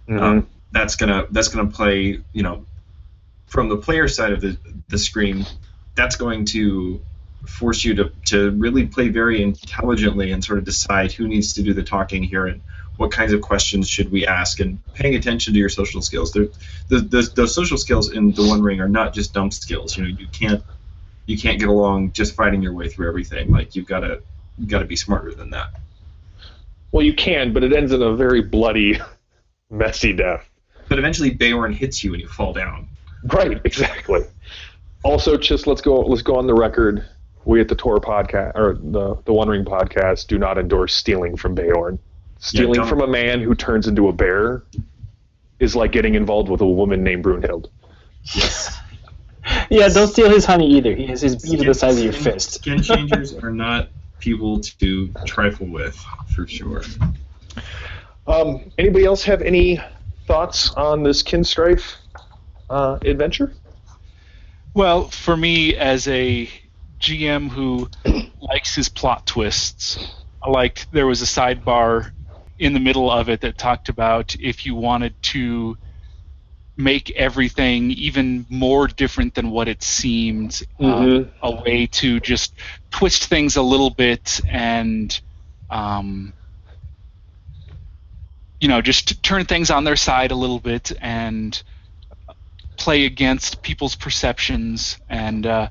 Mhm. 0.10 0.22
Um, 0.22 0.48
that's 0.72 0.96
gonna 0.96 1.26
that's 1.32 1.48
gonna 1.48 1.70
play 1.70 2.20
you 2.34 2.44
know 2.44 2.66
from 3.48 3.70
the 3.70 3.78
player 3.78 4.08
side 4.08 4.32
of 4.34 4.42
the, 4.42 4.58
the 4.90 4.98
screen 4.98 5.46
that's 6.00 6.16
going 6.16 6.46
to 6.46 7.02
force 7.46 7.84
you 7.84 7.94
to, 7.94 8.12
to 8.26 8.52
really 8.52 8.88
play 8.88 9.10
very 9.10 9.42
intelligently 9.42 10.32
and 10.32 10.44
sort 10.44 10.58
of 10.58 10.64
decide 10.64 11.12
who 11.12 11.28
needs 11.28 11.54
to 11.54 11.62
do 11.62 11.74
the 11.74 11.84
talking 11.84 12.24
here 12.24 12.48
and 12.48 12.62
what 12.96 13.12
kinds 13.12 13.34
of 13.34 13.42
questions 13.42 13.90
should 13.90 14.10
we 14.10 14.26
ask. 14.26 14.62
And 14.62 14.80
paying 14.94 15.16
attention 15.16 15.54
to 15.54 15.60
your 15.60 15.70
social 15.70 16.02
skills. 16.02 16.32
The, 16.32 16.52
the, 16.88 17.00
the, 17.00 17.32
the 17.36 17.48
social 17.48 17.78
skills 17.78 18.12
in 18.12 18.32
the 18.32 18.48
one 18.48 18.62
ring 18.62 18.80
are 18.80 18.88
not 18.88 19.14
just 19.14 19.34
dumb 19.34 19.52
skills. 19.52 19.98
You 19.98 20.04
know 20.04 20.10
you 20.10 20.28
can't 20.28 20.64
you 21.26 21.38
can't 21.38 21.60
get 21.60 21.70
along 21.70 22.14
just 22.14 22.34
fighting 22.34 22.62
your 22.62 22.74
way 22.74 22.88
through 22.88 23.08
everything. 23.10 23.52
Like 23.52 23.76
you've 23.76 23.86
got 23.86 24.00
to 24.00 24.22
you 24.58 24.68
got 24.68 24.80
to 24.80 24.86
be 24.86 24.96
smarter 24.96 25.34
than 25.34 25.50
that. 25.52 25.70
Well, 26.92 27.06
you 27.06 27.14
can, 27.14 27.54
but 27.54 27.64
it 27.64 27.74
ends 27.74 27.92
in 27.92 28.02
a 28.02 28.16
very 28.16 28.42
bloody, 28.42 29.00
messy 29.70 30.14
death. 30.14 30.50
but 30.88 30.98
eventually 30.98 31.30
Beorn 31.30 31.74
hits 31.74 32.04
you 32.04 32.14
and 32.14 32.22
you 32.22 32.28
fall 32.28 32.52
down. 32.52 32.88
Right, 33.24 33.62
exactly. 33.64 34.24
Also, 35.04 35.38
just 35.38 35.68
let's 35.68 35.82
go 35.82 36.02
let's 36.02 36.22
go 36.22 36.36
on 36.36 36.48
the 36.48 36.54
record. 36.54 37.06
We 37.46 37.62
at 37.62 37.68
the 37.68 37.76
Tor 37.76 38.00
podcast 38.00 38.56
or 38.56 38.74
the 38.82 39.16
the 39.26 39.34
One 39.34 39.48
Ring 39.48 39.64
podcast 39.66 40.28
do 40.28 40.38
not 40.38 40.58
endorse 40.58 40.94
stealing 40.94 41.38
from 41.38 41.56
Beorn. 41.56 42.00
Stealing 42.40 42.74
don't- 42.74 42.88
from 42.88 43.02
a 43.02 43.08
man 43.08 43.42
who 43.42 43.56
turns 43.56 43.88
into 43.88 44.08
a 44.10 44.14
bear 44.14 44.64
is 45.60 45.76
like 45.76 45.92
getting 45.92 46.16
involved 46.16 46.50
with 46.50 46.62
a 46.62 46.68
woman 46.68 47.04
named 47.04 47.24
Brunhild. 47.24 47.70
Yes. 48.36 48.78
Yeah, 49.72 49.88
don't 49.90 50.08
steal 50.10 50.30
his 50.30 50.46
honey 50.46 50.70
either. 50.74 50.94
He 50.94 51.08
has 51.08 51.22
his 51.22 51.36
bead 51.36 51.66
the 51.66 51.74
size 51.74 51.98
of 51.98 52.04
your 52.04 52.14
fist. 52.14 52.52
Skin 52.52 52.84
changers 52.84 53.34
are 53.34 53.50
not 53.50 53.90
people 54.20 54.60
to 54.60 55.08
trifle 55.26 55.66
with, 55.66 55.96
for 56.36 56.46
sure. 56.46 56.84
Um, 58.28 58.72
anybody 58.78 59.06
else 59.06 59.24
have 59.24 59.42
any 59.42 59.80
thoughts 60.28 60.72
on 60.76 61.02
this 61.02 61.24
Kinstrife 61.24 61.96
uh, 62.70 63.00
adventure? 63.02 63.54
Well, 64.74 65.10
for 65.10 65.36
me, 65.36 65.76
as 65.76 66.08
a 66.08 66.50
GM 67.00 67.50
who 67.50 67.90
likes 68.42 68.76
his 68.76 68.90
plot 68.90 69.26
twists, 69.26 69.98
I 70.44 70.50
liked 70.50 70.88
there 70.92 71.08
was 71.08 71.22
a 71.22 71.26
sidebar 71.26 72.12
in 72.60 72.74
the 72.74 72.80
middle 72.80 73.10
of 73.12 73.30
it 73.30 73.42
that 73.42 73.58
talked 73.58 73.90
about 73.90 74.36
if 74.40 74.66
you 74.66 74.76
wanted 74.76 75.22
to 75.24 75.78
make 76.78 77.12
everything 77.12 77.92
even 77.92 78.46
more 78.50 78.88
different 78.88 79.34
than 79.36 79.52
what 79.52 79.68
it 79.68 79.84
seemed, 79.84 80.62
uh, 80.80 80.86
Mhm. 80.86 81.30
a 81.42 81.52
way 81.52 81.86
to 81.88 82.20
just 82.22 82.54
twist 82.92 83.26
things 83.26 83.58
a 83.58 83.62
little 83.62 83.90
bit 83.90 84.40
and, 84.48 85.20
um, 85.70 86.34
you 88.62 88.68
know, 88.70 88.82
just 88.82 89.22
turn 89.24 89.46
things 89.46 89.70
on 89.72 89.84
their 89.84 89.98
side 89.98 90.32
a 90.32 90.36
little 90.36 90.60
bit 90.60 90.92
and 91.02 91.62
play 92.80 93.06
against 93.06 93.62
people's 93.62 93.96
perceptions 93.96 94.98
and 95.10 95.46
uh, 95.46 95.70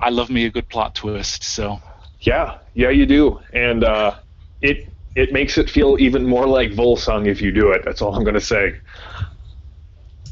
I 0.00 0.10
love 0.10 0.30
me 0.30 0.46
a 0.46 0.50
good 0.50 0.68
plot 0.68 0.94
twist 0.94 1.44
so 1.44 1.80
Yeah, 2.22 2.58
yeah, 2.74 2.90
you 2.90 3.04
do, 3.04 3.40
and 3.52 3.84
uh, 3.84 4.14
it 4.60 4.88
it 5.16 5.32
makes 5.32 5.58
it 5.58 5.68
feel 5.68 5.96
even 5.98 6.24
more 6.26 6.46
like 6.46 6.70
Volsung 6.70 7.26
if 7.26 7.42
you 7.42 7.52
do 7.52 7.72
it. 7.72 7.82
That's 7.84 8.00
all 8.00 8.14
I'm 8.14 8.22
going 8.22 8.34
to 8.34 8.40
say. 8.40 8.76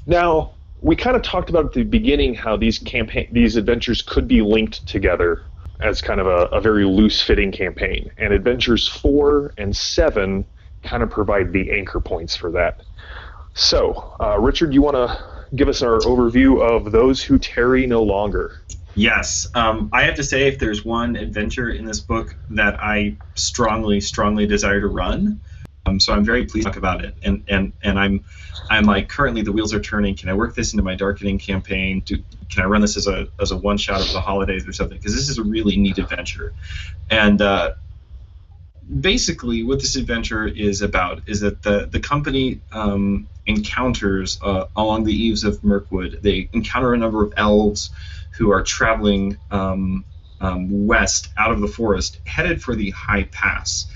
Now, 0.06 0.54
we 0.80 0.96
kind 0.96 1.16
of 1.16 1.22
talked 1.22 1.50
about 1.50 1.66
at 1.66 1.72
the 1.72 1.82
beginning 1.82 2.34
how 2.34 2.56
these 2.56 2.78
campaign 2.78 3.28
these 3.32 3.56
adventures 3.56 4.02
could 4.02 4.28
be 4.28 4.40
linked 4.40 4.86
together 4.86 5.42
as 5.80 6.00
kind 6.00 6.20
of 6.20 6.26
a, 6.26 6.46
a 6.56 6.60
very 6.60 6.84
loose 6.84 7.20
fitting 7.20 7.50
campaign, 7.50 8.10
and 8.18 8.32
adventures 8.32 8.86
four 8.86 9.52
and 9.58 9.76
seven 9.76 10.44
kind 10.82 11.02
of 11.02 11.10
provide 11.10 11.52
the 11.52 11.72
anchor 11.72 12.00
points 12.00 12.36
for 12.36 12.50
that. 12.52 12.82
So, 13.60 14.16
uh, 14.18 14.38
Richard, 14.40 14.72
you 14.72 14.80
want 14.80 14.96
to 14.96 15.22
give 15.54 15.68
us 15.68 15.82
our 15.82 15.98
overview 16.00 16.62
of 16.62 16.92
those 16.92 17.22
who 17.22 17.38
tarry 17.38 17.86
no 17.86 18.02
longer? 18.02 18.62
Yes, 18.94 19.48
um, 19.54 19.90
I 19.92 20.04
have 20.04 20.14
to 20.14 20.24
say, 20.24 20.48
if 20.48 20.58
there's 20.58 20.82
one 20.82 21.14
adventure 21.14 21.68
in 21.68 21.84
this 21.84 22.00
book 22.00 22.34
that 22.48 22.82
I 22.82 23.18
strongly, 23.34 24.00
strongly 24.00 24.46
desire 24.46 24.80
to 24.80 24.86
run, 24.86 25.42
um, 25.84 26.00
so 26.00 26.14
I'm 26.14 26.24
very 26.24 26.46
pleased 26.46 26.68
to 26.68 26.72
talk 26.72 26.78
about 26.78 27.04
it. 27.04 27.14
And 27.22 27.44
and 27.48 27.74
and 27.82 27.98
I'm 27.98 28.24
I'm 28.70 28.84
like 28.84 29.10
currently 29.10 29.42
the 29.42 29.52
wheels 29.52 29.74
are 29.74 29.80
turning. 29.80 30.16
Can 30.16 30.30
I 30.30 30.34
work 30.34 30.54
this 30.54 30.72
into 30.72 30.82
my 30.82 30.94
darkening 30.94 31.38
campaign? 31.38 32.00
Do, 32.00 32.16
can 32.48 32.62
I 32.62 32.66
run 32.66 32.80
this 32.80 32.96
as 32.96 33.08
a 33.08 33.28
as 33.38 33.50
a 33.50 33.58
one 33.58 33.76
shot 33.76 34.00
of 34.00 34.10
the 34.12 34.22
holidays 34.22 34.66
or 34.66 34.72
something? 34.72 34.96
Because 34.96 35.14
this 35.14 35.28
is 35.28 35.36
a 35.36 35.44
really 35.44 35.76
neat 35.76 35.98
adventure, 35.98 36.54
and. 37.10 37.42
Uh, 37.42 37.72
basically 38.98 39.62
what 39.62 39.80
this 39.80 39.96
adventure 39.96 40.46
is 40.46 40.82
about 40.82 41.22
is 41.28 41.40
that 41.40 41.62
the 41.62 41.86
the 41.86 42.00
company 42.00 42.60
um, 42.72 43.28
encounters 43.46 44.38
uh, 44.42 44.66
along 44.76 45.04
the 45.04 45.12
eaves 45.12 45.44
of 45.44 45.62
Mirkwood. 45.62 46.20
They 46.22 46.48
encounter 46.52 46.92
a 46.92 46.98
number 46.98 47.22
of 47.22 47.34
elves 47.36 47.90
who 48.32 48.50
are 48.50 48.62
traveling 48.62 49.38
um, 49.50 50.04
um, 50.40 50.86
west 50.86 51.28
out 51.36 51.52
of 51.52 51.60
the 51.60 51.68
forest, 51.68 52.20
headed 52.24 52.62
for 52.62 52.74
the 52.74 52.90
High 52.90 53.24
Pass. 53.24 53.86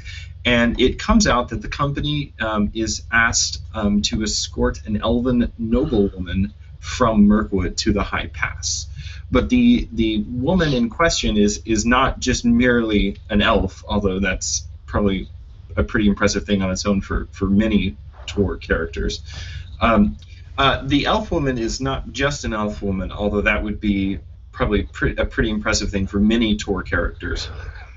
And 0.44 0.78
it 0.78 0.98
comes 0.98 1.26
out 1.26 1.48
that 1.48 1.62
the 1.62 1.68
company 1.68 2.35
um, 2.38 2.70
is 2.74 3.02
asked 3.11 3.62
um, 3.72 4.02
to 4.02 4.22
escort 4.22 4.87
an 4.87 5.00
elven 5.00 5.50
noblewoman 5.57 6.52
from 6.80 7.26
Mirkwood 7.26 7.78
to 7.78 7.92
the 7.92 8.02
High 8.02 8.26
Pass. 8.26 8.88
But 9.30 9.48
the 9.48 9.88
the 9.92 10.22
woman 10.28 10.74
in 10.74 10.90
question 10.90 11.38
is 11.38 11.62
is 11.64 11.87
not 11.87 12.20
just 12.20 12.44
merely 12.44 13.16
an 13.30 13.40
elf, 13.40 13.83
although 13.88 14.20
that's 14.20 14.66
probably 14.94 15.28
a 15.76 15.83
pretty 15.83 16.07
impressive 16.07 16.44
thing 16.44 16.62
on 16.62 16.70
its 16.70 16.87
own 16.87 17.00
for, 17.00 17.26
for 17.33 17.46
many 17.46 17.96
Tor 18.26 18.57
characters. 18.57 19.24
Um, 19.80 20.16
uh, 20.57 20.83
the 20.85 21.07
elf 21.07 21.33
woman 21.33 21.59
is 21.59 21.80
not 21.80 22.12
just 22.12 22.44
an 22.44 22.54
elf 22.54 22.80
woman, 22.80 23.11
although 23.11 23.40
that 23.40 23.61
would 23.64 23.80
be 23.80 24.20
probably 24.52 24.85
pre- 24.85 25.16
a 25.16 25.26
pretty 25.26 25.50
impressive 25.50 25.90
thing 25.90 26.07
for 26.07 26.20
many 26.20 26.57
Tor 26.57 26.85
characters, 26.85 27.48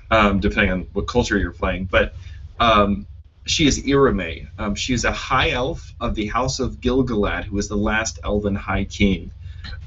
um, 0.10 0.40
depending 0.40 0.72
on 0.72 0.88
what 0.94 1.06
culture 1.06 1.38
you're 1.38 1.52
playing. 1.52 1.86
But 1.86 2.16
um, 2.60 3.06
she 3.46 3.68
is 3.68 3.84
Irame. 3.84 4.48
Um, 4.58 4.74
she 4.74 4.96
is 4.96 5.06
a 5.06 5.12
high 5.12 5.52
elf 5.52 5.94
of 6.00 6.16
the 6.16 6.26
House 6.26 6.60
of 6.60 6.82
Gil-galad, 6.82 7.44
who 7.44 7.58
was 7.58 7.68
the 7.68 7.78
last 7.78 8.18
elven 8.24 8.56
high 8.56 8.86
king. 8.86 9.30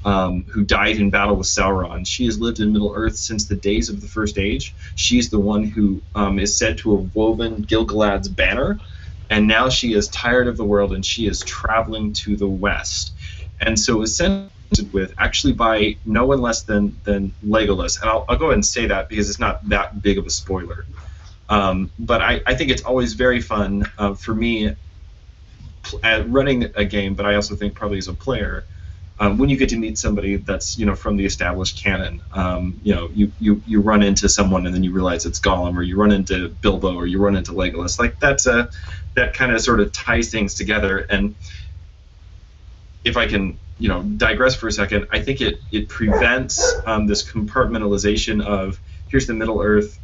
Um, 0.03 0.45
who 0.45 0.63
died 0.63 0.97
in 0.97 1.11
battle 1.11 1.35
with 1.35 1.45
Sauron. 1.45 2.07
She 2.07 2.25
has 2.25 2.39
lived 2.39 2.59
in 2.59 2.73
Middle 2.73 2.91
Earth 2.95 3.17
since 3.17 3.45
the 3.45 3.55
days 3.55 3.89
of 3.89 4.01
the 4.01 4.07
First 4.07 4.39
Age. 4.39 4.73
She's 4.95 5.29
the 5.29 5.39
one 5.39 5.63
who 5.63 6.01
um, 6.15 6.39
is 6.39 6.57
said 6.57 6.79
to 6.79 6.97
have 6.97 7.15
woven 7.15 7.61
Gil-galad's 7.61 8.27
banner, 8.27 8.79
and 9.29 9.47
now 9.47 9.69
she 9.69 9.93
is 9.93 10.07
tired 10.09 10.47
of 10.47 10.57
the 10.57 10.65
world 10.65 10.91
and 10.93 11.05
she 11.05 11.27
is 11.27 11.39
traveling 11.41 12.13
to 12.13 12.35
the 12.35 12.47
west. 12.47 13.13
And 13.59 13.79
so 13.79 14.01
is 14.01 14.15
sent 14.15 14.51
with 14.91 15.13
actually 15.17 15.53
by 15.53 15.97
no 16.05 16.25
one 16.25 16.41
less 16.41 16.63
than 16.63 16.99
than 17.03 17.33
Legolas. 17.45 18.01
And 18.01 18.09
I'll, 18.09 18.25
I'll 18.27 18.37
go 18.37 18.45
ahead 18.45 18.55
and 18.55 18.65
say 18.65 18.87
that 18.87 19.07
because 19.07 19.29
it's 19.29 19.39
not 19.39 19.69
that 19.69 20.01
big 20.01 20.17
of 20.17 20.25
a 20.25 20.29
spoiler. 20.29 20.85
Um, 21.47 21.91
but 21.99 22.21
I, 22.21 22.41
I 22.47 22.55
think 22.55 22.71
it's 22.71 22.81
always 22.83 23.13
very 23.13 23.41
fun 23.41 23.85
uh, 23.97 24.15
for 24.15 24.33
me 24.33 24.75
at 26.03 26.29
running 26.29 26.71
a 26.75 26.85
game, 26.85 27.13
but 27.13 27.25
I 27.25 27.35
also 27.35 27.55
think 27.55 27.73
probably 27.73 27.97
as 27.97 28.07
a 28.07 28.13
player, 28.13 28.63
um, 29.21 29.37
when 29.37 29.49
you 29.49 29.55
get 29.55 29.69
to 29.69 29.77
meet 29.77 29.99
somebody 29.99 30.37
that's 30.37 30.79
you 30.79 30.87
know 30.87 30.95
from 30.95 31.15
the 31.15 31.25
established 31.25 31.81
canon, 31.81 32.23
um, 32.33 32.81
you 32.83 32.95
know 32.95 33.07
you, 33.13 33.31
you 33.39 33.61
you 33.67 33.79
run 33.79 34.01
into 34.01 34.27
someone 34.27 34.65
and 34.65 34.73
then 34.73 34.83
you 34.83 34.91
realize 34.91 35.27
it's 35.27 35.39
Gollum, 35.39 35.77
or 35.77 35.83
you 35.83 35.95
run 35.95 36.11
into 36.11 36.49
Bilbo, 36.49 36.95
or 36.95 37.05
you 37.05 37.19
run 37.19 37.35
into 37.35 37.51
Legolas. 37.51 37.99
Like 37.99 38.19
that's 38.19 38.47
a 38.47 38.71
that 39.13 39.35
kind 39.35 39.51
of 39.51 39.61
sort 39.61 39.79
of 39.79 39.91
ties 39.91 40.31
things 40.31 40.55
together. 40.55 40.97
And 40.97 41.35
if 43.05 43.15
I 43.15 43.27
can 43.27 43.59
you 43.77 43.89
know 43.89 44.01
digress 44.01 44.55
for 44.55 44.67
a 44.67 44.71
second, 44.71 45.07
I 45.11 45.21
think 45.21 45.39
it 45.39 45.59
it 45.71 45.87
prevents 45.87 46.73
um, 46.87 47.05
this 47.05 47.23
compartmentalization 47.23 48.43
of 48.43 48.79
here's 49.07 49.27
the 49.27 49.35
Middle 49.35 49.61
Earth 49.61 49.99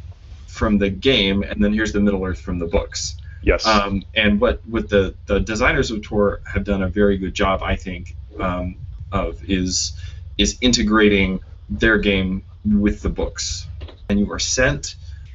from 0.46 0.78
the 0.78 0.90
game, 0.90 1.42
and 1.42 1.62
then 1.62 1.72
here's 1.72 1.92
the 1.92 2.00
Middle 2.00 2.24
Earth 2.24 2.40
from 2.40 2.60
the 2.60 2.66
books. 2.66 3.16
Yes. 3.42 3.66
Um, 3.66 4.04
and 4.14 4.40
what 4.40 4.60
what 4.64 4.88
the 4.88 5.16
the 5.26 5.40
designers 5.40 5.90
of 5.90 6.02
Tor 6.02 6.40
have 6.46 6.62
done 6.62 6.84
a 6.84 6.88
very 6.88 7.18
good 7.18 7.34
job, 7.34 7.64
I 7.64 7.74
think, 7.74 8.14
um, 8.38 8.76
of 9.12 9.42
is 9.48 9.92
is 10.36 10.58
integrating 10.60 11.40
their 11.68 11.98
game 11.98 12.44
with 12.64 13.02
the 13.02 13.08
books. 13.08 13.66
And 14.08 14.18
you 14.18 14.32
are 14.32 14.38
sent 14.38 14.94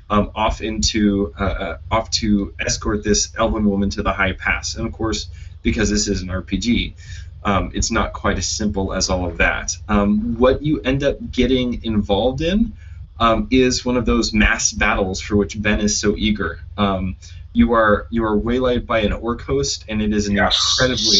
um, 0.10 0.32
off 0.36 0.62
into 0.62 1.34
uh, 1.40 1.44
uh, 1.44 1.78
off 1.92 2.10
to 2.12 2.54
escort 2.60 3.04
this 3.04 3.34
elven 3.38 3.66
woman 3.66 3.90
to 3.92 4.04
the 4.04 4.14
High 4.14 4.34
Pass. 4.34 4.76
And 4.76 4.88
of 4.88 4.94
course, 4.94 5.28
because 5.62 5.90
this 5.90 6.08
is 6.08 6.22
an 6.22 6.30
RPG, 6.30 6.94
um, 7.44 7.72
it's 7.74 7.92
not 7.92 8.14
quite 8.14 8.38
as 8.38 8.48
simple 8.48 8.94
as 8.94 9.10
all 9.10 9.26
of 9.26 9.38
that. 9.38 9.76
Um, 9.88 10.38
what 10.38 10.62
you 10.62 10.82
end 10.82 11.04
up 11.04 11.18
getting 11.32 11.84
involved 11.84 12.42
in 12.42 12.74
um, 13.20 13.48
is 13.52 13.86
one 13.86 13.98
of 13.98 14.06
those 14.06 14.34
mass 14.34 14.72
battles 14.72 15.22
for 15.22 15.36
which 15.36 15.62
Ben 15.62 15.80
is 15.80 16.00
so 16.00 16.16
eager. 16.18 16.60
Um, 16.78 17.18
you 17.54 17.74
are 17.74 18.08
you 18.10 18.26
are 18.26 18.38
waylaid 18.38 18.88
by 18.88 19.00
an 19.00 19.14
orc 19.14 19.42
host, 19.42 19.86
and 19.88 20.02
it 20.02 20.14
is 20.14 20.28
an 20.28 20.38
incredibly 20.38 21.20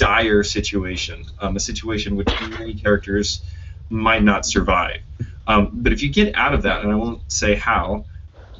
dire 0.00 0.42
situation, 0.42 1.26
um, 1.40 1.56
a 1.56 1.60
situation 1.60 2.16
which 2.16 2.28
many 2.58 2.72
characters 2.72 3.42
might 3.90 4.22
not 4.22 4.46
survive. 4.46 5.00
Um, 5.46 5.68
but 5.74 5.92
if 5.92 6.02
you 6.02 6.08
get 6.08 6.34
out 6.34 6.54
of 6.54 6.62
that, 6.62 6.82
and 6.82 6.90
I 6.90 6.94
won't 6.94 7.30
say 7.30 7.54
how, 7.54 8.06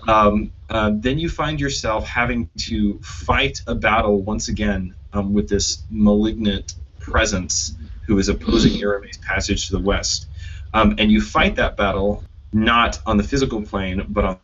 um, 0.07 0.53
uh, 0.69 0.91
then 0.95 1.19
you 1.19 1.31
find 1.31 1.59
yourself 1.59 2.07
having 2.07 2.51
to 2.69 2.99
fight 2.99 3.63
a 3.67 3.75
battle 3.75 4.21
once 4.21 4.49
again 4.49 4.95
um, 5.15 5.33
with 5.33 5.49
this 5.49 5.83
malignant 5.89 6.75
presence 6.99 7.75
who 8.07 8.19
is 8.19 8.29
opposing 8.29 8.79
Irame's 8.79 9.17
passage 9.17 9.69
to 9.69 9.73
the 9.73 9.83
west. 9.83 10.27
Um, 10.75 10.97
and 10.99 11.11
you 11.11 11.23
fight 11.23 11.57
that 11.57 11.77
battle 11.77 12.23
not 12.53 13.01
on 13.07 13.17
the 13.17 13.25
physical 13.25 13.63
plane, 13.63 14.05
but 14.09 14.25
on 14.25 14.39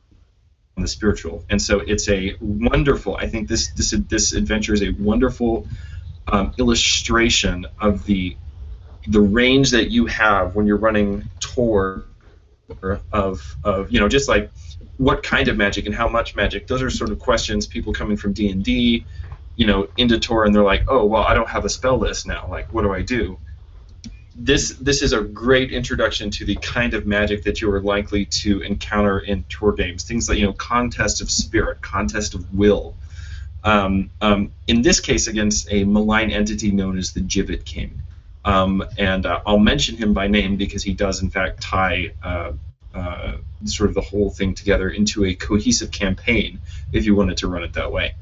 on 0.77 0.83
the 0.83 0.89
spiritual. 0.89 1.43
And 1.49 1.61
so 1.61 1.81
it's 1.81 2.09
a 2.09 2.37
wonderful. 2.41 3.17
I 3.17 3.29
think 3.29 3.49
this 3.49 3.71
this 3.73 3.91
this 4.09 4.33
adventure 4.33 4.75
is 4.75 4.83
a 4.83 4.91
wonderful 4.91 5.67
um, 6.29 6.53
illustration 6.59 7.67
of 7.81 8.05
the 8.05 8.37
the 9.09 9.21
range 9.21 9.71
that 9.71 9.91
you 9.91 10.07
have 10.07 10.57
when 10.57 10.67
you're 10.67 10.77
running 10.77 11.29
Tor 11.41 12.05
of 13.13 13.57
of 13.63 13.91
you 13.91 14.01
know 14.01 14.09
just 14.09 14.29
like 14.29 14.51
what 14.97 15.23
kind 15.23 15.49
of 15.49 15.57
magic 15.57 15.87
and 15.87 15.95
how 15.95 16.09
much 16.09 16.35
magic. 16.35 16.67
Those 16.67 16.83
are 16.83 16.91
sort 16.91 17.11
of 17.11 17.19
questions 17.19 17.67
people 17.67 17.93
coming 17.93 18.17
from 18.17 18.33
D 18.33 18.51
and 18.51 18.65
D, 18.65 19.07
you 19.55 19.67
know, 19.67 19.89
into 19.97 20.19
Tor 20.19 20.45
and 20.45 20.55
they're 20.55 20.65
like, 20.65 20.85
oh 20.89 21.05
well, 21.05 21.23
I 21.23 21.35
don't 21.35 21.49
have 21.49 21.65
a 21.65 21.69
spell 21.69 21.99
list 21.99 22.27
now. 22.27 22.49
Like, 22.51 22.73
what 22.73 22.83
do 22.83 22.93
I 22.93 23.03
do? 23.03 23.39
this 24.39 24.77
this 24.77 25.03
is 25.03 25.13
a 25.13 25.23
great 25.23 25.73
introduction 25.73 26.31
to 26.31 26.45
the 26.45 26.57
kind 26.57 26.93
of 26.93 27.07
magic 27.07 27.45
that 27.45 27.61
you 27.61 27.73
are 27.73 27.81
likely 27.81 28.27
to 28.27 28.61
encounter 28.61 29.19
in 29.19 29.45
Tor 29.45 29.73
games. 29.73 30.05
Things 30.05 30.29
like 30.29 30.39
you 30.39 30.47
know 30.47 30.53
contest 30.53 31.23
of 31.23 31.31
spirit, 31.31 31.81
contest 31.81 32.35
of 32.35 32.55
will. 32.55 32.95
Um, 33.67 34.11
um, 34.21 34.53
in 34.69 34.83
this 34.83 35.01
case, 35.01 35.27
against 35.27 35.67
a 35.73 35.83
malign 35.83 36.31
entity 36.31 36.71
known 36.71 36.97
as 36.97 37.13
the 37.13 37.21
Gibbet 37.21 37.65
King, 37.65 38.01
um, 38.45 38.85
and 38.97 39.27
uh, 39.27 39.41
I'll 39.45 39.59
mention 39.59 39.97
him 39.97 40.15
by 40.15 40.29
name 40.29 40.57
because 40.57 40.85
he 40.85 40.95
does 40.95 41.21
in 41.21 41.31
fact 41.31 41.63
tie 41.63 42.13
uh, 42.23 42.53
uh, 42.95 43.33
sort 43.65 43.89
of 43.89 43.95
the 43.95 44.03
whole 44.03 44.31
thing 44.31 44.55
together 44.55 44.89
into 44.89 45.25
a 45.25 45.35
cohesive 45.35 45.91
campaign. 45.91 46.61
If 46.93 47.07
you 47.07 47.17
wanted 47.17 47.39
to 47.39 47.49
run 47.49 47.65
it 47.65 47.73
that 47.73 47.91
way. 47.91 48.15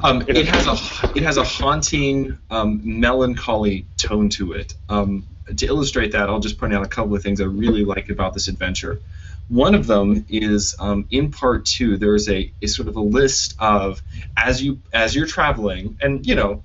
Um, 0.00 0.24
it 0.26 0.48
has 0.48 0.66
a 0.66 1.16
it 1.16 1.22
has 1.22 1.36
a 1.36 1.44
haunting, 1.44 2.36
um, 2.50 2.80
melancholy 2.82 3.86
tone 3.96 4.30
to 4.30 4.52
it. 4.54 4.74
Um, 4.88 5.28
to 5.56 5.66
illustrate 5.66 6.10
that, 6.12 6.28
I'll 6.28 6.40
just 6.40 6.58
point 6.58 6.74
out 6.74 6.84
a 6.84 6.88
couple 6.88 7.14
of 7.14 7.22
things 7.22 7.40
I 7.40 7.44
really 7.44 7.84
like 7.84 8.08
about 8.08 8.34
this 8.34 8.48
adventure. 8.48 9.00
One 9.48 9.74
of 9.74 9.86
them 9.86 10.24
is 10.28 10.74
um, 10.78 11.06
in 11.10 11.30
part 11.30 11.66
two. 11.66 11.96
There's 11.98 12.28
a, 12.28 12.52
a 12.62 12.66
sort 12.66 12.88
of 12.88 12.96
a 12.96 13.00
list 13.00 13.54
of 13.58 14.02
as 14.36 14.62
you 14.62 14.80
as 14.92 15.14
you're 15.14 15.26
traveling, 15.26 15.98
and 16.00 16.26
you 16.26 16.34
know, 16.34 16.62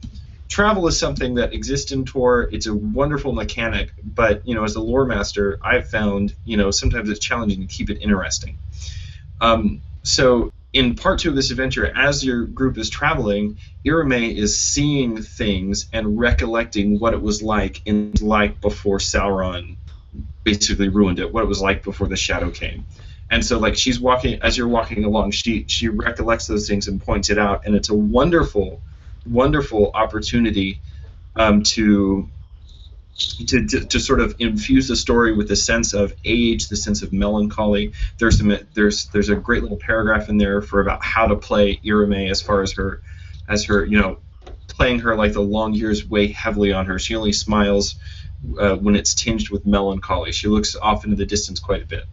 travel 0.48 0.88
is 0.88 0.98
something 0.98 1.36
that 1.36 1.54
exists 1.54 1.92
in 1.92 2.06
Tor. 2.06 2.48
It's 2.52 2.68
a 2.68 2.74
wonderful 2.74 3.34
mechanic, 3.34 3.92
but 4.04 4.48
you 4.48 4.56
know, 4.56 4.63
as 4.63 4.76
a 4.76 4.82
lore 4.82 5.06
master, 5.06 5.60
I've 5.62 5.90
found 5.90 6.34
you 6.46 6.58
know 6.58 6.72
sometimes 6.72 7.10
it's 7.10 7.20
challenging 7.20 7.62
to 7.62 7.68
keep 7.68 7.90
it 7.90 7.98
interesting. 8.02 8.58
Um, 9.42 9.82
so 10.04 10.52
in 10.74 10.96
part 10.96 11.20
two 11.20 11.30
of 11.30 11.36
this 11.36 11.52
adventure, 11.52 11.92
as 11.96 12.24
your 12.24 12.46
group 12.46 12.78
is 12.78 12.90
traveling, 12.90 13.58
Irame 13.86 14.36
is 14.36 14.60
seeing 14.60 15.22
things 15.22 15.88
and 15.92 16.20
recollecting 16.20 17.00
what 17.00 17.13
it 17.13 17.22
was 17.22 17.42
like 17.42 17.82
in 17.86 18.13
like 18.22 18.62
before 18.62 19.00
Sauron 19.00 19.78
basically 20.47 20.88
ruined 20.88 21.19
it, 21.19 21.33
what 21.33 21.43
it 21.43 21.47
was 21.47 21.62
like 21.62 21.83
before 21.83 22.07
the 22.07 22.15
shadow 22.15 22.49
came. 22.49 22.86
And 23.29 23.45
so 23.45 23.60
like 23.60 23.75
she's 23.75 23.99
walking 23.99 24.41
as 24.41 24.57
you're 24.57 24.69
walking 24.69 25.03
along, 25.03 25.31
she 25.31 25.65
she 25.67 25.89
recollects 25.89 26.47
those 26.47 26.69
things 26.69 26.88
and 26.88 27.01
points 27.01 27.29
it 27.29 27.38
out, 27.38 27.65
and 27.65 27.75
it's 27.75 27.89
a 27.89 27.93
wonderful, 27.93 28.81
wonderful 29.25 29.91
opportunity 29.93 30.79
um, 31.36 31.63
to 31.63 32.29
to, 33.17 33.65
to, 33.65 33.86
to, 33.86 33.99
sort 33.99 34.19
of 34.19 34.36
infuse 34.38 34.88
the 34.88 34.95
story 34.95 35.33
with 35.33 35.47
the 35.47 35.55
sense 35.55 35.95
of 35.95 36.13
age, 36.23 36.67
the 36.67 36.75
sense 36.75 37.01
of 37.01 37.12
melancholy. 37.12 37.91
There's 38.17 38.38
some 38.38 38.57
there's 38.73 39.07
there's 39.07 39.29
a 39.29 39.36
great 39.36 39.63
little 39.63 39.77
paragraph 39.77 40.29
in 40.29 40.38
there 40.38 40.62
for 40.62 40.79
about 40.79 41.03
how 41.03 41.27
to 41.27 41.36
play 41.36 41.81
Irame 41.83 42.31
as 42.31 42.41
far 42.41 42.62
as 42.62 42.71
her 42.73 43.01
as 43.49 43.65
her 43.65 43.83
you 43.83 43.99
know 43.99 44.19
playing 44.69 44.99
her 44.99 45.15
like 45.15 45.33
the 45.33 45.41
long 45.41 45.73
years 45.73 46.07
weigh 46.07 46.27
heavily 46.27 46.71
on 46.71 46.86
her. 46.86 46.97
She 46.99 47.15
only 47.15 47.33
smiles 47.33 47.95
uh, 48.60 48.75
when 48.75 48.95
it's 48.95 49.13
tinged 49.13 49.49
with 49.49 49.65
melancholy. 49.65 50.31
She 50.31 50.47
looks 50.47 50.75
off 50.75 51.03
into 51.03 51.15
the 51.15 51.25
distance 51.25 51.60
quite 51.60 51.83
a 51.83 51.86
bit. 51.86 52.05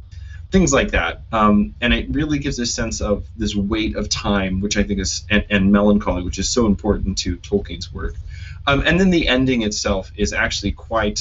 Things 0.51 0.73
like 0.73 0.93
that, 0.93 1.23
um, 1.33 1.75
and 1.81 1.93
it 1.93 2.07
really 2.11 2.39
gives 2.39 2.59
a 2.61 2.67
sense 2.67 3.01
of 3.01 3.27
this 3.37 3.57
weight 3.57 3.97
of 3.97 4.09
time, 4.09 4.61
which 4.61 4.77
I 4.77 4.85
think 4.85 5.01
is 5.01 5.25
and, 5.29 5.45
and 5.51 5.73
melancholy, 5.73 6.23
which 6.23 6.39
is 6.39 6.49
so 6.49 6.67
important 6.67 7.19
to 7.19 7.37
Tolkien's 7.39 7.93
work. 7.93 8.15
Um, 8.67 8.83
and 8.87 9.01
then 9.01 9.11
the 9.11 9.27
ending 9.27 9.63
itself 9.63 10.13
is 10.17 10.33
actually 10.33 10.73
quite 10.73 11.21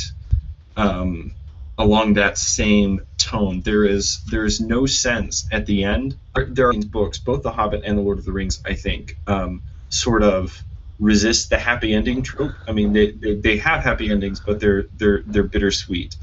um, 0.78 1.34
along 1.78 2.14
that 2.14 2.38
same 2.38 3.02
tone. 3.18 3.62
There 3.62 3.86
is 3.86 4.24
there 4.26 4.46
is 4.46 4.62
no 4.62 4.86
sense 4.86 5.48
at 5.52 5.66
the 5.66 5.84
end. 5.84 6.16
There 6.36 6.70
are 6.70 6.74
books, 6.74 7.18
both 7.18 7.44
The 7.44 7.52
Hobbit 7.52 7.84
and 7.86 7.98
The 7.98 8.02
Lord 8.02 8.20
of 8.20 8.26
the 8.26 8.32
Rings, 8.32 8.62
I 8.66 8.76
think, 8.76 9.18
um, 9.28 9.64
sort 9.90 10.24
of 10.24 10.62
resist 11.00 11.50
the 11.50 11.58
happy 11.58 11.94
ending 11.94 12.22
trope. 12.24 12.54
I 12.68 12.72
mean, 12.72 12.94
they, 12.94 13.12
they, 13.12 13.36
they 13.36 13.58
have 13.58 13.84
happy 13.84 14.10
endings, 14.10 14.40
but 14.40 14.60
they're 14.60 14.86
they're 14.98 15.24
they're 15.26 15.44
bittersweet. 15.44 16.18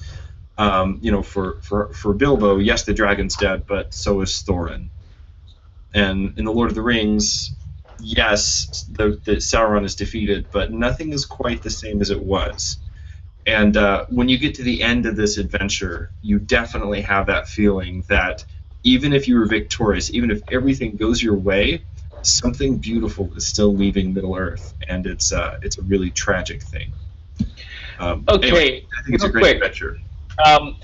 Um, 0.58 0.98
you 1.02 1.10
know, 1.10 1.22
for, 1.22 1.58
for 1.62 1.92
for 1.92 2.12
Bilbo, 2.12 2.58
yes, 2.58 2.84
the 2.84 2.94
dragon's 2.94 3.36
dead, 3.36 3.66
but 3.66 3.94
so 3.94 4.20
is 4.20 4.30
Thorin. 4.46 4.88
And 5.94 6.38
in 6.38 6.44
the 6.44 6.52
Lord 6.52 6.68
of 6.68 6.74
the 6.74 6.82
Rings, 6.82 7.52
yes, 7.98 8.84
the, 8.90 9.20
the 9.24 9.36
Sauron 9.36 9.84
is 9.84 9.94
defeated, 9.94 10.46
but 10.50 10.72
nothing 10.72 11.12
is 11.12 11.24
quite 11.24 11.62
the 11.62 11.70
same 11.70 12.00
as 12.00 12.10
it 12.10 12.22
was. 12.22 12.78
And 13.46 13.76
uh, 13.76 14.06
when 14.10 14.28
you 14.28 14.38
get 14.38 14.54
to 14.56 14.62
the 14.62 14.82
end 14.82 15.06
of 15.06 15.16
this 15.16 15.38
adventure, 15.38 16.12
you 16.22 16.38
definitely 16.38 17.00
have 17.02 17.26
that 17.26 17.48
feeling 17.48 18.04
that 18.08 18.44
even 18.82 19.12
if 19.12 19.26
you 19.28 19.38
were 19.38 19.46
victorious, 19.46 20.12
even 20.12 20.30
if 20.30 20.42
everything 20.50 20.96
goes 20.96 21.22
your 21.22 21.34
way, 21.36 21.84
something 22.22 22.78
beautiful 22.78 23.30
is 23.36 23.46
still 23.46 23.74
leaving 23.74 24.12
Middle 24.14 24.36
Earth, 24.36 24.74
and 24.88 25.06
it's 25.06 25.32
uh, 25.32 25.58
it's 25.62 25.78
a 25.78 25.82
really 25.82 26.10
tragic 26.10 26.62
thing. 26.62 26.92
Um, 27.98 28.24
okay, 28.28 28.48
anyway, 28.48 28.86
I 28.98 29.02
think 29.02 29.14
it's 29.14 29.24
a 29.24 29.28
great 29.28 29.42
quick. 29.42 29.56
adventure. 29.56 29.98
Um, 30.44 30.76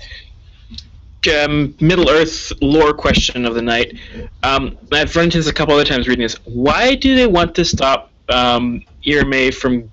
um, 1.27 1.75
Middle 1.81 2.09
Earth 2.09 2.53
lore 2.61 2.93
question 2.93 3.45
of 3.45 3.55
the 3.55 3.61
night. 3.61 3.99
Um, 4.43 4.77
I've 4.91 5.15
run 5.15 5.25
into 5.25 5.37
this 5.37 5.47
a 5.47 5.53
couple 5.53 5.73
other 5.73 5.83
times 5.83 6.07
reading 6.07 6.23
this. 6.23 6.35
Why 6.45 6.95
do 6.95 7.15
they 7.15 7.27
want 7.27 7.55
to 7.55 7.65
stop 7.65 8.11
um, 8.29 8.83
Irame 9.05 9.53
from 9.53 9.91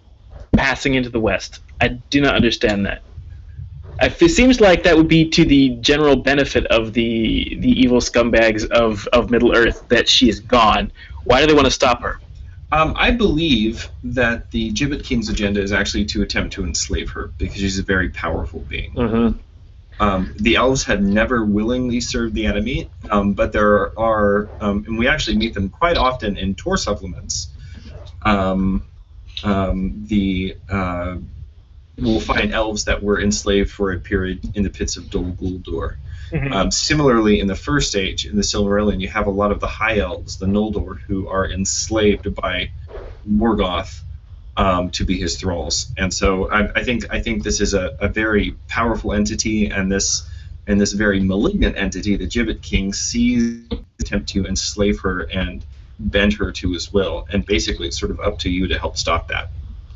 passing 0.53 0.95
into 0.95 1.09
the 1.09 1.21
West? 1.21 1.61
I 1.81 1.89
do 1.89 2.21
not 2.21 2.35
understand 2.35 2.87
that. 2.87 3.03
It 4.01 4.31
seems 4.31 4.61
like 4.61 4.83
that 4.83 4.97
would 4.97 5.09
be 5.09 5.29
to 5.31 5.45
the 5.45 5.71
general 5.77 6.17
benefit 6.17 6.67
of 6.67 6.93
the 6.93 7.57
the 7.61 7.71
evil 7.71 7.99
scumbags 7.99 8.69
of, 8.71 9.07
of 9.09 9.31
Middle 9.31 9.57
Earth 9.57 9.89
that 9.89 10.09
she 10.09 10.29
is 10.29 10.41
gone. 10.41 10.91
Why 11.25 11.41
do 11.41 11.47
they 11.47 11.55
want 11.55 11.67
to 11.67 11.71
stop 11.71 12.03
her? 12.03 12.21
Um, 12.73 12.95
I 12.97 13.11
believe 13.11 13.89
that 14.03 14.51
the 14.51 14.73
Gibbet 14.73 15.05
King's 15.05 15.29
agenda 15.29 15.61
is 15.61 15.73
actually 15.73 16.07
to 16.07 16.23
attempt 16.23 16.55
to 16.55 16.65
enslave 16.65 17.11
her 17.11 17.31
because 17.39 17.57
she's 17.57 17.79
a 17.79 17.83
very 17.83 18.09
powerful 18.11 18.61
being. 18.61 18.93
Mm-hmm. 18.95 19.39
Um, 20.01 20.35
the 20.39 20.57
elves 20.57 20.83
had 20.83 21.03
never 21.03 21.45
willingly 21.45 22.01
served 22.01 22.35
the 22.35 22.47
enemy, 22.47 22.91
um, 23.11 23.35
but 23.35 23.53
there 23.53 23.97
are, 23.99 24.49
um, 24.61 24.85
and 24.89 24.99
we 24.99 25.07
actually 25.07 25.37
meet 25.37 25.55
them 25.55 25.69
quite 25.69 25.97
often 25.97 26.37
in 26.37 26.57
Tor 26.57 26.77
supplements. 26.77 27.49
Um, 28.23 28.85
um, 29.45 30.05
the 30.07 30.57
uh, 30.69 31.17
we'll 31.99 32.21
find 32.21 32.53
elves 32.53 32.85
that 32.85 33.03
were 33.03 33.21
enslaved 33.21 33.71
for 33.71 33.93
a 33.93 33.99
period 33.99 34.57
in 34.57 34.63
the 34.63 34.71
pits 34.71 34.97
of 34.97 35.11
Dol 35.11 35.33
Guldur. 35.33 35.97
Mhm. 36.31 36.53
Um, 36.53 36.71
similarly, 36.71 37.39
in 37.39 37.47
the 37.47 37.55
first 37.55 37.95
age, 37.95 38.27
in 38.27 38.37
the 38.37 38.43
Silmarillion, 38.43 39.01
you 39.01 39.09
have 39.09 39.27
a 39.27 39.31
lot 39.31 39.53
of 39.53 39.61
the 39.61 39.67
High 39.67 39.99
Elves, 39.99 40.39
the 40.39 40.47
Noldor, 40.47 40.99
who 41.07 41.29
are 41.29 41.49
enslaved 41.49 42.35
by 42.35 42.71
Morgoth 43.29 44.01
um, 44.57 44.91
to 44.91 45.05
be 45.05 45.19
his 45.19 45.37
thralls. 45.37 45.93
And 45.97 46.13
so 46.13 46.51
I, 46.51 46.81
I 46.81 46.85
think 46.85 47.13
I 47.13 47.21
think 47.21 47.43
this 47.43 47.61
is 47.61 47.75
a, 47.75 47.97
a 48.01 48.09
very 48.09 48.57
powerful 48.69 49.13
entity, 49.13 49.67
and 49.67 49.91
this 49.91 50.29
and 50.67 50.81
this 50.81 50.93
very 50.93 51.21
malignant 51.21 51.77
entity, 51.77 52.17
the 52.17 52.27
Gibbet 52.27 52.63
King, 52.63 52.92
sees 52.92 53.67
attempt 54.01 54.31
to 54.31 54.47
enslave 54.47 55.01
her 55.01 55.21
and 55.21 55.65
bend 55.99 56.33
her 56.35 56.51
to 56.53 56.73
his 56.73 56.92
will, 56.92 57.27
and 57.31 57.45
basically 57.45 57.88
it's 57.88 57.99
sort 57.99 58.11
of 58.11 58.21
up 58.21 58.38
to 58.40 58.51
you 58.51 58.69
to 58.69 58.79
help 58.79 58.97
stop 58.97 59.29
that. 59.29 59.51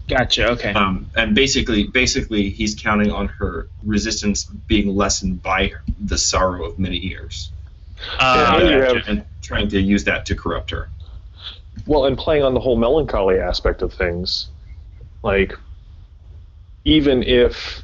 Gotcha. 0.09 0.50
Okay. 0.52 0.72
Um, 0.72 1.11
and 1.16 1.34
basically, 1.34 1.86
basically, 1.88 2.48
he's 2.50 2.74
counting 2.74 3.11
on 3.11 3.28
her 3.28 3.68
resistance 3.84 4.44
being 4.44 4.96
lessened 4.96 5.42
by 5.42 5.72
the 6.00 6.16
sorrow 6.16 6.64
of 6.64 6.78
many 6.78 6.96
years, 6.96 7.50
Uh, 8.18 8.59
and, 8.61 8.68
and, 8.68 8.82
have, 8.96 9.09
and 9.09 9.24
trying 9.42 9.68
to 9.68 9.80
use 9.80 10.04
that 10.04 10.24
to 10.26 10.34
corrupt 10.34 10.70
her. 10.70 10.88
well, 11.86 12.06
and 12.06 12.16
playing 12.16 12.42
on 12.42 12.54
the 12.54 12.61
whole 12.61 12.76
melancholy 12.76 13.38
aspect 13.38 13.82
of 13.82 13.92
things, 13.92 14.48
like 15.22 15.52
even 16.84 17.22
if 17.22 17.82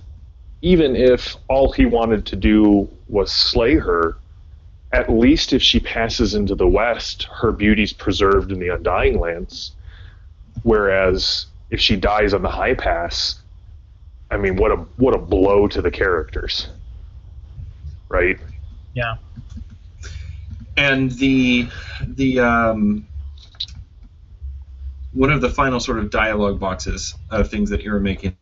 even 0.63 0.97
if 0.97 1.37
all 1.49 1.73
he 1.73 1.85
wanted 1.85 2.25
to 2.25 2.37
do 2.37 2.89
was 3.09 3.31
slay 3.31 3.75
her, 3.75 4.17
at 4.93 5.11
least 5.11 5.53
if 5.53 5.61
she 5.61 5.79
passes 5.79 6.35
into 6.35 6.55
the 6.55 6.67
west, 6.67 7.25
her 7.25 7.53
beauty's 7.53 7.93
preserved 7.93 8.51
in 8.51 8.59
the 8.59 8.69
Undying 8.69 9.21
Lands. 9.21 9.73
Whereas 10.63 11.47
if 11.75 11.81
she 11.81 11.97
dies 11.97 12.33
on 12.33 12.43
the 12.43 12.49
High 12.49 12.75
Pass, 12.75 13.41
I 14.31 14.37
mean, 14.37 14.55
what 14.55 14.71
a 14.71 14.77
what 14.97 15.13
a 15.13 15.19
blow 15.19 15.67
to 15.67 15.83
the 15.83 15.91
characters, 15.91 16.69
right? 18.09 18.39
Yeah. 18.95 19.17
And 20.77 21.11
the 21.11 21.69
the 22.01 22.39
um, 22.39 23.07
one 25.13 25.33
of 25.33 25.41
the 25.41 25.51
final 25.51 25.81
sort 25.81 25.99
of 25.99 26.11
dialogue 26.11 26.61
boxes 26.61 27.17
of 27.31 27.51
things 27.51 27.71
that 27.71 27.83
you're 27.83 27.99
making. 27.99 28.37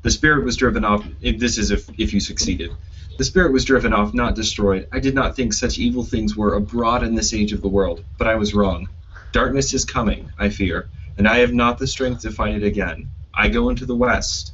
The 0.00 0.10
spirit 0.10 0.44
was 0.44 0.56
driven 0.56 0.82
off. 0.82 1.06
If 1.20 1.38
this 1.38 1.58
is 1.58 1.70
if 1.70 1.88
if 1.98 2.14
you 2.14 2.20
succeeded. 2.20 2.72
The 3.18 3.24
spirit 3.24 3.52
was 3.52 3.64
driven 3.64 3.92
off, 3.92 4.12
not 4.12 4.34
destroyed. 4.34 4.88
I 4.90 4.98
did 4.98 5.14
not 5.14 5.36
think 5.36 5.52
such 5.52 5.78
evil 5.78 6.02
things 6.02 6.36
were 6.36 6.54
abroad 6.54 7.04
in 7.04 7.14
this 7.14 7.32
age 7.32 7.52
of 7.52 7.60
the 7.60 7.68
world, 7.68 8.02
but 8.18 8.26
I 8.26 8.34
was 8.34 8.54
wrong. 8.54 8.88
Darkness 9.30 9.72
is 9.72 9.84
coming, 9.84 10.30
I 10.36 10.48
fear, 10.48 10.88
and 11.16 11.28
I 11.28 11.38
have 11.38 11.52
not 11.52 11.78
the 11.78 11.86
strength 11.86 12.22
to 12.22 12.30
fight 12.30 12.54
it 12.54 12.64
again. 12.64 13.10
I 13.32 13.48
go 13.48 13.68
into 13.68 13.86
the 13.86 13.96
west, 13.96 14.52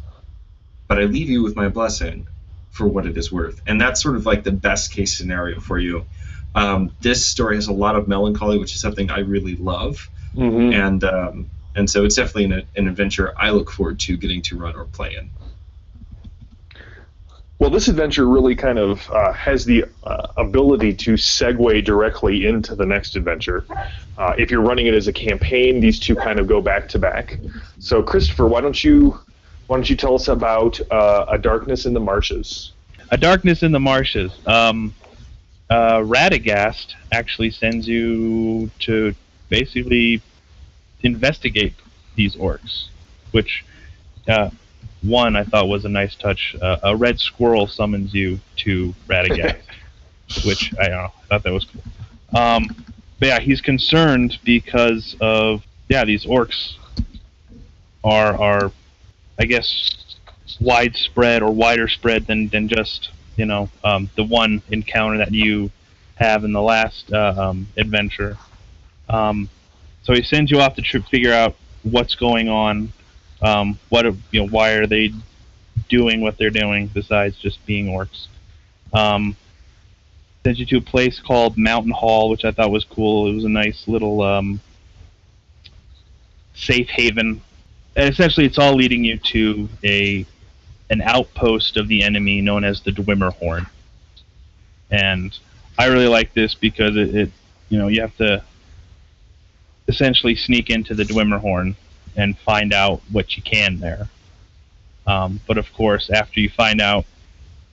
but 0.88 0.98
I 0.98 1.04
leave 1.04 1.28
you 1.28 1.42
with 1.42 1.56
my 1.56 1.68
blessing 1.68 2.26
for 2.70 2.86
what 2.86 3.06
it 3.06 3.16
is 3.16 3.32
worth. 3.32 3.60
And 3.66 3.80
that's 3.80 4.02
sort 4.02 4.16
of 4.16 4.26
like 4.26 4.44
the 4.44 4.52
best 4.52 4.92
case 4.92 5.16
scenario 5.16 5.60
for 5.60 5.78
you. 5.78 6.06
Um, 6.54 6.92
this 7.00 7.26
story 7.26 7.56
has 7.56 7.68
a 7.68 7.72
lot 7.72 7.96
of 7.96 8.08
melancholy, 8.08 8.58
which 8.58 8.74
is 8.74 8.80
something 8.80 9.10
I 9.10 9.20
really 9.20 9.56
love, 9.56 10.08
Mm-hmm. 10.36 10.72
and 10.72 11.02
um, 11.04 11.50
and 11.74 11.90
so 11.90 12.04
it's 12.04 12.14
definitely 12.14 12.44
an, 12.44 12.62
an 12.76 12.86
adventure 12.86 13.34
I 13.36 13.50
look 13.50 13.68
forward 13.70 13.98
to 14.00 14.16
getting 14.16 14.42
to 14.42 14.56
run 14.56 14.76
or 14.76 14.84
play 14.84 15.16
in. 15.16 15.30
Well, 17.60 17.68
this 17.68 17.88
adventure 17.88 18.26
really 18.26 18.56
kind 18.56 18.78
of 18.78 19.06
uh, 19.10 19.34
has 19.34 19.66
the 19.66 19.84
uh, 20.02 20.28
ability 20.38 20.94
to 20.94 21.12
segue 21.12 21.84
directly 21.84 22.46
into 22.46 22.74
the 22.74 22.86
next 22.86 23.16
adventure. 23.16 23.66
Uh, 24.16 24.32
if 24.38 24.50
you're 24.50 24.62
running 24.62 24.86
it 24.86 24.94
as 24.94 25.08
a 25.08 25.12
campaign, 25.12 25.78
these 25.78 26.00
two 26.00 26.16
kind 26.16 26.40
of 26.40 26.46
go 26.46 26.62
back 26.62 26.88
to 26.88 26.98
back. 26.98 27.38
So, 27.78 28.02
Christopher, 28.02 28.46
why 28.46 28.62
don't 28.62 28.82
you 28.82 29.20
why 29.66 29.76
don't 29.76 29.90
you 29.90 29.94
tell 29.94 30.14
us 30.14 30.28
about 30.28 30.80
uh, 30.90 31.26
a 31.28 31.36
darkness 31.36 31.84
in 31.84 31.92
the 31.92 32.00
marshes? 32.00 32.72
A 33.10 33.18
darkness 33.18 33.62
in 33.62 33.72
the 33.72 33.78
marshes. 33.78 34.32
Um, 34.46 34.94
uh, 35.68 35.98
Radagast 35.98 36.94
actually 37.12 37.50
sends 37.50 37.86
you 37.86 38.70
to 38.80 39.14
basically 39.50 40.22
investigate 41.02 41.74
these 42.16 42.36
orcs, 42.36 42.86
which 43.32 43.66
uh, 44.28 44.48
one 45.02 45.36
I 45.36 45.44
thought 45.44 45.68
was 45.68 45.84
a 45.84 45.88
nice 45.88 46.14
touch. 46.14 46.54
Uh, 46.60 46.78
a 46.82 46.96
red 46.96 47.18
squirrel 47.18 47.66
summons 47.66 48.12
you 48.12 48.40
to 48.58 48.94
Radagast, 49.08 49.60
which 50.44 50.74
I 50.80 50.88
know, 50.88 51.12
I 51.22 51.26
thought 51.28 51.42
that 51.42 51.52
was 51.52 51.64
cool. 51.64 51.82
Um, 52.40 52.68
but 53.18 53.26
yeah, 53.26 53.40
he's 53.40 53.60
concerned 53.60 54.38
because 54.44 55.16
of 55.20 55.62
yeah 55.88 56.04
these 56.04 56.24
orcs 56.24 56.74
are 58.04 58.40
are 58.40 58.72
I 59.38 59.44
guess 59.44 60.16
widespread 60.60 61.42
or 61.42 61.52
wider 61.52 61.88
spread 61.88 62.26
than 62.26 62.48
than 62.48 62.68
just 62.68 63.10
you 63.36 63.46
know 63.46 63.68
um, 63.84 64.10
the 64.16 64.24
one 64.24 64.62
encounter 64.70 65.18
that 65.18 65.32
you 65.32 65.70
have 66.16 66.44
in 66.44 66.52
the 66.52 66.62
last 66.62 67.12
uh, 67.12 67.34
um, 67.38 67.66
adventure. 67.76 68.36
Um, 69.08 69.48
so 70.02 70.12
he 70.12 70.22
sends 70.22 70.50
you 70.50 70.60
off 70.60 70.76
to 70.76 70.82
tr- 70.82 70.98
figure 71.10 71.32
out 71.32 71.56
what's 71.82 72.14
going 72.14 72.48
on. 72.48 72.92
Um, 73.42 73.78
what 73.88 74.04
you 74.30 74.40
know? 74.40 74.48
Why 74.48 74.72
are 74.72 74.86
they 74.86 75.12
doing 75.88 76.20
what 76.20 76.38
they're 76.38 76.50
doing 76.50 76.88
besides 76.88 77.38
just 77.38 77.64
being 77.66 77.86
orcs? 77.86 78.26
Um, 78.92 79.36
sends 80.44 80.58
you 80.58 80.66
to 80.66 80.76
a 80.78 80.82
place 80.82 81.20
called 81.20 81.56
Mountain 81.56 81.92
Hall, 81.92 82.30
which 82.30 82.44
I 82.44 82.52
thought 82.52 82.70
was 82.70 82.84
cool. 82.84 83.28
It 83.28 83.34
was 83.34 83.44
a 83.44 83.48
nice 83.48 83.86
little 83.86 84.22
um, 84.22 84.60
safe 86.54 86.88
haven. 86.88 87.40
And 87.96 88.08
essentially, 88.08 88.46
it's 88.46 88.58
all 88.58 88.74
leading 88.74 89.04
you 89.04 89.18
to 89.18 89.68
a 89.84 90.26
an 90.90 91.00
outpost 91.02 91.76
of 91.76 91.86
the 91.88 92.02
enemy 92.02 92.40
known 92.40 92.64
as 92.64 92.80
the 92.80 92.90
Dwimmerhorn. 92.90 93.66
And 94.90 95.36
I 95.78 95.86
really 95.86 96.08
like 96.08 96.34
this 96.34 96.54
because 96.54 96.96
it, 96.96 97.14
it 97.14 97.30
you 97.68 97.78
know, 97.78 97.88
you 97.88 98.00
have 98.00 98.16
to 98.16 98.42
essentially 99.86 100.34
sneak 100.34 100.68
into 100.68 100.94
the 100.94 101.04
Dwimmerhorn 101.04 101.76
and 102.16 102.38
find 102.38 102.72
out 102.72 103.00
what 103.10 103.36
you 103.36 103.42
can 103.42 103.80
there. 103.80 104.08
Um, 105.06 105.40
but 105.46 105.58
of 105.58 105.72
course, 105.72 106.10
after 106.10 106.40
you 106.40 106.48
find 106.48 106.80
out, 106.80 107.04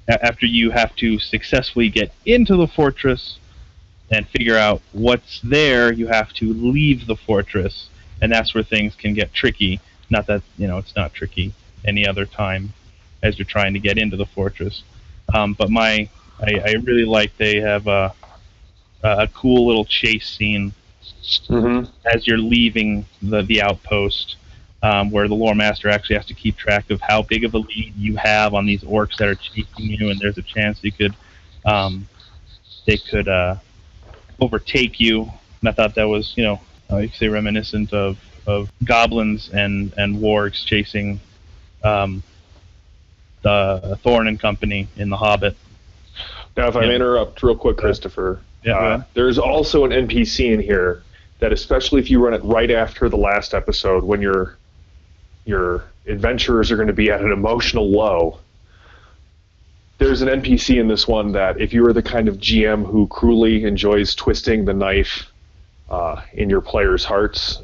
after 0.08 0.46
you 0.46 0.72
have 0.72 0.96
to 0.98 1.20
successfully 1.20 1.90
get 1.90 2.12
into 2.26 2.56
the 2.56 2.68
fortress 2.68 3.40
and 4.10 4.28
figure 4.30 4.58
out 4.58 4.82
what's 4.94 5.42
there, 5.42 5.92
you 5.92 6.08
have 6.08 6.32
to 6.34 6.54
leave 6.54 7.08
the 7.08 7.16
fortress, 7.16 7.90
and 8.22 8.32
that's 8.32 8.54
where 8.54 8.64
things 8.64 8.96
can 8.96 9.14
get 9.14 9.34
tricky. 9.34 9.80
Not 10.10 10.28
that 10.28 10.42
you 10.58 10.68
know 10.68 10.78
it's 10.78 10.96
not 10.96 11.14
tricky 11.14 11.54
any 11.86 12.08
other 12.08 12.26
time 12.26 12.74
as 13.24 13.38
you're 13.38 13.46
trying 13.46 13.74
to 13.74 13.80
get 13.80 13.98
into 13.98 14.16
the 14.16 14.26
fortress. 14.26 14.84
Um, 15.34 15.54
but 15.54 15.70
my, 15.70 16.10
I, 16.40 16.62
I 16.66 16.72
really 16.84 17.06
like 17.06 17.36
they 17.38 17.60
have 17.60 17.88
a, 17.88 18.14
a 19.04 19.28
cool 19.30 19.68
little 19.68 19.86
chase 19.86 20.28
scene 20.28 20.74
Mm-hmm. 21.50 21.92
as 22.06 22.26
you're 22.26 22.38
leaving 22.38 23.06
the, 23.22 23.42
the 23.42 23.62
outpost, 23.62 24.38
um, 24.82 25.12
where 25.12 25.28
the 25.28 25.34
lore 25.36 25.56
master 25.56 25.90
actually 25.90 26.16
has 26.16 26.26
to 26.28 26.34
keep 26.34 26.56
track 26.56 26.90
of 26.90 27.02
how 27.02 27.22
big 27.22 27.44
of 27.44 27.54
a 27.54 27.58
lead 27.58 27.94
you 27.96 28.16
have 28.16 28.54
on 28.54 28.66
these 28.66 28.84
orcs 28.84 29.18
that 29.18 29.28
are 29.28 29.36
chasing 29.36 29.66
you, 29.78 30.10
and 30.10 30.20
there's 30.20 30.38
a 30.38 30.42
chance 30.44 30.80
you 30.82 30.92
could, 30.92 31.16
um, 31.66 32.08
they 32.86 32.98
could 32.98 33.28
uh, 33.28 33.56
overtake 34.40 35.00
you. 35.00 35.24
And 35.62 35.70
I 35.70 35.72
thought 35.72 35.96
that 35.96 36.08
was, 36.08 36.34
you 36.38 36.44
know, 36.44 36.62
uh, 36.92 36.98
you 36.98 37.10
could 37.10 37.18
say 37.18 37.28
reminiscent 37.28 37.92
of, 37.94 38.18
of 38.46 38.72
goblins 38.86 39.50
and 39.50 39.94
and 39.98 40.18
wargs 40.18 40.66
chasing 40.66 41.20
um, 41.84 42.24
the 43.42 44.00
Thorin 44.04 44.28
and 44.28 44.40
Company 44.40 44.88
in 44.96 45.10
The 45.10 45.18
Hobbit. 45.18 45.56
Now, 46.56 46.68
if 46.68 46.76
I 46.76 46.82
may 46.82 46.96
interrupt 46.96 47.44
real 47.44 47.56
quick, 47.56 47.78
Christopher, 47.78 48.42
Yeah, 48.68 48.78
uh, 48.78 49.04
there's 49.14 49.38
also 49.40 49.86
an 49.86 49.92
NPC 49.92 50.52
in 50.54 50.60
here 50.60 51.04
that, 51.40 51.54
especially 51.54 52.02
if 52.02 52.10
you 52.12 52.24
run 52.24 52.34
it 52.34 52.42
right 52.44 52.70
after 52.70 53.08
the 53.10 53.18
last 53.18 53.54
episode, 53.54 54.04
when 54.04 54.22
your 54.22 54.58
your 55.46 55.86
adventurers 56.08 56.72
are 56.72 56.76
going 56.76 56.88
to 56.88 56.94
be 56.94 57.10
at 57.10 57.22
an 57.22 57.32
emotional 57.32 57.90
low. 57.90 58.40
There's 59.98 60.22
an 60.22 60.28
NPC 60.28 60.80
in 60.80 60.88
this 60.88 61.08
one 61.08 61.32
that, 61.32 61.60
if 61.60 61.74
you 61.74 61.86
are 61.88 61.94
the 61.94 62.04
kind 62.04 62.28
of 62.28 62.38
GM 62.38 62.86
who 62.86 63.08
cruelly 63.08 63.64
enjoys 63.64 64.14
twisting 64.14 64.66
the 64.66 64.74
knife 64.74 65.32
uh, 65.90 66.22
in 66.34 66.50
your 66.50 66.62
players' 66.62 67.04
hearts 67.06 67.62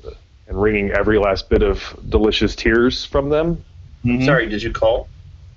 and 0.48 0.60
wringing 0.62 0.92
every 0.92 1.20
last 1.20 1.50
bit 1.50 1.62
of 1.62 1.84
delicious 2.10 2.56
tears 2.56 3.04
from 3.06 3.30
them, 3.30 3.64
Mhm. 4.06 4.26
Sorry, 4.26 4.48
did 4.50 4.62
you 4.64 4.72
call? 4.72 5.08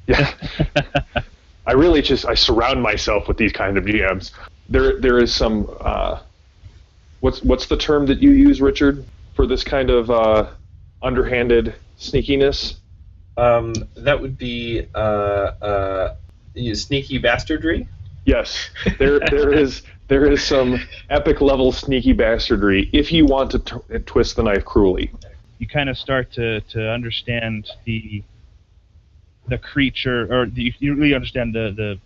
yeah. 0.07 0.33
I 1.67 1.73
really 1.73 2.01
just 2.03 2.25
I 2.27 2.35
surround 2.35 2.81
myself 2.83 3.27
with 3.27 3.37
these 3.39 3.53
kind 3.53 3.77
of 3.77 3.85
GMs. 3.85 4.31
There 4.69 5.01
there 5.01 5.19
is 5.19 5.35
some 5.35 5.69
uh, 5.81 6.21
what's 7.21 7.43
what's 7.43 7.67
the 7.67 7.77
term 7.77 8.07
that 8.07 8.21
you 8.21 8.31
use, 8.31 8.61
Richard, 8.61 9.05
for 9.35 9.47
this 9.47 9.63
kind 9.63 9.91
of 9.91 10.11
uh, 10.11 10.51
underhanded 11.03 11.75
sneakiness? 11.99 12.77
Um, 13.37 13.75
that 13.97 14.21
would 14.21 14.39
be 14.39 14.87
uh, 14.95 14.99
uh, 14.99 16.15
sneaky 16.73 17.19
bastardry. 17.19 17.87
Yes, 18.25 18.71
there 18.99 19.21
there 19.21 19.53
is 19.53 19.83
there 20.09 20.31
is 20.31 20.43
some 20.43 20.81
epic 21.11 21.41
level 21.41 21.73
sneaky 21.73 22.13
bastardry 22.13 22.89
if 22.93 23.13
you 23.13 23.27
want 23.27 23.51
to 23.53 23.59
t- 23.59 23.99
twist 24.07 24.37
the 24.37 24.43
knife 24.43 24.65
cruelly. 24.65 25.13
you 25.59 25.67
kind 25.67 25.89
of 25.89 25.97
start 25.97 26.33
to, 26.33 26.61
to 26.63 26.91
understand 26.91 27.71
the 27.85 28.23
the 29.49 29.59
creature, 29.59 30.27
or 30.33 30.47
the, 30.47 30.75
you 30.81 30.95
really 30.95 31.15
understand 31.15 31.55
the, 31.55 31.73
the 31.77 31.99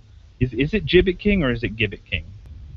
is 0.45 0.53
is 0.53 0.75
it 0.75 0.85
Gibbet 0.85 1.19
King 1.19 1.43
or 1.43 1.51
is 1.51 1.63
it 1.63 1.77
Gibbet 1.77 2.05
King? 2.05 2.25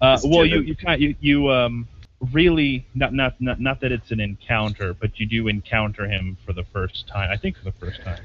Uh, 0.03 0.19
well, 0.25 0.45
you 0.45 0.59
you 0.59 0.75
kind 0.75 1.01
you, 1.01 1.15
you 1.21 1.49
um 1.49 1.87
really 2.33 2.85
not, 2.93 3.13
not 3.13 3.39
not 3.39 3.61
not 3.61 3.79
that 3.79 3.93
it's 3.93 4.11
an 4.11 4.19
encounter, 4.19 4.93
but 4.93 5.17
you 5.17 5.25
do 5.25 5.47
encounter 5.47 6.05
him 6.05 6.35
for 6.45 6.51
the 6.51 6.65
first 6.65 7.07
time. 7.07 7.31
I 7.31 7.37
think 7.37 7.57
for 7.57 7.63
the 7.63 7.71
first 7.71 8.01
time, 8.03 8.19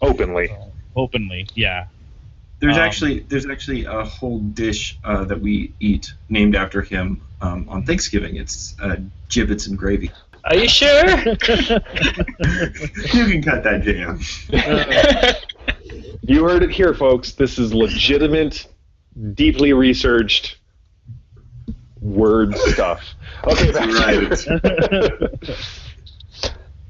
Openly, 0.00 0.50
openly. 0.96 1.46
Yeah. 1.54 1.88
There's 2.60 2.78
Um, 2.78 2.82
actually 2.82 3.20
there's 3.20 3.46
actually 3.46 3.84
a 3.84 4.04
whole 4.04 4.38
dish 4.38 4.98
uh, 5.04 5.24
that 5.24 5.38
we 5.38 5.74
eat 5.80 6.14
named 6.30 6.56
after 6.56 6.80
him 6.80 7.20
um, 7.42 7.68
on 7.68 7.84
Thanksgiving. 7.84 8.36
It's 8.36 8.74
uh, 8.80 8.96
gibbets 9.28 9.66
and 9.66 9.76
gravy. 9.76 10.10
Are 10.44 10.56
you 10.56 10.66
sure? 10.66 11.08
you 11.18 11.34
can 13.28 13.42
cut 13.42 13.64
that 13.64 13.82
jam. 13.82 14.18
you 16.22 16.42
heard 16.42 16.62
it 16.62 16.70
here, 16.70 16.94
folks. 16.94 17.32
This 17.32 17.58
is 17.58 17.74
legitimate, 17.74 18.66
deeply 19.34 19.74
researched 19.74 20.56
word 22.14 22.56
stuff. 22.56 23.00
Okay, 23.44 23.72
back 23.72 23.88
to 23.88 25.48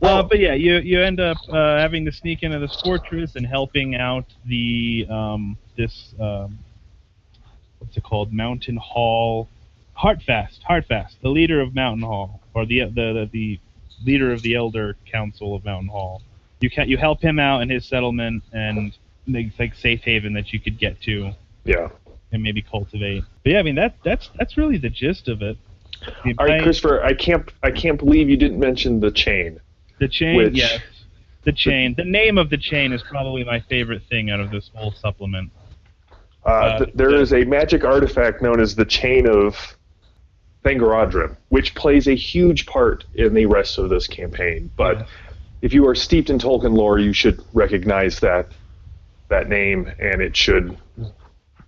Uh, 0.02 0.22
but 0.28 0.38
yeah, 0.38 0.54
you 0.54 0.78
you 0.78 1.02
end 1.02 1.20
up 1.20 1.38
uh, 1.48 1.78
having 1.78 2.04
to 2.04 2.12
sneak 2.12 2.42
into 2.42 2.58
this 2.58 2.80
fortress 2.82 3.36
and 3.36 3.46
helping 3.46 3.94
out 3.94 4.26
the 4.46 5.06
um, 5.10 5.56
this 5.76 6.14
um, 6.20 6.58
what's 7.78 7.96
it 7.96 8.04
called 8.04 8.32
Mountain 8.32 8.76
Hall 8.76 9.48
Hartfast 9.94 10.62
Hartfast 10.62 11.16
the 11.22 11.28
leader 11.28 11.60
of 11.60 11.74
Mountain 11.74 12.06
Hall 12.06 12.40
or 12.54 12.66
the 12.66 12.84
the 12.84 12.90
the, 13.12 13.28
the 13.32 13.60
leader 14.04 14.32
of 14.32 14.42
the 14.42 14.54
Elder 14.54 14.96
Council 15.10 15.54
of 15.54 15.64
Mountain 15.64 15.88
Hall. 15.88 16.22
You 16.60 16.70
can 16.70 16.88
you 16.88 16.98
help 16.98 17.22
him 17.22 17.38
out 17.38 17.62
in 17.62 17.70
his 17.70 17.84
settlement 17.86 18.42
and 18.52 18.92
make 19.26 19.58
like 19.58 19.74
safe 19.74 20.02
haven 20.02 20.32
that 20.34 20.52
you 20.52 20.60
could 20.60 20.78
get 20.78 21.00
to. 21.02 21.32
yeah. 21.64 21.88
And 22.33 22.43
maybe 22.43 22.61
cultivate. 22.62 23.22
But 23.45 23.53
yeah, 23.53 23.59
I 23.61 23.62
mean 23.62 23.77
that 23.77 23.97
that's 24.05 24.31
that's 24.39 24.57
really 24.57 24.79
the 24.79 24.91
gist 24.91 25.29
of 25.29 25.43
it. 25.43 25.57
All 26.39 26.47
right, 26.47 26.62
Christopher, 26.62 27.03
I 27.03 27.14
can't 27.14 27.51
I 27.62 27.70
can't 27.70 27.99
believe 27.99 28.29
you 28.29 28.37
didn't 28.37 28.59
mention 28.59 29.01
the 29.01 29.11
chain. 29.11 29.61
The 29.99 30.09
chain, 30.09 30.37
Which- 30.37 30.55
yes. 30.55 30.81
The 31.45 31.53
chain. 31.53 31.95
The 31.97 32.05
name 32.05 32.39
of 32.39 32.51
the 32.51 32.57
chain 32.59 32.93
is 32.93 33.03
probably 33.05 33.45
my 33.45 33.61
favorite 33.61 34.03
thing 34.11 34.31
out 34.31 34.41
of 34.41 34.51
this 34.51 34.68
whole 34.74 34.91
supplement. 34.91 35.53
Uh, 36.45 36.49
Uh, 36.49 36.79
th- 36.79 36.91
there 36.97 37.11
the- 37.12 37.20
is 37.20 37.33
a 37.33 37.45
magic 37.45 37.85
artifact 37.85 38.43
known 38.43 38.59
as 38.61 38.74
the 38.74 38.85
Chain 38.85 39.29
of 39.29 39.77
Thangorodrim, 40.64 41.37
which 41.51 41.74
plays 41.77 42.09
a 42.09 42.14
huge 42.16 42.66
part 42.66 43.05
in 43.14 43.33
the 43.35 43.47
rest 43.47 43.79
of 43.79 43.89
this 43.91 44.09
campaign. 44.09 44.70
But 44.77 44.99
Yeah. 44.99 45.07
if 45.62 45.72
you 45.72 45.87
are 45.89 45.95
steeped 45.95 46.31
in 46.31 46.39
Tolkien 46.39 46.77
lore, 46.77 46.99
you 46.99 47.12
should 47.12 47.41
recognize 47.55 48.18
that 48.20 48.49
that 49.29 49.49
name, 49.49 49.91
and 50.01 50.20
it 50.20 50.37
should 50.37 50.77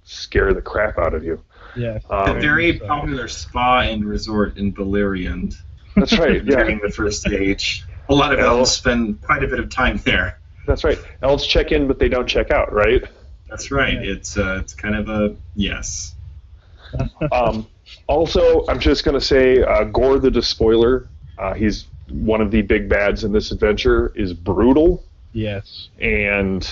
scare 0.08 0.52
the 0.54 0.62
crap 0.62 0.98
out 0.98 1.14
of 1.14 1.24
you. 1.24 1.42
Yes. 1.76 2.02
A 2.10 2.30
Um, 2.30 2.40
very 2.40 2.78
so- 2.78 2.86
popular 2.86 3.28
spa 3.28 3.80
and 3.80 4.04
resort 4.04 4.56
in 4.56 4.72
Beleriand 4.72 5.54
that's 5.96 6.18
right. 6.18 6.42
Yeah, 6.44 6.56
during 6.60 6.78
the 6.80 6.90
First 6.90 7.26
Age. 7.28 7.84
A 8.08 8.14
lot 8.14 8.32
of 8.32 8.38
elves 8.38 8.70
spend 8.70 9.20
quite 9.22 9.42
a 9.44 9.48
bit 9.48 9.58
of 9.58 9.68
time 9.68 9.98
there. 10.04 10.38
that's 10.66 10.84
right. 10.84 10.98
Elves 11.22 11.46
check 11.46 11.72
in, 11.72 11.86
but 11.88 11.98
they 11.98 12.08
don't 12.08 12.26
check 12.26 12.50
out. 12.50 12.72
Right. 12.72 13.02
That's 13.48 13.70
right. 13.70 13.94
It's 13.94 14.36
uh, 14.38 14.58
it's 14.60 14.74
kind 14.74 14.94
of 14.94 15.08
a 15.08 15.34
yes. 15.56 16.14
Um, 17.32 17.66
also, 18.06 18.64
I'm 18.68 18.78
just 18.78 19.04
going 19.04 19.14
to 19.14 19.20
say, 19.20 19.62
uh, 19.62 19.84
Gore 19.84 20.18
the 20.18 20.30
Despoiler. 20.30 21.08
Uh, 21.36 21.52
he's 21.54 21.86
one 22.10 22.40
of 22.40 22.50
the 22.50 22.62
big 22.62 22.88
bads 22.88 23.24
in 23.24 23.32
this 23.32 23.50
adventure. 23.52 24.12
Is 24.14 24.32
brutal. 24.32 25.04
Yes. 25.32 25.88
and 26.00 26.66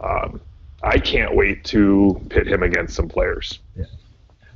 um, 0.00 0.40
I 0.82 0.98
can't 0.98 1.34
wait 1.34 1.64
to 1.66 2.20
pit 2.30 2.46
him 2.46 2.62
against 2.62 2.94
some 2.94 3.08
players. 3.08 3.58
Yeah. 3.76 3.84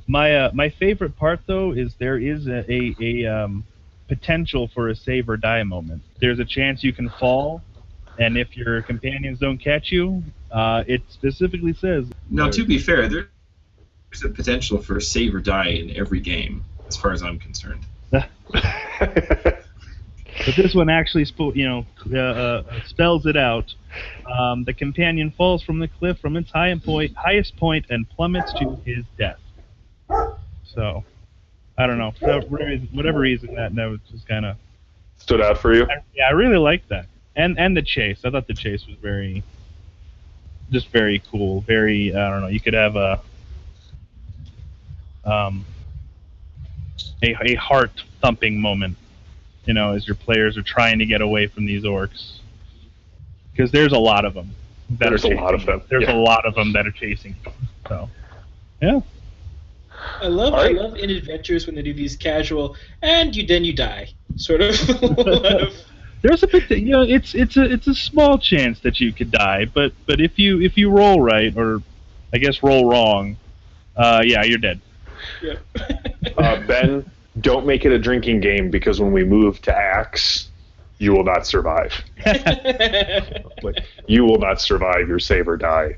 My 0.07 0.35
uh, 0.35 0.51
my 0.53 0.69
favorite 0.69 1.17
part 1.17 1.41
though 1.45 1.71
is 1.71 1.95
there 1.95 2.17
is 2.17 2.47
a, 2.47 2.71
a, 2.71 2.95
a 2.99 3.25
um, 3.25 3.65
potential 4.07 4.67
for 4.67 4.89
a 4.89 4.95
save 4.95 5.29
or 5.29 5.37
die 5.37 5.63
moment. 5.63 6.01
There's 6.19 6.39
a 6.39 6.45
chance 6.45 6.83
you 6.83 6.93
can 6.93 7.09
fall, 7.09 7.61
and 8.19 8.37
if 8.37 8.55
your 8.55 8.81
companions 8.81 9.39
don't 9.39 9.57
catch 9.57 9.91
you, 9.91 10.23
uh, 10.51 10.83
it 10.87 11.01
specifically 11.09 11.73
says 11.73 12.05
Now, 12.29 12.49
to 12.49 12.65
be 12.65 12.77
fair, 12.77 13.07
there's 13.07 13.27
a 14.23 14.29
potential 14.29 14.81
for 14.81 14.99
save 14.99 15.33
or 15.35 15.39
die 15.39 15.69
in 15.69 15.95
every 15.95 16.19
game, 16.19 16.63
as 16.87 16.97
far 16.97 17.11
as 17.11 17.23
I'm 17.23 17.39
concerned. 17.39 17.85
But 20.45 20.55
this 20.55 20.73
one 20.73 20.89
actually, 20.89 21.25
spo- 21.25 21.55
you 21.55 21.67
know, 21.67 21.85
uh, 22.11 22.17
uh, 22.19 22.63
spells 22.85 23.25
it 23.25 23.37
out. 23.37 23.73
Um, 24.29 24.63
the 24.63 24.73
companion 24.73 25.31
falls 25.31 25.63
from 25.63 25.79
the 25.79 25.87
cliff 25.87 26.17
from 26.19 26.35
its 26.37 26.51
high 26.51 26.73
point, 26.75 27.15
highest 27.15 27.55
point 27.57 27.85
and 27.89 28.09
plummets 28.09 28.51
to 28.53 28.79
his 28.85 29.05
death. 29.17 29.39
So, 30.65 31.03
I 31.77 31.87
don't 31.87 31.97
know. 31.97 32.11
For 32.19 32.41
whatever 32.41 33.19
reason, 33.19 33.53
that 33.55 33.73
note 33.73 33.99
just 34.11 34.27
kind 34.27 34.45
of. 34.45 34.57
Stood 35.17 35.41
out 35.41 35.57
for 35.57 35.73
you? 35.73 35.87
Yeah, 36.15 36.27
I 36.27 36.31
really 36.31 36.57
liked 36.57 36.89
that, 36.89 37.05
and 37.35 37.57
and 37.57 37.77
the 37.77 37.81
chase. 37.81 38.19
I 38.25 38.29
thought 38.29 38.47
the 38.47 38.53
chase 38.53 38.85
was 38.87 38.97
very, 38.97 39.43
just 40.71 40.89
very 40.89 41.21
cool. 41.31 41.61
Very, 41.61 42.13
I 42.13 42.29
don't 42.29 42.41
know. 42.41 42.47
You 42.47 42.59
could 42.59 42.73
have 42.73 42.95
a, 42.95 43.21
um, 45.23 45.65
a 47.23 47.35
a 47.41 47.55
heart 47.55 48.03
thumping 48.21 48.59
moment, 48.59 48.97
you 49.65 49.73
know, 49.73 49.93
as 49.93 50.07
your 50.07 50.15
players 50.15 50.57
are 50.57 50.63
trying 50.63 50.99
to 50.99 51.05
get 51.05 51.21
away 51.21 51.47
from 51.47 51.65
these 51.65 51.83
orcs, 51.83 52.39
because 53.51 53.71
there's 53.71 53.93
a 53.93 53.97
lot 53.99 54.25
of 54.25 54.33
them. 54.33 54.51
That 54.89 55.09
There's 55.09 55.25
are 55.25 55.33
a 55.33 55.35
lot 55.35 55.53
of 55.53 55.61
chasing 55.61 55.79
them, 55.79 55.87
There's 55.89 56.03
yeah. 56.03 56.13
a 56.13 56.17
lot 56.17 56.45
of 56.45 56.55
them 56.55 56.73
that 56.73 56.85
are 56.85 56.91
chasing. 56.91 57.35
you. 57.45 57.51
So, 57.87 58.09
yeah. 58.81 58.99
I 60.21 60.27
love 60.27 60.53
All 60.53 60.59
I 60.59 60.69
love 60.69 60.97
in 60.97 61.09
adventures 61.09 61.65
when 61.65 61.75
they 61.75 61.81
do 61.81 61.93
these 61.93 62.15
casual 62.15 62.75
and 63.01 63.35
you 63.35 63.45
then 63.47 63.63
you 63.63 63.73
die 63.73 64.09
sort 64.35 64.61
of. 64.61 64.75
There's 66.21 66.41
a 66.43 66.47
bit, 66.47 66.69
you 66.69 66.91
know, 66.91 67.01
it's 67.01 67.35
it's 67.35 67.57
a 67.57 67.63
it's 67.63 67.87
a 67.87 67.93
small 67.93 68.37
chance 68.37 68.79
that 68.81 68.99
you 68.99 69.11
could 69.13 69.31
die, 69.31 69.65
but 69.65 69.93
but 70.05 70.21
if 70.21 70.39
you 70.39 70.61
if 70.61 70.77
you 70.77 70.89
roll 70.89 71.21
right 71.21 71.55
or 71.55 71.81
I 72.33 72.37
guess 72.37 72.63
roll 72.63 72.89
wrong, 72.89 73.37
uh, 73.95 74.21
yeah, 74.25 74.43
you're 74.43 74.57
dead. 74.57 74.81
yeah. 75.41 75.55
Uh, 76.37 76.65
ben, 76.65 77.11
don't 77.39 77.65
make 77.65 77.85
it 77.85 77.91
a 77.91 77.99
drinking 77.99 78.41
game 78.41 78.69
because 78.69 78.99
when 78.99 79.11
we 79.11 79.23
move 79.23 79.61
to 79.63 79.75
Axe, 79.75 80.49
you 80.99 81.11
will 81.11 81.23
not 81.23 81.45
survive. 81.45 81.93
Like, 83.61 83.85
you 84.07 84.25
will 84.25 84.39
not 84.39 84.59
survive 84.59 85.07
your 85.07 85.19
save 85.19 85.47
or 85.47 85.55
die. 85.55 85.95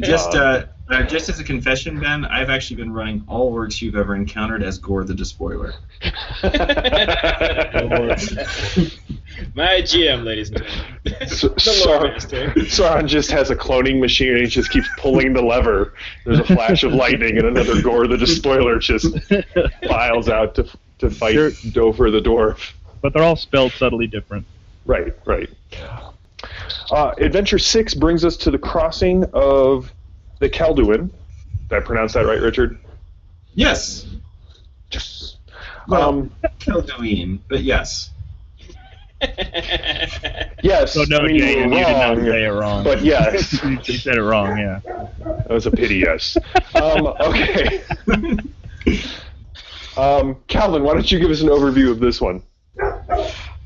Just 0.00 0.36
uh, 0.36 0.66
uh, 0.88 1.02
just 1.02 1.28
as 1.28 1.40
a 1.40 1.44
confession, 1.44 1.98
Ben, 1.98 2.24
I've 2.24 2.50
actually 2.50 2.76
been 2.76 2.92
running 2.92 3.24
all 3.26 3.52
orcs 3.52 3.82
you've 3.82 3.96
ever 3.96 4.14
encountered 4.14 4.62
as 4.62 4.78
Gore 4.78 5.04
the 5.04 5.14
Despoiler. 5.14 5.74
My 9.54 9.82
GM, 9.82 10.24
ladies 10.24 10.50
and 10.50 10.58
gentlemen. 10.64 11.28
So- 11.28 11.48
the 11.48 11.84
lore 11.86 12.00
so- 12.00 12.02
master. 12.08 12.48
Sauron 12.56 13.06
just 13.06 13.30
has 13.30 13.50
a 13.50 13.56
cloning 13.56 14.00
machine 14.00 14.30
and 14.30 14.38
he 14.40 14.46
just 14.46 14.70
keeps 14.70 14.88
pulling 14.98 15.32
the 15.32 15.42
lever. 15.42 15.94
There's 16.24 16.40
a 16.40 16.44
flash 16.44 16.82
of 16.84 16.92
lightning 16.92 17.38
and 17.38 17.46
another 17.46 17.80
Gore 17.82 18.06
the 18.06 18.16
Despoiler 18.16 18.78
just 18.78 19.06
files 19.88 20.28
out 20.28 20.54
to, 20.56 20.68
to 20.98 21.10
fight 21.10 21.34
Sure. 21.34 21.50
Dover 21.72 22.10
the 22.10 22.20
Dwarf. 22.20 22.72
But 23.00 23.12
they're 23.12 23.22
all 23.22 23.36
spelled 23.36 23.72
subtly 23.72 24.06
different. 24.06 24.44
Right, 24.86 25.14
right. 25.24 25.48
Uh, 26.90 27.12
Adventure 27.18 27.58
6 27.58 27.94
brings 27.94 28.24
us 28.24 28.36
to 28.38 28.50
the 28.50 28.58
crossing 28.58 29.24
of 29.32 29.92
the 30.40 30.48
Calduin. 30.48 31.10
Did 31.68 31.76
I 31.76 31.80
pronounce 31.80 32.14
that 32.14 32.24
right, 32.26 32.40
Richard? 32.40 32.78
Yes, 33.54 34.06
Yes. 34.90 35.36
Well- 35.86 36.08
um, 36.08 36.30
Kelduin, 36.60 37.38
but 37.48 37.62
yes. 37.62 38.10
yes. 40.62 40.92
So 40.94 41.04
no, 41.08 41.18
I 41.18 41.26
mean, 41.26 41.38
Jay, 41.38 41.62
you 41.62 41.68
we're 41.68 41.84
did 41.84 41.92
not 41.92 42.16
say 42.18 42.44
it 42.44 42.48
wrong. 42.48 42.84
But 42.84 43.02
yes, 43.02 43.52
you 43.88 43.98
said 43.98 44.16
it 44.16 44.22
wrong. 44.22 44.56
Yeah. 44.58 44.80
that 44.84 45.50
was 45.50 45.66
a 45.66 45.70
pity, 45.70 45.96
yes. 45.96 46.36
Um, 46.74 47.06
okay. 47.06 47.82
Um, 49.98 50.36
Calvin, 50.46 50.84
why 50.84 50.94
don't 50.94 51.10
you 51.10 51.18
give 51.18 51.30
us 51.32 51.40
an 51.40 51.48
overview 51.48 51.90
of 51.90 51.98
this 51.98 52.20
one? 52.20 52.44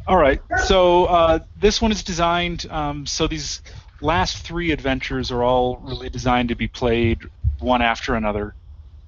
All 0.06 0.16
right. 0.16 0.40
So 0.64 1.04
uh, 1.04 1.40
this 1.60 1.82
one 1.82 1.92
is 1.92 2.02
designed. 2.02 2.66
Um, 2.70 3.04
so 3.04 3.26
these 3.26 3.60
last 4.00 4.38
three 4.38 4.70
adventures 4.72 5.30
are 5.30 5.42
all 5.42 5.76
really 5.76 6.08
designed 6.08 6.48
to 6.48 6.54
be 6.54 6.68
played 6.68 7.20
one 7.58 7.82
after 7.82 8.14
another. 8.14 8.54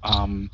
Um, 0.05 0.51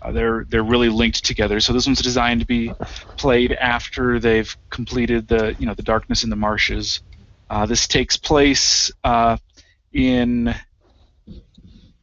uh, 0.00 0.12
they're 0.12 0.44
they're 0.48 0.64
really 0.64 0.88
linked 0.88 1.24
together. 1.24 1.60
So 1.60 1.72
this 1.72 1.86
one's 1.86 2.02
designed 2.02 2.40
to 2.40 2.46
be 2.46 2.72
played 3.16 3.52
after 3.52 4.18
they've 4.18 4.56
completed 4.70 5.28
the 5.28 5.54
you 5.58 5.66
know 5.66 5.74
the 5.74 5.82
Darkness 5.82 6.24
in 6.24 6.30
the 6.30 6.36
Marshes. 6.36 7.00
Uh, 7.48 7.66
this 7.66 7.86
takes 7.86 8.16
place 8.16 8.90
uh, 9.04 9.36
in 9.92 10.54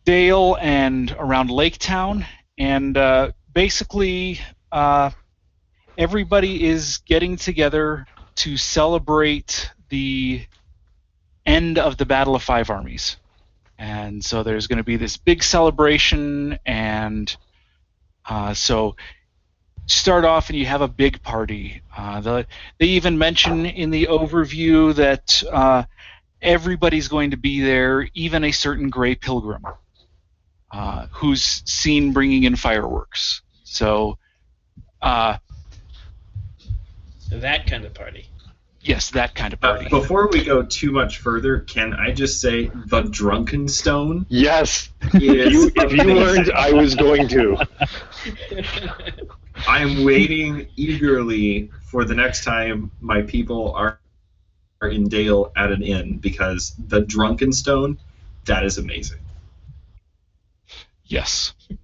Dale 0.05 0.57
and 0.61 1.15
around 1.19 1.49
Lake 1.49 1.77
Town, 1.77 2.25
and 2.57 2.95
uh, 2.97 3.31
basically. 3.53 4.39
Uh, 4.71 5.11
everybody 5.97 6.63
is 6.63 6.99
getting 7.05 7.35
together 7.35 8.07
to 8.35 8.57
celebrate 8.57 9.71
the 9.89 10.43
end 11.45 11.77
of 11.77 11.97
the 11.97 12.05
Battle 12.05 12.35
of 12.35 12.41
Five 12.41 12.69
Armies. 12.69 13.17
And 13.81 14.23
so 14.23 14.43
there's 14.43 14.67
going 14.67 14.77
to 14.77 14.83
be 14.83 14.95
this 14.95 15.17
big 15.17 15.41
celebration, 15.41 16.59
and 16.67 17.35
uh, 18.29 18.53
so 18.53 18.95
start 19.87 20.23
off 20.23 20.51
and 20.51 20.59
you 20.59 20.67
have 20.67 20.81
a 20.81 20.87
big 20.87 21.23
party. 21.23 21.81
Uh, 21.97 22.21
the, 22.21 22.47
they 22.77 22.85
even 22.85 23.17
mention 23.17 23.65
in 23.65 23.89
the 23.89 24.05
overview 24.05 24.93
that 24.93 25.41
uh, 25.51 25.83
everybody's 26.43 27.07
going 27.07 27.31
to 27.31 27.37
be 27.37 27.61
there, 27.61 28.07
even 28.13 28.43
a 28.43 28.51
certain 28.51 28.91
Gray 28.91 29.15
Pilgrim, 29.15 29.65
uh, 30.71 31.07
who's 31.09 31.63
seen 31.65 32.13
bringing 32.13 32.43
in 32.43 32.55
fireworks. 32.55 33.41
So 33.63 34.19
uh, 35.01 35.37
that 37.31 37.65
kind 37.65 37.83
of 37.83 37.95
party. 37.95 38.27
Yes, 38.83 39.11
that 39.11 39.35
kind 39.35 39.53
of 39.53 39.59
Uh, 39.63 39.75
party. 39.75 39.89
before 39.89 40.27
we 40.31 40.43
go 40.43 40.63
too 40.63 40.91
much 40.91 41.19
further, 41.19 41.59
can 41.59 41.93
I 41.93 42.11
just 42.11 42.41
say 42.41 42.71
the 42.87 43.01
Drunken 43.01 43.67
Stone 43.67 44.25
Yes. 44.29 44.89
is 45.13 45.53
You, 45.53 45.71
if 45.75 45.93
you 45.93 46.03
learned, 46.15 46.51
I 46.51 46.71
was 46.73 46.95
going 46.95 47.27
to. 47.29 47.57
I'm 49.67 50.03
waiting 50.03 50.67
eagerly 50.75 51.69
for 51.83 52.05
the 52.05 52.15
next 52.15 52.43
time 52.43 52.89
my 52.99 53.21
people 53.21 53.71
are 53.73 53.99
are 54.81 54.87
in 54.89 55.07
Dale 55.07 55.51
at 55.55 55.71
an 55.71 55.83
inn 55.83 56.17
because 56.17 56.73
the 56.87 57.01
Drunken 57.01 57.53
Stone, 57.53 57.99
that 58.45 58.65
is 58.65 58.79
amazing. 58.79 59.19
Yes. 61.05 61.53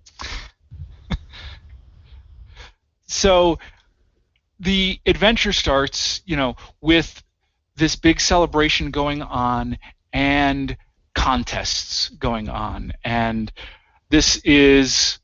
so 3.05 3.59
the 4.59 4.99
adventure 5.05 5.53
starts, 5.53 6.21
you 6.25 6.35
know, 6.35 6.55
with 6.81 7.23
this 7.75 7.95
big 7.95 8.19
celebration 8.19 8.91
going 8.91 9.21
on 9.21 9.77
and 10.11 10.75
contests 11.13 12.09
going 12.09 12.49
on. 12.49 12.93
And 13.03 13.51
this 14.09 14.37
is, 14.37 15.19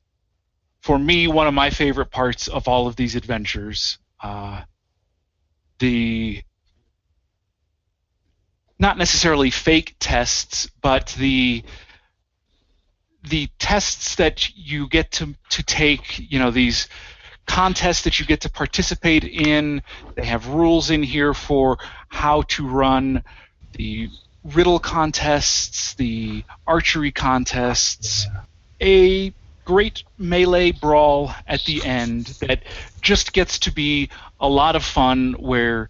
for 0.82 0.98
me, 1.00 1.28
one 1.28 1.48
of 1.48 1.54
my 1.54 1.70
favorite 1.70 2.12
parts 2.12 2.48
of 2.48 2.68
all 2.68 2.88
of 2.88 2.96
these 2.96 3.16
adventures. 3.16 3.98
Uh, 4.22 4.62
the 5.80 6.44
not 8.80 8.98
necessarily 8.98 9.50
fake 9.50 9.96
tests, 10.00 10.70
but 10.82 11.16
the 11.18 11.64
the 13.24 13.48
tests 13.58 14.16
that 14.16 14.54
you 14.56 14.88
get 14.90 15.12
to 15.12 15.36
to 15.50 15.64
take, 15.64 16.32
you 16.32 16.40
know, 16.40 16.52
these 16.52 16.88
contests 17.46 18.04
that 18.04 18.20
you 18.20 18.26
get 18.26 18.42
to 18.42 18.50
participate 18.50 19.24
in. 19.24 19.82
They 20.16 20.26
have 20.26 20.48
rules 20.48 20.90
in 20.90 21.04
here 21.04 21.34
for 21.34 21.78
how 22.10 22.44
to 22.44 22.68
run 22.68 23.24
the 23.74 24.10
riddle 24.44 24.80
contests, 24.80 25.94
the 25.96 26.44
archery 26.68 27.12
contests, 27.12 28.28
a 28.82 29.34
great 29.66 30.04
melee 30.18 30.72
brawl 30.72 31.34
at 31.48 31.64
the 31.66 31.84
end 31.86 32.26
that 32.42 32.64
just 33.02 33.32
gets 33.34 33.60
to 33.60 33.72
be 33.72 34.10
a 34.40 34.48
lot 34.48 34.76
of 34.76 34.84
fun 34.84 35.34
where 35.40 35.90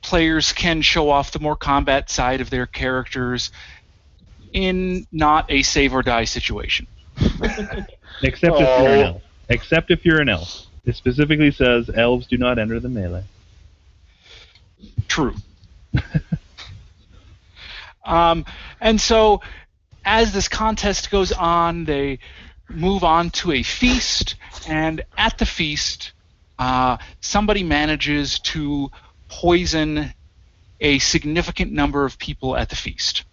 players 0.00 0.52
can 0.52 0.80
show 0.82 1.10
off 1.10 1.30
the 1.32 1.38
more 1.38 1.54
combat 1.56 2.08
side 2.10 2.40
of 2.40 2.48
their 2.50 2.66
characters 2.66 3.50
in 4.52 5.06
not 5.12 5.50
a 5.50 5.62
save 5.62 5.94
or 5.94 6.02
die 6.02 6.24
situation. 6.24 6.86
Except 8.22 8.56
if 8.60 8.60
you're 8.60 8.88
an 8.92 8.98
Oh. 8.98 9.02
elf. 9.02 9.22
Except 9.48 9.90
if 9.90 10.04
you're 10.04 10.20
an 10.20 10.28
elf. 10.28 10.66
It 10.84 10.96
specifically 10.96 11.52
says 11.52 11.90
elves 11.94 12.26
do 12.26 12.36
not 12.36 12.58
enter 12.58 12.80
the 12.80 12.88
melee. 12.88 13.24
True. 15.06 15.34
um, 18.04 18.44
and 18.80 19.00
so, 19.00 19.42
as 20.04 20.32
this 20.32 20.48
contest 20.48 21.10
goes 21.10 21.30
on, 21.30 21.84
they 21.84 22.18
move 22.68 23.04
on 23.04 23.30
to 23.30 23.52
a 23.52 23.62
feast, 23.62 24.34
and 24.66 25.02
at 25.16 25.38
the 25.38 25.46
feast, 25.46 26.12
uh, 26.58 26.96
somebody 27.20 27.62
manages 27.62 28.40
to 28.40 28.90
poison 29.28 30.12
a 30.80 30.98
significant 30.98 31.72
number 31.72 32.04
of 32.04 32.18
people 32.18 32.56
at 32.56 32.68
the 32.70 32.76
feast. 32.76 33.24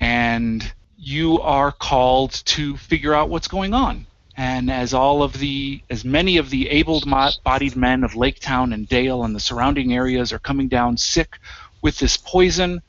And 0.00 0.72
you 0.96 1.40
are 1.40 1.70
called 1.70 2.32
to 2.46 2.76
figure 2.76 3.14
out 3.14 3.28
what's 3.28 3.48
going 3.48 3.74
on. 3.74 4.06
And 4.38 4.70
as 4.70 4.94
all 4.94 5.24
of 5.24 5.32
the, 5.32 5.82
as 5.90 6.04
many 6.04 6.36
of 6.36 6.48
the 6.48 6.68
able-bodied 6.68 7.74
men 7.74 8.04
of 8.04 8.14
Lake 8.14 8.38
Town 8.38 8.72
and 8.72 8.88
Dale 8.88 9.24
and 9.24 9.34
the 9.34 9.40
surrounding 9.40 9.92
areas 9.92 10.32
are 10.32 10.38
coming 10.38 10.68
down 10.68 10.96
sick 10.96 11.40
with 11.82 11.98
this 11.98 12.16
poison, 12.16 12.80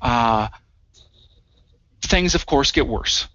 uh, 0.00 0.46
things, 2.02 2.36
of 2.36 2.46
course, 2.46 2.70
get 2.70 2.86
worse. 2.86 3.26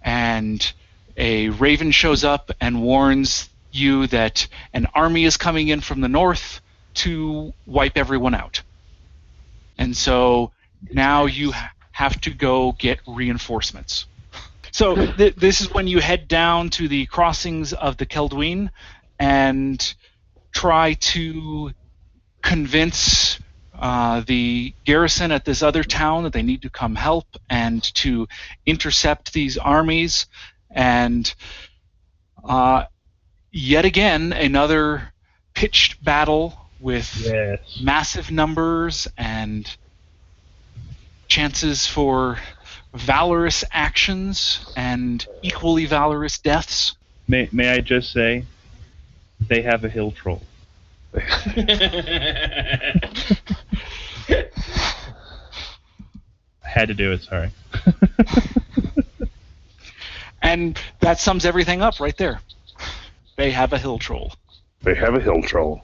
And 0.00 0.72
a 1.18 1.50
raven 1.50 1.90
shows 1.90 2.24
up 2.24 2.50
and 2.62 2.82
warns 2.82 3.50
you 3.70 4.06
that 4.06 4.48
an 4.72 4.86
army 4.94 5.26
is 5.26 5.36
coming 5.36 5.68
in 5.68 5.82
from 5.82 6.00
the 6.00 6.08
north 6.08 6.62
to 6.94 7.52
wipe 7.66 7.98
everyone 7.98 8.34
out. 8.34 8.62
And 9.76 9.94
so 9.94 10.52
now 10.90 11.26
you 11.26 11.52
ha- 11.52 11.72
have 11.92 12.18
to 12.22 12.30
go 12.30 12.72
get 12.72 13.00
reinforcements. 13.06 14.06
So 14.76 14.94
th- 14.94 15.36
this 15.36 15.62
is 15.62 15.72
when 15.72 15.86
you 15.86 16.00
head 16.00 16.28
down 16.28 16.68
to 16.76 16.86
the 16.86 17.06
crossings 17.06 17.72
of 17.72 17.96
the 17.96 18.04
Celduin 18.04 18.70
and 19.18 19.94
try 20.54 20.92
to 20.92 21.72
convince 22.42 23.40
uh, 23.72 24.20
the 24.26 24.74
garrison 24.84 25.32
at 25.32 25.46
this 25.46 25.62
other 25.62 25.82
town 25.82 26.24
that 26.24 26.34
they 26.34 26.42
need 26.42 26.60
to 26.60 26.68
come 26.68 26.94
help 26.94 27.24
and 27.48 27.82
to 27.94 28.28
intercept 28.66 29.32
these 29.32 29.56
armies. 29.56 30.26
And 30.70 31.34
uh, 32.44 32.84
yet 33.50 33.86
again, 33.86 34.34
another 34.34 35.10
pitched 35.54 36.04
battle 36.04 36.52
with 36.80 37.10
Yes. 37.24 37.80
massive 37.82 38.30
numbers 38.30 39.08
and 39.16 39.74
chances 41.28 41.86
for 41.86 42.38
valorous 42.96 43.62
actions 43.70 44.66
and 44.76 45.24
equally 45.42 45.86
valorous 45.86 46.38
deaths. 46.38 46.96
May, 47.28 47.48
may 47.52 47.70
I 47.70 47.80
just 47.80 48.12
say, 48.12 48.44
they 49.40 49.62
have 49.62 49.84
a 49.84 49.88
hill 49.88 50.12
troll. 50.12 50.42
I 51.14 51.20
had 56.62 56.88
to 56.88 56.94
do 56.94 57.12
it, 57.12 57.22
sorry. 57.22 57.52
And 60.46 60.78
that 61.00 61.18
sums 61.18 61.44
everything 61.44 61.82
up 61.82 61.98
right 61.98 62.16
there. 62.16 62.40
They 63.34 63.50
have 63.50 63.72
a 63.72 63.78
hill 63.78 63.98
troll. 63.98 64.32
They 64.82 64.94
have 64.94 65.16
a 65.16 65.20
hill 65.20 65.42
troll. 65.42 65.82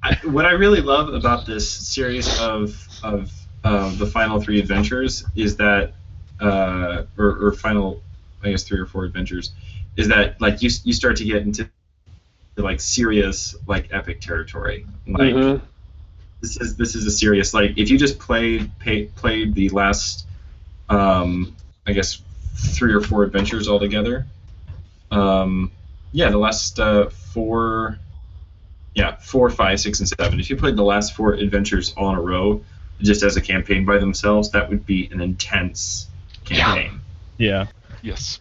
I, 0.00 0.14
what 0.22 0.46
I 0.46 0.52
really 0.52 0.80
love 0.80 1.12
about 1.12 1.44
this 1.44 1.68
series 1.68 2.38
of 2.38 2.80
of 3.02 3.32
uh, 3.64 3.92
the 3.96 4.06
final 4.06 4.40
three 4.40 4.60
adventures 4.60 5.24
is 5.34 5.56
that, 5.56 5.92
uh, 6.40 7.04
or, 7.18 7.46
or 7.46 7.52
final, 7.52 8.02
I 8.42 8.50
guess 8.50 8.64
three 8.64 8.78
or 8.78 8.86
four 8.86 9.04
adventures, 9.04 9.52
is 9.96 10.08
that 10.08 10.40
like 10.40 10.62
you 10.62 10.70
you 10.84 10.92
start 10.92 11.16
to 11.16 11.24
get 11.24 11.42
into 11.42 11.68
like 12.56 12.80
serious 12.80 13.54
like 13.66 13.88
epic 13.92 14.20
territory. 14.20 14.86
Like 15.06 15.34
Mhm. 15.34 15.60
this 16.40 16.56
is 16.56 16.76
this 16.76 16.94
is 16.94 17.06
a 17.06 17.10
serious 17.10 17.54
like 17.54 17.76
if 17.76 17.90
you 17.90 17.98
just 17.98 18.18
played 18.18 18.70
pay, 18.78 19.06
played 19.06 19.54
the 19.54 19.68
last, 19.70 20.26
um, 20.88 21.54
I 21.86 21.92
guess 21.92 22.20
three 22.54 22.92
or 22.92 23.00
four 23.00 23.24
adventures 23.24 23.68
altogether. 23.68 24.26
Um, 25.10 25.70
yeah, 26.12 26.30
the 26.30 26.38
last 26.38 26.78
uh, 26.78 27.08
four 27.10 27.98
yeah, 28.94 29.16
four, 29.16 29.50
five, 29.50 29.80
six, 29.80 29.98
and 29.98 30.08
seven. 30.08 30.38
If 30.38 30.48
you 30.48 30.56
played 30.56 30.76
the 30.76 30.84
last 30.84 31.14
four 31.14 31.32
adventures 31.34 31.92
all 31.96 32.10
in 32.10 32.16
a 32.16 32.22
row, 32.22 32.62
just 33.00 33.22
as 33.24 33.36
a 33.36 33.40
campaign 33.40 33.84
by 33.84 33.98
themselves, 33.98 34.50
that 34.52 34.68
would 34.70 34.86
be 34.86 35.08
an 35.10 35.20
intense 35.20 36.06
campaign. 36.44 37.00
Yeah. 37.38 37.66
Yes. 38.02 38.40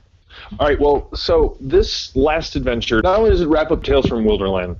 All 0.60 0.68
right, 0.68 0.80
well, 0.80 1.10
so 1.16 1.58
this 1.60 2.16
last 2.16 2.56
adventure, 2.56 3.02
not 3.02 3.18
only 3.20 3.32
does 3.32 3.42
it 3.42 3.48
wrap 3.48 3.72
up 3.72 3.84
Tales 3.84 4.06
from 4.06 4.24
Wilderland, 4.24 4.78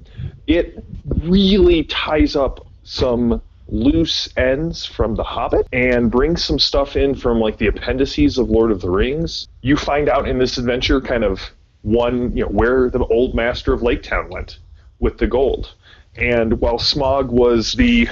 it 0.48 0.84
really 1.24 1.84
ties 1.86 2.36
up 2.36 2.68
some 2.84 3.42
loose 3.68 4.30
ends 4.38 4.86
from 4.86 5.16
The 5.16 5.24
Hobbit 5.24 5.68
and 5.72 6.12
brings 6.12 6.44
some 6.44 6.60
stuff 6.60 6.96
in 6.96 7.16
from 7.16 7.40
like 7.40 7.58
the 7.58 7.68
appendices 7.68 8.38
of 8.38 8.50
Lord 8.50 8.72
of 8.72 8.82
the 8.82 8.90
Rings. 8.90 9.48
You 9.62 9.78
find 9.78 10.10
out 10.10 10.28
in 10.28 10.38
this 10.38 10.58
adventure 10.58 11.00
kind 11.02 11.24
of 11.24 11.42
one, 11.82 12.36
you 12.36 12.44
know, 12.44 12.50
where 12.50 12.90
the 12.90 13.06
old 13.06 13.36
master 13.36 13.74
of 13.74 13.82
Lake 13.82 14.04
Town 14.04 14.30
went 14.30 14.60
with 15.00 15.18
the 15.18 15.28
gold. 15.28 15.74
And 16.16 16.60
while 16.60 16.78
Smaug 16.78 17.28
was 17.28 17.74
the, 17.74 18.10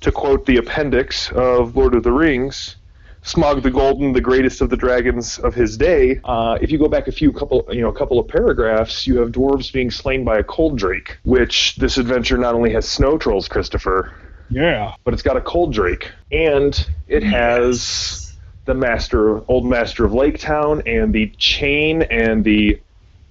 to 0.00 0.12
quote 0.12 0.46
the 0.46 0.58
appendix 0.58 1.30
of 1.32 1.76
Lord 1.76 1.94
of 1.94 2.02
the 2.02 2.12
Rings, 2.12 2.76
Smaug 3.24 3.62
the 3.62 3.70
Golden, 3.70 4.12
the 4.12 4.20
greatest 4.20 4.60
of 4.60 4.68
the 4.70 4.76
dragons 4.76 5.38
of 5.38 5.54
his 5.54 5.76
day. 5.76 6.20
Uh, 6.24 6.58
if 6.60 6.72
you 6.72 6.78
go 6.78 6.88
back 6.88 7.06
a 7.06 7.12
few 7.12 7.32
couple, 7.32 7.64
you 7.70 7.80
know, 7.80 7.88
a 7.88 7.94
couple 7.94 8.18
of 8.18 8.26
paragraphs, 8.26 9.06
you 9.06 9.18
have 9.20 9.30
dwarves 9.30 9.72
being 9.72 9.90
slain 9.92 10.24
by 10.24 10.38
a 10.38 10.42
cold 10.42 10.76
drake. 10.76 11.18
Which 11.24 11.76
this 11.76 11.98
adventure 11.98 12.36
not 12.36 12.54
only 12.54 12.72
has 12.72 12.88
snow 12.88 13.18
trolls, 13.18 13.46
Christopher, 13.46 14.12
Yeah. 14.50 14.94
but 15.04 15.14
it's 15.14 15.22
got 15.22 15.36
a 15.36 15.40
cold 15.40 15.72
drake, 15.72 16.10
and 16.32 16.84
it 17.06 17.22
has 17.22 18.34
the 18.64 18.74
master, 18.74 19.38
old 19.48 19.66
master 19.66 20.04
of 20.04 20.12
Lake 20.12 20.38
Town, 20.38 20.82
and 20.86 21.12
the 21.12 21.28
chain 21.38 22.02
and 22.02 22.42
the 22.42 22.80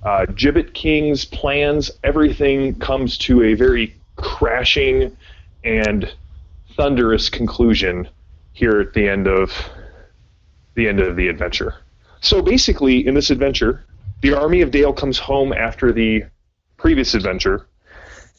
uh, 0.03 0.25
Gibbet 0.27 0.73
King's 0.73 1.25
plans. 1.25 1.91
Everything 2.03 2.75
comes 2.75 3.17
to 3.19 3.43
a 3.43 3.55
very 3.55 3.93
crashing 4.15 5.15
and 5.65 6.11
thunderous 6.77 7.29
conclusion 7.29 8.07
here 8.53 8.79
at 8.79 8.93
the 8.93 9.07
end 9.07 9.27
of 9.27 9.51
the 10.75 10.87
end 10.87 10.99
of 10.99 11.15
the 11.15 11.27
adventure. 11.27 11.75
So 12.21 12.41
basically, 12.41 13.05
in 13.05 13.13
this 13.15 13.29
adventure, 13.29 13.83
the 14.21 14.33
army 14.33 14.61
of 14.61 14.71
Dale 14.71 14.93
comes 14.93 15.17
home 15.17 15.53
after 15.53 15.91
the 15.91 16.25
previous 16.77 17.13
adventure, 17.13 17.67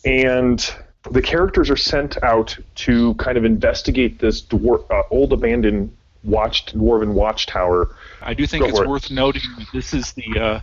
and 0.05 0.75
the 1.11 1.23
characters 1.23 1.69
are 1.71 1.77
sent 1.77 2.23
out 2.23 2.57
to 2.77 3.15
kind 3.15 3.37
of 3.37 3.45
investigate 3.45 4.19
this 4.19 4.41
dwar- 4.43 4.89
uh, 4.91 5.03
old 5.11 5.33
abandoned 5.33 5.95
watch 6.25 6.67
dwarven 6.67 7.13
watchtower. 7.13 7.95
I 8.21 8.35
do 8.35 8.47
think 8.47 8.63
Go 8.63 8.69
it's 8.69 8.79
for 8.79 8.85
it. 8.85 8.89
worth 8.89 9.11
noting 9.11 9.43
that 9.59 9.67
this 9.73 9.93
is 9.93 10.13
the 10.13 10.39
uh, 10.41 10.61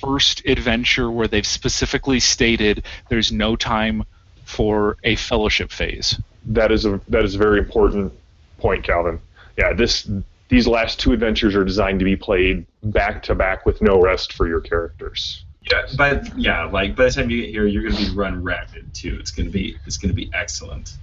first 0.00 0.44
adventure 0.44 1.10
where 1.10 1.26
they've 1.26 1.46
specifically 1.46 2.20
stated 2.20 2.84
there's 3.08 3.32
no 3.32 3.56
time 3.56 4.04
for 4.44 4.98
a 5.04 5.16
fellowship 5.16 5.70
phase. 5.70 6.20
That 6.44 6.70
is 6.72 6.84
a 6.84 7.00
that 7.08 7.24
is 7.24 7.34
a 7.34 7.38
very 7.38 7.58
important 7.58 8.12
point, 8.58 8.84
Calvin. 8.84 9.20
Yeah, 9.56 9.72
this 9.72 10.10
these 10.50 10.66
last 10.66 11.00
two 11.00 11.12
adventures 11.12 11.54
are 11.54 11.64
designed 11.64 12.00
to 12.00 12.04
be 12.04 12.16
played 12.16 12.66
back 12.82 13.22
to 13.22 13.34
back 13.34 13.64
with 13.64 13.80
no 13.80 14.00
rest 14.00 14.34
for 14.34 14.46
your 14.46 14.60
characters. 14.60 15.44
Yeah, 15.70 15.86
but 15.96 16.36
yeah, 16.36 16.64
like 16.64 16.96
by 16.96 17.04
the 17.04 17.10
time 17.10 17.30
you 17.30 17.42
get 17.42 17.50
here, 17.50 17.66
you're 17.66 17.84
gonna 17.84 17.96
be 17.96 18.10
run 18.10 18.42
ragged 18.42 18.92
too. 18.92 19.16
It's 19.20 19.30
gonna 19.30 19.50
be 19.50 19.76
it's 19.86 19.96
gonna 19.96 20.12
be 20.12 20.30
excellent. 20.34 20.96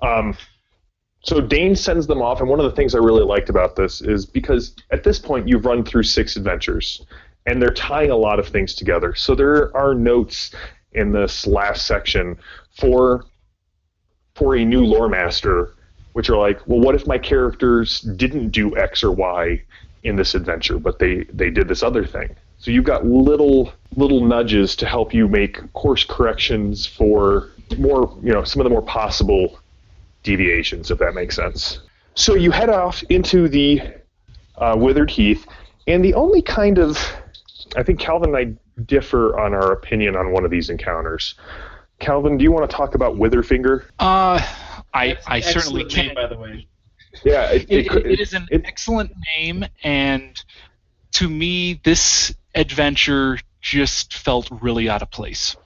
Um, 0.00 0.36
So 1.22 1.40
Dane 1.40 1.74
sends 1.74 2.06
them 2.06 2.22
off, 2.22 2.40
and 2.40 2.48
one 2.48 2.60
of 2.60 2.64
the 2.64 2.76
things 2.76 2.94
I 2.94 2.98
really 2.98 3.24
liked 3.24 3.48
about 3.48 3.74
this 3.74 4.00
is 4.00 4.24
because 4.24 4.76
at 4.92 5.02
this 5.02 5.18
point 5.18 5.48
you've 5.48 5.66
run 5.66 5.84
through 5.84 6.04
six 6.04 6.36
adventures, 6.36 7.04
and 7.46 7.60
they're 7.60 7.70
tying 7.70 8.10
a 8.10 8.16
lot 8.16 8.38
of 8.38 8.46
things 8.46 8.74
together. 8.74 9.14
So 9.14 9.34
there 9.34 9.76
are 9.76 9.94
notes 9.94 10.54
in 10.92 11.12
this 11.12 11.46
last 11.46 11.86
section 11.86 12.38
for 12.78 13.24
for 14.36 14.54
a 14.56 14.64
new 14.64 14.84
lore 14.84 15.08
master, 15.08 15.74
which 16.18 16.28
are 16.28 16.36
like, 16.36 16.58
well, 16.66 16.80
what 16.80 16.96
if 16.96 17.06
my 17.06 17.16
characters 17.16 18.00
didn't 18.00 18.48
do 18.48 18.76
X 18.76 19.04
or 19.04 19.12
Y 19.12 19.62
in 20.02 20.16
this 20.16 20.34
adventure, 20.34 20.76
but 20.76 20.98
they 20.98 21.22
they 21.32 21.48
did 21.48 21.68
this 21.68 21.80
other 21.80 22.04
thing? 22.04 22.34
So 22.58 22.72
you've 22.72 22.82
got 22.84 23.06
little 23.06 23.72
little 23.94 24.24
nudges 24.24 24.74
to 24.76 24.86
help 24.86 25.14
you 25.14 25.28
make 25.28 25.72
course 25.74 26.02
corrections 26.02 26.84
for 26.84 27.50
more, 27.78 28.18
you 28.20 28.32
know, 28.32 28.42
some 28.42 28.58
of 28.60 28.64
the 28.64 28.70
more 28.70 28.82
possible 28.82 29.60
deviations, 30.24 30.90
if 30.90 30.98
that 30.98 31.14
makes 31.14 31.36
sense. 31.36 31.82
So 32.16 32.34
you 32.34 32.50
head 32.50 32.68
off 32.68 33.04
into 33.10 33.48
the 33.48 33.80
uh, 34.56 34.74
Withered 34.76 35.12
Heath, 35.12 35.46
and 35.86 36.04
the 36.04 36.14
only 36.14 36.42
kind 36.42 36.78
of, 36.78 36.98
I 37.76 37.84
think 37.84 38.00
Calvin 38.00 38.34
and 38.34 38.36
I 38.36 38.80
differ 38.82 39.38
on 39.38 39.54
our 39.54 39.70
opinion 39.70 40.16
on 40.16 40.32
one 40.32 40.44
of 40.44 40.50
these 40.50 40.68
encounters. 40.68 41.36
Calvin, 42.00 42.38
do 42.38 42.42
you 42.42 42.50
want 42.50 42.68
to 42.68 42.76
talk 42.76 42.96
about 42.96 43.14
Witherfinger? 43.14 43.84
Uh, 44.00 44.44
I 44.94 45.08
That's 45.14 45.26
I 45.28 45.40
certainly 45.40 45.82
excellent 45.84 45.96
name, 45.96 46.04
can't. 46.06 46.16
by 46.16 46.26
the 46.26 46.38
way. 46.40 46.66
Yeah, 47.24 47.50
it, 47.50 47.66
It, 47.70 47.88
could- 47.88 48.06
it, 48.06 48.12
it 48.12 48.20
is 48.20 48.32
an 48.34 48.46
it- 48.50 48.62
excellent 48.64 49.12
name, 49.36 49.64
and 49.82 50.40
to 51.12 51.28
me, 51.28 51.80
this 51.84 52.34
adventure 52.54 53.38
just 53.60 54.14
felt 54.14 54.48
really 54.62 54.88
out 54.88 55.02
of 55.02 55.10
place. 55.10 55.56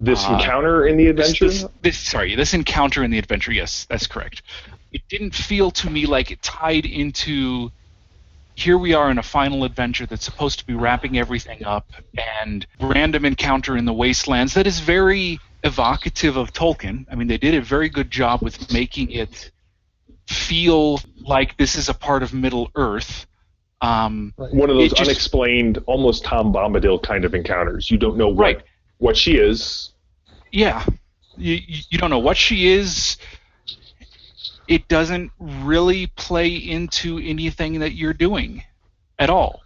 this 0.00 0.24
uh, 0.26 0.34
encounter 0.34 0.86
in 0.86 0.96
the 0.96 1.10
This- 1.12 1.28
adventure. 1.30 1.46
This, 1.46 1.66
this, 1.82 1.98
sorry, 1.98 2.34
this 2.34 2.54
encounter 2.54 3.02
in 3.02 3.10
the 3.10 3.18
adventure. 3.18 3.52
Yes, 3.52 3.86
that's 3.88 4.06
correct. 4.06 4.42
It 4.92 5.02
didn't 5.08 5.34
feel 5.34 5.70
to 5.72 5.90
me 5.90 6.06
like 6.06 6.30
it 6.30 6.42
tied 6.42 6.86
into. 6.86 7.70
Here 8.54 8.76
we 8.76 8.92
are 8.92 9.08
in 9.10 9.18
a 9.18 9.22
final 9.22 9.62
adventure 9.62 10.04
that's 10.04 10.24
supposed 10.24 10.58
to 10.58 10.66
be 10.66 10.74
wrapping 10.74 11.16
everything 11.16 11.64
up, 11.64 11.92
and 12.42 12.66
random 12.80 13.24
encounter 13.24 13.76
in 13.76 13.84
the 13.84 13.92
wastelands 13.92 14.54
that 14.54 14.66
is 14.66 14.80
very 14.80 15.38
evocative 15.68 16.36
of 16.36 16.52
Tolkien. 16.52 17.06
I 17.10 17.14
mean, 17.14 17.28
they 17.28 17.38
did 17.38 17.54
a 17.54 17.60
very 17.62 17.88
good 17.88 18.10
job 18.10 18.42
with 18.42 18.72
making 18.72 19.10
it 19.12 19.50
feel 20.26 21.00
like 21.20 21.56
this 21.56 21.74
is 21.76 21.88
a 21.88 21.94
part 21.94 22.22
of 22.22 22.32
Middle 22.34 22.70
Earth. 22.74 23.26
Um, 23.80 24.32
one 24.36 24.68
of 24.70 24.76
those 24.76 24.90
just- 24.92 25.08
unexplained, 25.08 25.78
almost 25.86 26.24
Tom 26.24 26.52
Bombadil 26.52 27.02
kind 27.02 27.24
of 27.24 27.34
encounters. 27.34 27.90
You 27.90 27.98
don't 27.98 28.16
know 28.16 28.28
what 28.28 28.42
Right. 28.56 28.60
what 28.98 29.16
she 29.16 29.36
is. 29.36 29.90
yeah 30.50 30.84
you, 31.36 31.54
you 31.54 31.82
you 31.90 31.98
don't 31.98 32.10
know 32.10 32.18
what 32.28 32.36
she 32.36 32.56
is 32.68 33.16
it 34.66 34.88
doesn't 34.88 35.30
really 35.38 36.06
play 36.26 36.48
into 36.56 37.18
anything 37.18 37.78
that 37.80 37.92
you're 37.92 38.14
doing 38.28 38.62
at 39.18 39.28
all 39.30 39.60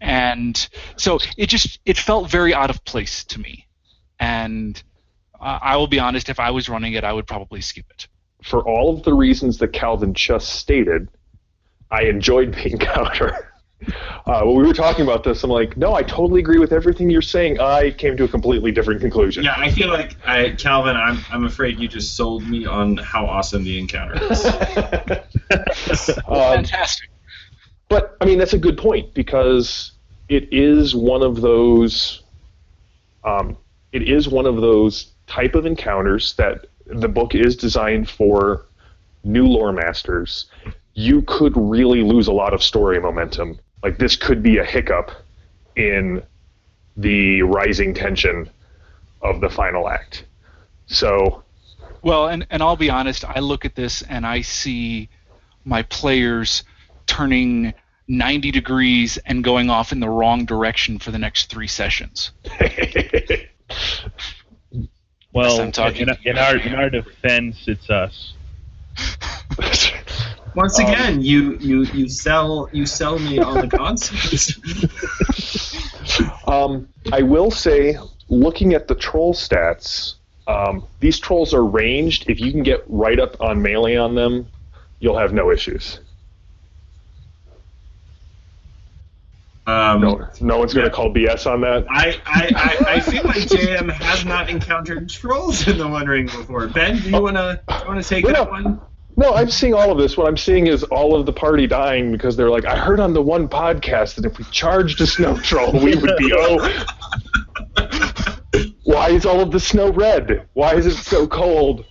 and 0.00 0.68
so 0.96 1.18
it 1.36 1.48
just 1.48 1.78
it 1.84 1.96
felt 1.98 2.30
very 2.30 2.52
out 2.54 2.70
of 2.70 2.82
place 2.84 3.22
to 3.24 3.38
me 3.38 3.66
and 4.20 4.82
uh, 5.40 5.58
i 5.60 5.76
will 5.76 5.88
be 5.88 5.98
honest 5.98 6.28
if 6.28 6.38
i 6.38 6.50
was 6.50 6.68
running 6.68 6.92
it 6.92 7.02
i 7.02 7.12
would 7.12 7.26
probably 7.26 7.60
skip 7.60 7.86
it 7.90 8.06
For 8.42 8.62
all 8.66 8.94
of 8.96 9.02
the 9.02 9.12
reasons 9.12 9.58
that 9.58 9.72
Calvin 9.74 10.14
just 10.14 10.48
stated, 10.54 11.08
I 11.90 12.04
enjoyed 12.04 12.54
the 12.54 12.66
encounter. 12.72 13.52
Uh, 14.26 14.42
when 14.44 14.56
we 14.56 14.66
were 14.66 14.72
talking 14.74 15.02
about 15.04 15.24
this, 15.24 15.42
I'm 15.44 15.50
like, 15.50 15.76
no, 15.76 15.94
I 15.94 16.02
totally 16.02 16.40
agree 16.40 16.58
with 16.58 16.72
everything 16.72 17.10
you're 17.10 17.20
saying. 17.22 17.60
I 17.60 17.90
came 17.90 18.16
to 18.16 18.24
a 18.24 18.28
completely 18.28 18.72
different 18.72 19.00
conclusion. 19.02 19.44
Yeah, 19.44 19.54
I 19.56 19.70
feel 19.70 19.88
like 19.88 20.16
I, 20.26 20.50
Calvin. 20.52 20.96
I'm 20.96 21.18
I'm 21.30 21.44
afraid 21.44 21.78
you 21.78 21.88
just 21.88 22.16
sold 22.16 22.46
me 22.48 22.64
on 22.66 22.96
how 22.98 23.26
awesome 23.26 23.64
the 23.64 23.78
encounter 23.78 24.16
is. 24.30 24.44
um, 26.28 26.64
fantastic 26.64 27.10
But 27.88 28.16
I 28.20 28.24
mean, 28.24 28.38
that's 28.38 28.54
a 28.54 28.58
good 28.58 28.78
point 28.78 29.14
because 29.14 29.92
it 30.28 30.48
is 30.52 30.94
one 30.94 31.22
of 31.22 31.40
those. 31.40 32.22
Um, 33.24 33.56
it 33.92 34.08
is 34.08 34.28
one 34.28 34.46
of 34.46 34.60
those 34.60 35.12
type 35.26 35.54
of 35.54 35.66
encounters 35.66 36.34
that 36.34 36.66
the 36.86 37.08
book 37.08 37.34
is 37.34 37.56
designed 37.56 38.08
for 38.08 38.66
new 39.24 39.46
lore 39.46 39.72
masters. 39.72 40.46
You 40.94 41.22
could 41.22 41.52
really 41.56 42.02
lose 42.02 42.26
a 42.26 42.32
lot 42.32 42.52
of 42.54 42.62
story 42.62 43.00
momentum. 43.00 43.58
Like 43.82 43.98
this 43.98 44.16
could 44.16 44.42
be 44.42 44.58
a 44.58 44.64
hiccup 44.64 45.10
in 45.76 46.22
the 46.96 47.42
rising 47.42 47.94
tension 47.94 48.50
of 49.22 49.40
the 49.40 49.48
final 49.48 49.88
act. 49.88 50.24
So 50.86 51.42
Well, 52.02 52.28
and, 52.28 52.46
and 52.50 52.62
I'll 52.62 52.76
be 52.76 52.90
honest, 52.90 53.24
I 53.24 53.40
look 53.40 53.64
at 53.64 53.74
this 53.74 54.02
and 54.02 54.26
I 54.26 54.40
see 54.40 55.08
my 55.64 55.82
players 55.82 56.64
turning 57.06 57.74
90 58.08 58.50
degrees 58.50 59.18
and 59.18 59.44
going 59.44 59.70
off 59.70 59.92
in 59.92 60.00
the 60.00 60.08
wrong 60.08 60.44
direction 60.44 60.98
for 60.98 61.10
the 61.10 61.18
next 61.18 61.50
three 61.50 61.68
sessions. 61.68 62.32
Well, 65.32 65.60
I'm 65.60 65.72
talking 65.72 66.08
in, 66.08 66.16
in 66.24 66.38
our 66.38 66.56
in 66.56 66.74
our 66.74 66.90
defense, 66.90 67.68
it's 67.68 67.88
us. 67.88 68.34
Once 70.56 70.80
Um, 70.80 70.86
again, 70.86 71.20
you 71.20 71.56
you 71.58 71.84
you 71.84 72.08
sell 72.08 72.68
you 72.72 72.84
sell 72.86 73.18
me 73.18 73.38
on 73.38 73.60
the 73.60 73.68
concept. 73.68 74.58
Um, 76.46 76.88
I 77.12 77.22
will 77.22 77.50
say, 77.50 77.96
looking 78.28 78.74
at 78.74 78.88
the 78.88 78.94
troll 78.96 79.32
stats, 79.32 80.14
um, 80.48 80.84
these 80.98 81.18
trolls 81.20 81.54
are 81.54 81.64
ranged. 81.64 82.28
If 82.28 82.40
you 82.40 82.50
can 82.50 82.62
get 82.62 82.82
right 82.88 83.18
up 83.18 83.40
on 83.40 83.62
melee 83.62 83.96
on 83.96 84.16
them, 84.16 84.48
you'll 84.98 85.18
have 85.18 85.32
no 85.32 85.50
issues. 85.50 86.00
Um, 89.66 90.00
No, 90.00 90.28
no 90.40 90.58
one's 90.58 90.74
going 90.74 90.86
to 90.86 90.92
call 90.92 91.12
BS 91.12 91.46
on 91.50 91.60
that. 91.60 91.86
I, 91.88 92.20
I, 92.26 92.50
I, 92.56 92.94
I 92.94 93.00
feel 93.00 93.22
like 93.24 93.38
JM 93.42 93.90
has 93.92 94.24
not 94.24 94.48
encountered 94.50 95.08
trolls 95.08 95.68
in 95.68 95.78
the 95.78 95.86
One 95.86 96.06
Ring 96.06 96.26
before. 96.26 96.66
Ben, 96.68 96.98
do 96.98 97.10
you 97.10 97.22
wanna 97.22 97.60
do 97.68 97.74
wanna 97.86 98.02
take 98.02 98.24
No, 98.24 98.32
that 98.32 98.44
no. 98.44 98.50
one? 98.50 98.80
No, 99.16 99.34
I'm 99.34 99.50
seeing 99.50 99.74
all 99.74 99.92
of 99.92 99.98
this. 99.98 100.16
What 100.16 100.26
I'm 100.28 100.36
seeing 100.36 100.66
is 100.66 100.82
all 100.84 101.14
of 101.14 101.26
the 101.26 101.32
party 101.32 101.66
dying 101.66 102.10
because 102.10 102.36
they're 102.36 102.48
like, 102.48 102.64
I 102.64 102.76
heard 102.76 103.00
on 103.00 103.12
the 103.12 103.20
one 103.20 103.48
podcast 103.48 104.14
that 104.14 104.24
if 104.24 104.38
we 104.38 104.44
charged 104.46 105.00
a 105.02 105.06
snow 105.06 105.36
troll, 105.36 105.72
we 105.72 105.94
would 105.94 106.16
be 106.16 106.32
oh. 106.34 106.84
Why 108.84 109.10
is 109.10 109.26
all 109.26 109.40
of 109.40 109.50
the 109.50 109.60
snow 109.60 109.90
red? 109.92 110.48
Why 110.54 110.74
is 110.74 110.86
it 110.86 110.94
so 110.96 111.26
cold? 111.26 111.84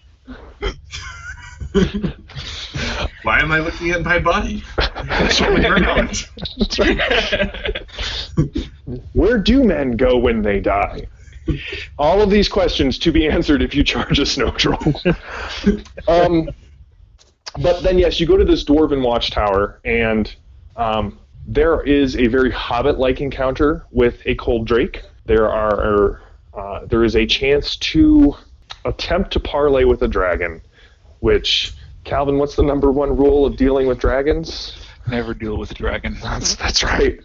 Why 3.24 3.40
am 3.40 3.52
I 3.52 3.60
looking 3.60 3.92
at 3.92 4.04
my 4.04 4.20
body? 4.20 4.64
That's 4.78 5.42
On 5.42 5.62
the 5.62 5.70
right. 5.70 5.84
ground. 5.84 6.30
That's 6.58 6.80
right. 6.80 7.88
Where 9.14 9.38
do 9.38 9.64
men 9.64 9.98
go 9.98 10.18
when 10.18 10.42
they 10.42 10.60
die? 10.60 11.08
All 11.98 12.22
of 12.22 12.30
these 12.30 12.48
questions 12.48 12.98
to 13.00 13.12
be 13.12 13.28
answered 13.28 13.62
if 13.62 13.74
you 13.74 13.84
charge 13.84 14.20
a 14.20 14.26
snow 14.26 14.52
troll. 14.52 15.02
um, 16.08 16.50
but 17.60 17.82
then, 17.82 17.98
yes, 17.98 18.20
you 18.20 18.28
go 18.28 18.38
to 18.38 18.46
this 18.46 18.64
dwarven 18.64 19.02
watchtower, 19.04 19.80
and 19.84 20.34
um, 20.76 21.20
there 21.48 21.82
is 21.82 22.16
a 22.16 22.28
very 22.28 22.52
hobbit-like 22.52 23.22
encounter 23.22 23.86
with 23.92 24.22
a 24.26 24.36
cold 24.36 24.68
drake. 24.68 25.02
There 25.26 25.50
are 25.50 26.22
uh, 26.54 26.86
there 26.86 27.04
is 27.04 27.16
a 27.16 27.26
chance 27.26 27.76
to 27.78 28.36
attempt 28.86 29.32
to 29.32 29.40
parlay 29.40 29.84
with 29.84 30.02
a 30.02 30.08
dragon, 30.08 30.62
which 31.20 31.74
Calvin, 32.10 32.40
what's 32.40 32.56
the 32.56 32.64
number 32.64 32.92
one 32.92 33.16
rule 33.16 33.46
of 33.46 33.56
dealing 33.56 33.86
with 33.86 34.00
dragons? 34.00 34.76
Never 35.08 35.36
deal 35.36 35.58
with 35.58 35.70
a 35.70 35.76
dragon. 35.76 36.18
That's 36.24 36.56
that's 36.56 36.84
right. 36.84 37.20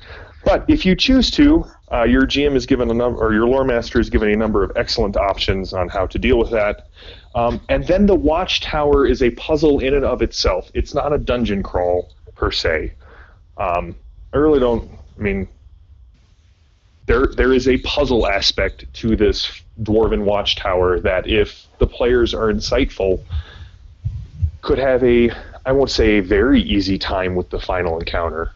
But 0.45 0.67
if 0.69 0.85
you 0.85 0.95
choose 0.95 1.31
to, 1.33 1.65
uh, 1.91 2.03
your 2.03 2.27
GM 2.27 2.55
is 2.55 2.67
given 2.67 2.91
a 2.91 2.95
number, 2.95 3.19
or 3.19 3.33
your 3.33 3.47
lore 3.49 3.65
master 3.65 3.99
is 3.99 4.11
given 4.11 4.29
a 4.29 4.37
number 4.37 4.63
of 4.63 4.73
excellent 4.77 5.17
options 5.17 5.73
on 5.73 5.89
how 5.89 6.07
to 6.09 6.19
deal 6.19 6.39
with 6.39 6.51
that. 6.51 6.89
Um, 7.35 7.63
and 7.71 7.87
then 7.87 8.05
the 8.05 8.15
watchtower 8.15 9.07
is 9.07 9.23
a 9.23 9.31
puzzle 9.31 9.81
in 9.81 9.95
and 9.95 10.05
of 10.05 10.21
itself. 10.21 10.71
It's 10.75 10.93
not 10.93 11.15
a 11.15 11.19
dungeon 11.19 11.63
crawl 11.63 12.13
per 12.35 12.51
se. 12.51 12.93
Um, 13.57 13.97
I 14.35 14.37
really 14.37 14.61
don't. 14.61 14.91
I 15.19 15.23
mean, 15.23 15.49
there 17.07 17.29
there 17.29 17.55
is 17.55 17.69
a 17.69 17.79
puzzle 17.79 18.27
aspect 18.27 18.85
to 19.01 19.17
this 19.17 19.63
dwarven 19.83 20.25
watchtower 20.25 21.01
that, 21.01 21.27
if 21.27 21.67
the 21.79 21.87
players 21.87 22.35
are 22.35 22.53
insightful, 22.53 23.25
could 24.65 24.79
have 24.79 25.05
a 25.05 25.31
I 25.67 25.73
won't 25.73 25.91
say 25.91 26.19
a 26.19 26.23
very 26.23 26.61
easy 26.61 26.99
time 26.99 27.37
with 27.37 27.51
the 27.51 27.61
final 27.61 27.99
encounter, 27.99 28.53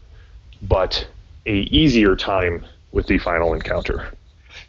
but 0.61 1.07
a 1.45 1.53
easier 1.53 2.15
time 2.15 2.65
with 2.91 3.07
the 3.07 3.17
final 3.17 3.53
encounter. 3.53 4.11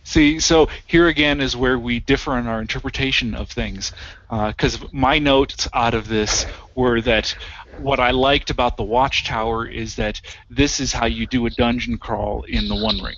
See, 0.04 0.40
so 0.40 0.68
here 0.86 1.08
again 1.08 1.40
is 1.40 1.56
where 1.56 1.78
we 1.78 2.00
differ 2.00 2.38
in 2.38 2.46
our 2.46 2.60
interpretation 2.60 3.34
of 3.34 3.50
things. 3.50 3.92
Uh, 4.30 4.48
because 4.48 4.78
my 4.92 5.18
notes 5.18 5.68
out 5.74 5.94
of 5.94 6.08
this 6.08 6.46
were 6.74 7.00
that 7.02 7.34
what 7.78 8.00
I 8.00 8.10
liked 8.12 8.50
about 8.50 8.76
the 8.76 8.82
Watchtower 8.82 9.66
is 9.66 9.96
that 9.96 10.20
this 10.48 10.80
is 10.80 10.92
how 10.92 11.06
you 11.06 11.26
do 11.26 11.46
a 11.46 11.50
dungeon 11.50 11.98
crawl 11.98 12.44
in 12.44 12.68
the 12.68 12.76
One 12.76 13.02
Ring. 13.02 13.16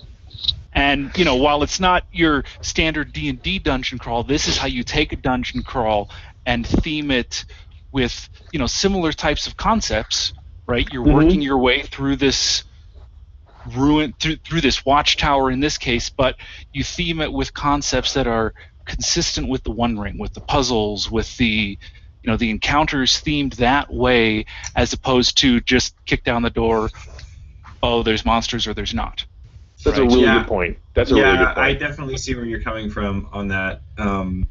And 0.73 1.11
you 1.15 1.23
know, 1.23 1.35
while 1.35 1.63
it's 1.63 1.79
not 1.79 2.03
your 2.11 2.43
standard 2.61 3.13
D 3.13 3.29
and 3.29 3.41
D 3.41 3.59
dungeon 3.59 3.99
crawl, 3.99 4.23
this 4.23 4.47
is 4.47 4.57
how 4.57 4.67
you 4.67 4.83
take 4.83 5.13
a 5.13 5.17
dungeon 5.17 5.63
crawl 5.63 6.09
and 6.45 6.65
theme 6.65 7.11
it 7.11 7.45
with 7.93 8.27
you 8.51 8.59
know 8.59 8.67
similar 8.67 9.13
types 9.13 9.47
of 9.47 9.55
concepts. 9.55 10.33
Right, 10.65 10.87
you're 10.91 11.05
Mhm. 11.05 11.13
working 11.13 11.41
your 11.41 11.57
way 11.57 11.81
through 11.81 12.15
this 12.17 12.63
ruin 13.75 14.13
through 14.19 14.37
through 14.37 14.61
this 14.61 14.85
watchtower 14.85 15.51
in 15.51 15.59
this 15.59 15.77
case, 15.77 16.09
but 16.09 16.35
you 16.73 16.83
theme 16.83 17.21
it 17.21 17.31
with 17.31 17.53
concepts 17.53 18.13
that 18.13 18.27
are 18.27 18.53
consistent 18.85 19.47
with 19.47 19.63
the 19.63 19.71
One 19.71 19.97
Ring, 19.97 20.17
with 20.17 20.33
the 20.33 20.41
puzzles, 20.41 21.09
with 21.09 21.35
the 21.37 21.77
you 22.23 22.31
know 22.31 22.37
the 22.37 22.49
encounters 22.49 23.21
themed 23.21 23.55
that 23.55 23.93
way, 23.93 24.45
as 24.75 24.93
opposed 24.93 25.37
to 25.39 25.59
just 25.61 25.95
kick 26.05 26.23
down 26.23 26.41
the 26.41 26.49
door. 26.49 26.89
Oh, 27.81 28.03
there's 28.03 28.25
monsters 28.25 28.65
or 28.67 28.73
there's 28.73 28.93
not. 28.93 29.25
That's 29.83 29.97
a 29.97 30.03
really 30.05 30.21
yeah. 30.21 30.39
good 30.39 30.47
point. 30.47 30.77
That's 30.93 31.11
a 31.11 31.15
yeah, 31.15 31.23
really 31.23 31.37
good 31.39 31.57
I 31.57 31.73
definitely 31.73 32.17
see 32.17 32.35
where 32.35 32.45
you're 32.45 32.61
coming 32.61 32.89
from 32.89 33.27
on 33.33 33.49
that. 33.49 33.81
Um, 33.97 34.47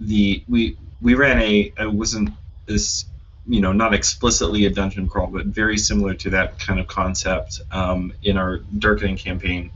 the 0.00 0.42
we 0.48 0.76
we 1.00 1.14
ran 1.14 1.40
a 1.40 1.72
it 1.78 1.92
wasn't 1.92 2.30
this 2.66 3.04
you 3.46 3.60
know 3.60 3.72
not 3.72 3.94
explicitly 3.94 4.66
a 4.66 4.70
dungeon 4.70 5.08
crawl, 5.08 5.26
but 5.26 5.46
very 5.46 5.78
similar 5.78 6.14
to 6.14 6.30
that 6.30 6.58
kind 6.58 6.78
of 6.78 6.86
concept 6.86 7.60
um, 7.70 8.12
in 8.22 8.36
our 8.36 8.58
Darkening 8.78 9.16
campaign, 9.16 9.70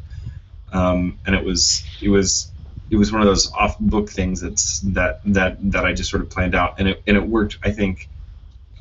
um, 0.72 1.18
and 1.26 1.34
it 1.34 1.44
was 1.44 1.84
it 2.00 2.08
was 2.08 2.50
it 2.90 2.96
was 2.96 3.10
one 3.10 3.20
of 3.20 3.26
those 3.26 3.50
off 3.52 3.78
book 3.78 4.10
things 4.10 4.40
that's 4.40 4.80
that 4.80 5.20
that 5.26 5.58
that 5.72 5.84
I 5.84 5.92
just 5.92 6.10
sort 6.10 6.22
of 6.22 6.30
planned 6.30 6.54
out, 6.54 6.78
and 6.78 6.88
it 6.88 7.02
and 7.06 7.16
it 7.16 7.26
worked. 7.26 7.58
I 7.62 7.70
think. 7.70 8.08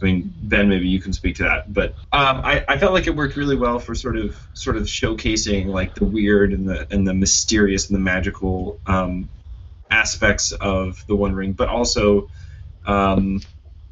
I 0.01 0.03
mean, 0.03 0.33
Ben, 0.41 0.67
maybe 0.67 0.89
you 0.89 0.99
can 0.99 1.13
speak 1.13 1.37
to 1.37 1.43
that, 1.43 1.73
but 1.73 1.95
um, 2.11 2.41
I, 2.43 2.65
I 2.67 2.77
felt 2.77 2.91
like 2.91 3.07
it 3.07 3.15
worked 3.15 3.37
really 3.37 3.55
well 3.55 3.79
for 3.79 3.95
sort 3.95 4.17
of 4.17 4.37
sort 4.53 4.75
of 4.75 4.83
showcasing 4.83 5.67
like 5.67 5.95
the 5.95 6.03
weird 6.03 6.51
and 6.51 6.67
the 6.67 6.85
and 6.91 7.07
the 7.07 7.13
mysterious 7.13 7.87
and 7.87 7.95
the 7.95 8.01
magical 8.01 8.77
um, 8.85 9.29
aspects 9.89 10.51
of 10.51 11.01
the 11.07 11.15
One 11.15 11.33
Ring, 11.33 11.53
but 11.53 11.69
also 11.69 12.29
um, 12.85 13.39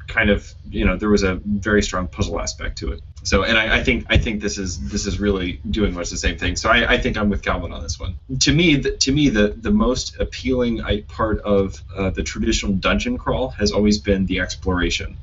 kind 0.06 0.30
of 0.30 0.52
you 0.68 0.84
know 0.84 0.96
there 0.96 1.08
was 1.10 1.22
a 1.22 1.40
very 1.44 1.82
strong 1.82 2.08
puzzle 2.08 2.40
aspect 2.40 2.78
to 2.78 2.92
it. 2.92 3.02
So, 3.22 3.42
and 3.42 3.56
I, 3.56 3.78
I 3.78 3.82
think 3.82 4.06
I 4.10 4.18
think 4.18 4.42
this 4.42 4.58
is 4.58 4.78
this 4.90 5.06
is 5.06 5.18
really 5.18 5.60
doing 5.70 5.94
much 5.94 6.10
the 6.10 6.18
same 6.18 6.36
thing. 6.36 6.56
So 6.56 6.68
I, 6.68 6.92
I 6.92 6.98
think 6.98 7.16
I'm 7.16 7.30
with 7.30 7.42
Calvin 7.42 7.72
on 7.72 7.82
this 7.82 7.98
one. 7.98 8.16
To 8.40 8.52
me, 8.52 8.76
the, 8.76 8.90
to 8.98 9.12
me, 9.12 9.30
the 9.30 9.48
the 9.48 9.70
most 9.70 10.20
appealing 10.20 10.82
part 11.08 11.40
of 11.40 11.82
uh, 11.96 12.10
the 12.10 12.22
traditional 12.22 12.72
dungeon 12.74 13.16
crawl 13.16 13.48
has 13.50 13.72
always 13.72 13.98
been 13.98 14.26
the 14.26 14.40
exploration. 14.40 15.16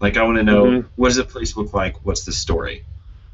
Like 0.00 0.18
I 0.18 0.22
want 0.24 0.36
to 0.36 0.42
know 0.44 0.64
Mhm. 0.66 0.84
what 0.96 1.08
does 1.08 1.16
the 1.16 1.24
place 1.24 1.56
look 1.56 1.72
like? 1.72 2.04
What's 2.04 2.24
the 2.24 2.32
story? 2.32 2.84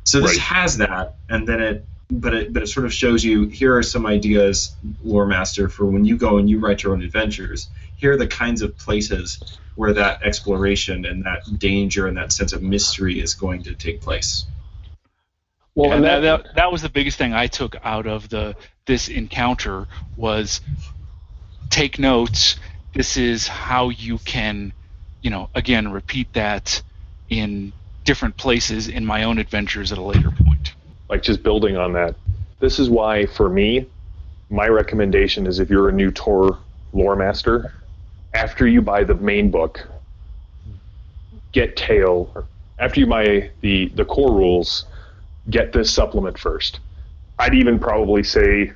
So 0.04 0.20
this 0.20 0.32
Right. 0.32 0.38
has 0.40 0.78
that, 0.78 1.16
and 1.28 1.46
then 1.46 1.60
it, 1.60 1.84
but 2.10 2.34
it, 2.34 2.52
but 2.52 2.62
it 2.62 2.66
sort 2.68 2.86
of 2.86 2.92
shows 2.92 3.24
you 3.24 3.46
here 3.48 3.76
are 3.76 3.82
some 3.82 4.06
ideas, 4.06 4.74
lore 5.02 5.26
master, 5.26 5.68
for 5.68 5.86
when 5.86 6.04
you 6.04 6.16
go 6.16 6.38
and 6.38 6.48
you 6.48 6.60
write 6.60 6.82
your 6.84 6.92
own 6.92 7.02
adventures. 7.02 7.68
Here 7.96 8.12
are 8.12 8.16
the 8.16 8.26
kinds 8.28 8.62
of 8.62 8.76
places 8.78 9.38
where 9.74 9.92
that 9.94 10.22
exploration 10.22 11.04
and 11.04 11.24
that 11.24 11.42
danger 11.58 12.06
and 12.06 12.16
that 12.16 12.32
sense 12.32 12.52
of 12.52 12.62
mystery 12.62 13.20
is 13.20 13.34
going 13.34 13.62
to 13.62 13.74
take 13.74 14.00
place. 14.00 14.44
well, 15.74 15.92
and 15.92 15.96
and 15.96 16.04
that, 16.04 16.20
that, 16.20 16.44
that, 16.44 16.54
that 16.56 16.72
was 16.72 16.82
the 16.82 16.88
biggest 16.88 17.18
thing 17.18 17.32
I 17.32 17.46
took 17.46 17.76
out 17.82 18.06
of 18.06 18.28
the 18.28 18.54
this 18.86 19.08
encounter 19.08 19.86
was 20.16 20.60
take 21.70 21.98
notes. 21.98 22.56
This 22.94 23.16
is 23.16 23.46
how 23.46 23.88
you 23.88 24.18
can, 24.18 24.72
you 25.22 25.30
know, 25.30 25.48
again 25.54 25.90
repeat 25.90 26.32
that 26.34 26.82
in 27.30 27.72
different 28.04 28.36
places 28.36 28.88
in 28.88 29.06
my 29.06 29.24
own 29.24 29.38
adventures 29.38 29.92
at 29.92 29.98
a 29.98 30.02
later 30.02 30.30
point. 30.30 30.74
like 31.08 31.22
just 31.22 31.42
building 31.42 31.76
on 31.76 31.92
that, 31.92 32.16
this 32.58 32.78
is 32.78 32.90
why 32.90 33.26
for 33.26 33.48
me, 33.48 33.86
my 34.50 34.66
recommendation 34.66 35.46
is 35.46 35.60
if 35.60 35.70
you're 35.70 35.88
a 35.88 35.92
new 35.92 36.10
Tor 36.10 36.58
lore 36.92 37.16
master, 37.16 37.72
after 38.34 38.66
you 38.66 38.82
buy 38.82 39.04
the 39.04 39.14
main 39.14 39.50
book, 39.50 39.86
get 41.52 41.76
Tail. 41.76 42.46
After 42.78 43.00
you 43.00 43.06
buy 43.06 43.50
the 43.60 43.88
the 43.94 44.04
core 44.04 44.32
rules, 44.32 44.86
get 45.50 45.72
this 45.72 45.90
supplement 45.92 46.38
first. 46.38 46.80
I'd 47.38 47.54
even 47.54 47.78
probably 47.78 48.22
say 48.22 48.72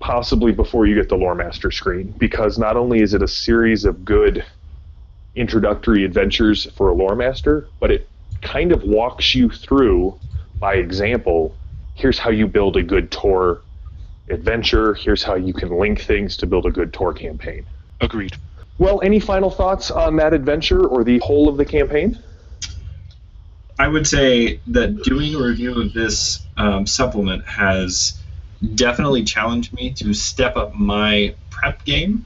possibly 0.00 0.52
before 0.52 0.86
you 0.86 0.94
get 0.94 1.08
the 1.08 1.16
lore 1.16 1.34
master 1.34 1.70
screen 1.70 2.14
because 2.18 2.58
not 2.58 2.76
only 2.76 3.00
is 3.00 3.14
it 3.14 3.22
a 3.22 3.28
series 3.28 3.84
of 3.84 4.04
good 4.04 4.44
introductory 5.34 6.04
adventures 6.04 6.70
for 6.76 6.90
a 6.90 6.94
lore 6.94 7.16
master, 7.16 7.68
but 7.80 7.90
it 7.90 8.08
kind 8.42 8.72
of 8.72 8.82
walks 8.82 9.34
you 9.34 9.48
through 9.48 10.18
by 10.58 10.74
example. 10.74 11.54
Here's 11.94 12.18
how 12.18 12.30
you 12.30 12.46
build 12.46 12.76
a 12.76 12.82
good 12.82 13.10
Tor 13.10 13.62
adventure. 14.28 14.94
Here's 14.94 15.22
how 15.22 15.34
you 15.34 15.52
can 15.52 15.70
link 15.70 16.00
things 16.00 16.36
to 16.38 16.46
build 16.46 16.66
a 16.66 16.70
good 16.70 16.92
Tor 16.92 17.12
campaign. 17.12 17.64
Agreed. 18.00 18.36
Well, 18.78 19.00
any 19.02 19.20
final 19.20 19.50
thoughts 19.50 19.90
on 19.90 20.16
that 20.16 20.34
adventure 20.34 20.84
or 20.84 21.04
the 21.04 21.18
whole 21.18 21.48
of 21.48 21.56
the 21.56 21.64
campaign? 21.64 22.18
I 23.78 23.88
would 23.88 24.06
say 24.06 24.60
that 24.68 25.02
doing 25.02 25.34
a 25.34 25.38
review 25.38 25.80
of 25.80 25.92
this 25.92 26.44
um, 26.56 26.86
supplement 26.86 27.44
has 27.46 28.18
definitely 28.74 29.24
challenged 29.24 29.72
me 29.72 29.92
to 29.94 30.14
step 30.14 30.56
up 30.56 30.74
my 30.74 31.34
prep 31.50 31.84
game 31.84 32.24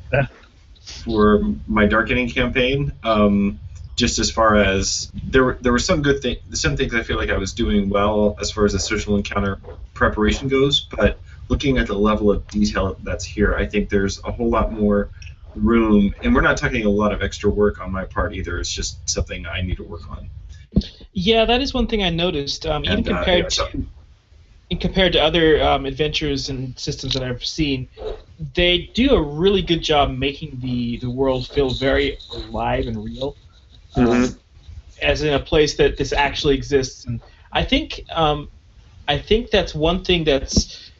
for 0.82 1.42
my 1.66 1.86
Darkening 1.86 2.28
campaign. 2.28 2.92
Um, 3.02 3.60
just 3.96 4.20
as 4.20 4.30
far 4.30 4.54
as 4.56 5.10
there 5.24 5.42
were 5.42 5.58
there 5.60 5.72
were 5.72 5.78
some 5.78 6.02
good 6.02 6.22
things, 6.22 6.60
some 6.60 6.76
things 6.76 6.94
I 6.94 7.02
feel 7.02 7.16
like 7.16 7.30
I 7.30 7.36
was 7.36 7.52
doing 7.52 7.88
well 7.88 8.36
as 8.40 8.50
far 8.52 8.64
as 8.64 8.72
the 8.72 8.78
social 8.78 9.16
encounter 9.16 9.58
preparation 9.92 10.46
goes, 10.46 10.80
but 10.80 11.18
looking 11.48 11.78
at 11.78 11.88
the 11.88 11.98
level 11.98 12.30
of 12.30 12.46
detail 12.46 12.96
that's 13.02 13.24
here, 13.24 13.54
I 13.54 13.66
think 13.66 13.88
there's 13.88 14.22
a 14.22 14.30
whole 14.30 14.50
lot 14.50 14.72
more 14.72 15.10
room, 15.62 16.14
and 16.22 16.34
we're 16.34 16.40
not 16.40 16.56
talking 16.56 16.84
a 16.84 16.90
lot 16.90 17.12
of 17.12 17.22
extra 17.22 17.50
work 17.50 17.80
on 17.80 17.92
my 17.92 18.04
part 18.04 18.34
either. 18.34 18.58
It's 18.58 18.72
just 18.72 19.08
something 19.08 19.46
I 19.46 19.60
need 19.62 19.76
to 19.76 19.84
work 19.84 20.08
on. 20.10 20.28
Yeah, 21.12 21.44
that 21.44 21.60
is 21.60 21.74
one 21.74 21.86
thing 21.86 22.02
I 22.02 22.10
noticed. 22.10 22.66
Um, 22.66 22.84
even 22.84 22.98
And, 22.98 23.08
uh, 23.08 23.12
compared 23.16 23.44
yeah, 23.44 23.48
so- 23.48 23.68
to 23.68 23.86
and 24.70 24.80
compared 24.80 25.12
to 25.14 25.18
other 25.22 25.62
um, 25.62 25.86
adventures 25.86 26.50
and 26.50 26.78
systems 26.78 27.14
that 27.14 27.22
I've 27.22 27.42
seen, 27.44 27.88
they 28.54 28.90
do 28.92 29.12
a 29.14 29.22
really 29.22 29.62
good 29.62 29.82
job 29.82 30.10
making 30.10 30.58
the, 30.60 30.98
the 30.98 31.08
world 31.08 31.46
feel 31.48 31.70
very 31.70 32.18
alive 32.34 32.86
and 32.86 33.02
real, 33.02 33.34
um, 33.96 34.04
Mhm. 34.04 34.38
as 35.00 35.22
in 35.22 35.32
a 35.32 35.38
place 35.38 35.76
that 35.76 35.96
this 35.96 36.12
actually 36.12 36.54
exists. 36.54 37.06
And 37.06 37.20
I 37.50 37.64
think 37.64 38.04
um, 38.10 38.50
I 39.08 39.18
think 39.18 39.50
that's 39.50 39.74
one 39.74 40.04
thing 40.04 40.24
that's 40.24 40.90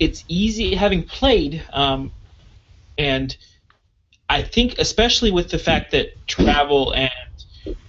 it's 0.00 0.24
easy 0.26 0.74
having 0.74 1.04
played, 1.04 1.62
um, 1.72 2.10
and 2.98 3.36
I 4.30 4.42
think 4.42 4.78
especially 4.78 5.32
with 5.32 5.50
the 5.50 5.58
fact 5.58 5.90
that 5.90 6.10
travel 6.28 6.92
and 6.92 7.10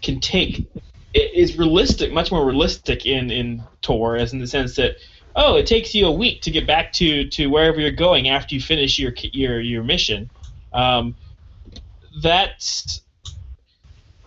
can 0.02 0.20
take 0.20 0.68
is 1.14 1.56
realistic, 1.56 2.12
much 2.12 2.32
more 2.32 2.44
realistic 2.44 3.06
in 3.06 3.30
in 3.30 3.64
as 4.18 4.34
in 4.34 4.40
the 4.40 4.48
sense 4.48 4.76
that 4.76 4.96
oh, 5.36 5.56
it 5.56 5.68
takes 5.68 5.94
you 5.94 6.08
a 6.08 6.12
week 6.12 6.42
to 6.42 6.50
get 6.50 6.66
back 6.66 6.94
to 6.94 7.30
to 7.30 7.46
wherever 7.48 7.80
you're 7.80 7.92
going 7.92 8.28
after 8.28 8.56
you 8.56 8.62
finish 8.62 8.98
your 8.98 9.14
your 9.34 9.62
your 9.62 9.84
mission. 9.84 10.32
Um, 10.74 11.16
that's 12.24 13.02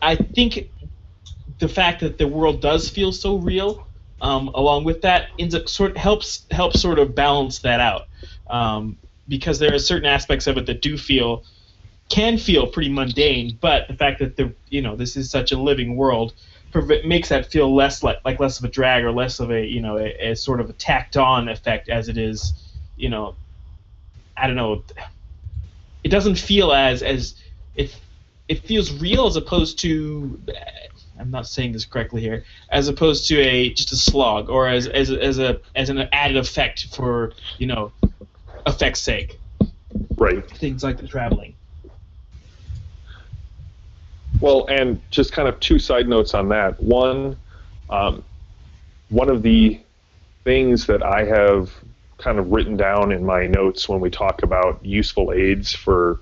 I 0.00 0.14
think 0.14 0.70
the 1.58 1.68
fact 1.68 2.00
that 2.00 2.16
the 2.16 2.28
world 2.28 2.60
does 2.60 2.88
feel 2.88 3.10
so 3.10 3.38
real, 3.38 3.88
um, 4.20 4.48
along 4.54 4.84
with 4.84 5.02
that, 5.02 5.30
ends 5.40 5.56
up 5.56 5.68
sort 5.68 5.96
helps 5.96 6.46
helps 6.52 6.80
sort 6.80 7.00
of 7.00 7.16
balance 7.16 7.58
that 7.60 7.80
out, 7.80 8.06
um, 8.48 8.98
because 9.26 9.58
there 9.58 9.74
are 9.74 9.80
certain 9.80 10.06
aspects 10.08 10.46
of 10.46 10.56
it 10.58 10.66
that 10.66 10.80
do 10.80 10.96
feel 10.96 11.42
can 12.08 12.38
feel 12.38 12.66
pretty 12.66 12.90
mundane, 12.90 13.58
but 13.60 13.88
the 13.88 13.94
fact 13.94 14.18
that 14.20 14.36
the 14.36 14.52
you 14.68 14.82
know 14.82 14.96
this 14.96 15.16
is 15.16 15.30
such 15.30 15.52
a 15.52 15.58
living 15.58 15.96
world 15.96 16.34
prov- 16.70 17.04
makes 17.04 17.28
that 17.30 17.50
feel 17.50 17.74
less 17.74 18.02
like 18.02 18.18
like 18.24 18.40
less 18.40 18.58
of 18.58 18.64
a 18.64 18.68
drag 18.68 19.04
or 19.04 19.12
less 19.12 19.40
of 19.40 19.50
a 19.50 19.64
you 19.64 19.80
know 19.80 19.98
a, 19.98 20.30
a 20.30 20.36
sort 20.36 20.60
of 20.60 20.68
a 20.70 20.72
tacked 20.74 21.16
on 21.16 21.48
effect 21.48 21.88
as 21.88 22.08
it 22.08 22.18
is, 22.18 22.52
you 22.96 23.08
know, 23.08 23.34
I 24.36 24.46
don't 24.46 24.56
know. 24.56 24.82
It 26.02 26.08
doesn't 26.08 26.36
feel 26.36 26.72
as 26.72 27.02
as 27.02 27.34
it 27.74 27.98
it 28.48 28.60
feels 28.60 28.92
real 28.92 29.26
as 29.26 29.36
opposed 29.36 29.78
to 29.80 30.38
I'm 31.18 31.30
not 31.30 31.46
saying 31.46 31.72
this 31.72 31.86
correctly 31.86 32.20
here 32.20 32.44
as 32.70 32.88
opposed 32.88 33.28
to 33.28 33.40
a 33.40 33.72
just 33.72 33.92
a 33.92 33.96
slog 33.96 34.50
or 34.50 34.68
as 34.68 34.86
as 34.86 35.10
as 35.10 35.38
a 35.38 35.60
as 35.74 35.88
an 35.88 36.06
added 36.12 36.36
effect 36.36 36.94
for 36.94 37.32
you 37.58 37.66
know 37.66 37.92
effect's 38.66 39.00
sake 39.00 39.40
Right. 40.16 40.48
things 40.50 40.82
like 40.82 40.98
the 40.98 41.06
traveling. 41.06 41.54
Well, 44.44 44.66
and 44.66 45.00
just 45.10 45.32
kind 45.32 45.48
of 45.48 45.58
two 45.60 45.78
side 45.78 46.06
notes 46.06 46.34
on 46.34 46.50
that. 46.50 46.78
One, 46.78 47.38
um, 47.88 48.22
one 49.08 49.30
of 49.30 49.40
the 49.40 49.80
things 50.44 50.84
that 50.84 51.02
I 51.02 51.24
have 51.24 51.72
kind 52.18 52.38
of 52.38 52.50
written 52.52 52.76
down 52.76 53.10
in 53.10 53.24
my 53.24 53.46
notes 53.46 53.88
when 53.88 54.00
we 54.00 54.10
talk 54.10 54.42
about 54.42 54.84
useful 54.84 55.32
aids 55.32 55.74
for 55.74 56.20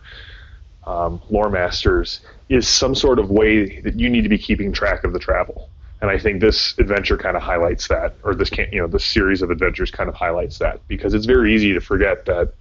um, 0.87 1.21
lore 1.31 1.51
masters 1.51 2.21
is 2.49 2.69
some 2.69 2.95
sort 2.95 3.19
of 3.19 3.29
way 3.29 3.81
that 3.81 3.99
you 3.99 4.09
need 4.09 4.23
to 4.23 4.29
be 4.29 4.39
keeping 4.39 4.73
track 4.73 5.03
of 5.03 5.13
the 5.13 5.19
travel. 5.19 5.69
And 6.01 6.09
I 6.09 6.17
think 6.17 6.41
this 6.41 6.79
adventure 6.79 7.17
kind 7.17 7.37
of 7.37 7.43
highlights 7.43 7.89
that, 7.89 8.15
or 8.23 8.37
this 8.37 8.51
can 8.51 8.69
you 8.71 8.83
know 8.83 8.87
this 8.87 9.05
series 9.05 9.43
of 9.43 9.51
adventures 9.51 9.91
kind 9.91 10.09
of 10.09 10.15
highlights 10.15 10.59
that 10.59 10.87
because 10.87 11.13
it's 11.13 11.27
very 11.27 11.57
easy 11.57 11.73
to 11.73 11.81
forget 11.81 12.25
that 12.27 12.53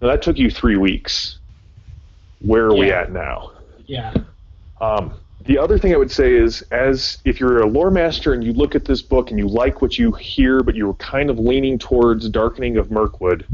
now, 0.00 0.06
that 0.06 0.22
took 0.22 0.38
you 0.38 0.52
three 0.52 0.76
weeks. 0.76 1.40
Where 2.42 2.66
are 2.66 2.76
we 2.76 2.92
at 2.92 3.10
now? 3.10 3.50
Yeah. 3.86 4.14
Um, 4.80 5.14
the 5.46 5.58
other 5.58 5.78
thing 5.78 5.94
I 5.94 5.96
would 5.96 6.10
say 6.10 6.34
is, 6.34 6.62
as 6.70 7.18
if 7.24 7.40
you're 7.40 7.62
a 7.62 7.66
lore 7.66 7.90
master 7.90 8.34
and 8.34 8.44
you 8.44 8.52
look 8.52 8.74
at 8.74 8.84
this 8.84 9.00
book 9.02 9.30
and 9.30 9.38
you 9.38 9.48
like 9.48 9.80
what 9.80 9.98
you 9.98 10.12
hear, 10.12 10.62
but 10.62 10.74
you're 10.74 10.94
kind 10.94 11.30
of 11.30 11.38
leaning 11.38 11.78
towards 11.78 12.28
Darkening 12.28 12.76
of 12.76 12.90
Mirkwood, 12.90 13.46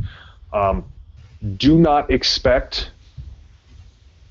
um, 0.52 0.84
do 1.56 1.78
not 1.78 2.10
expect 2.10 2.90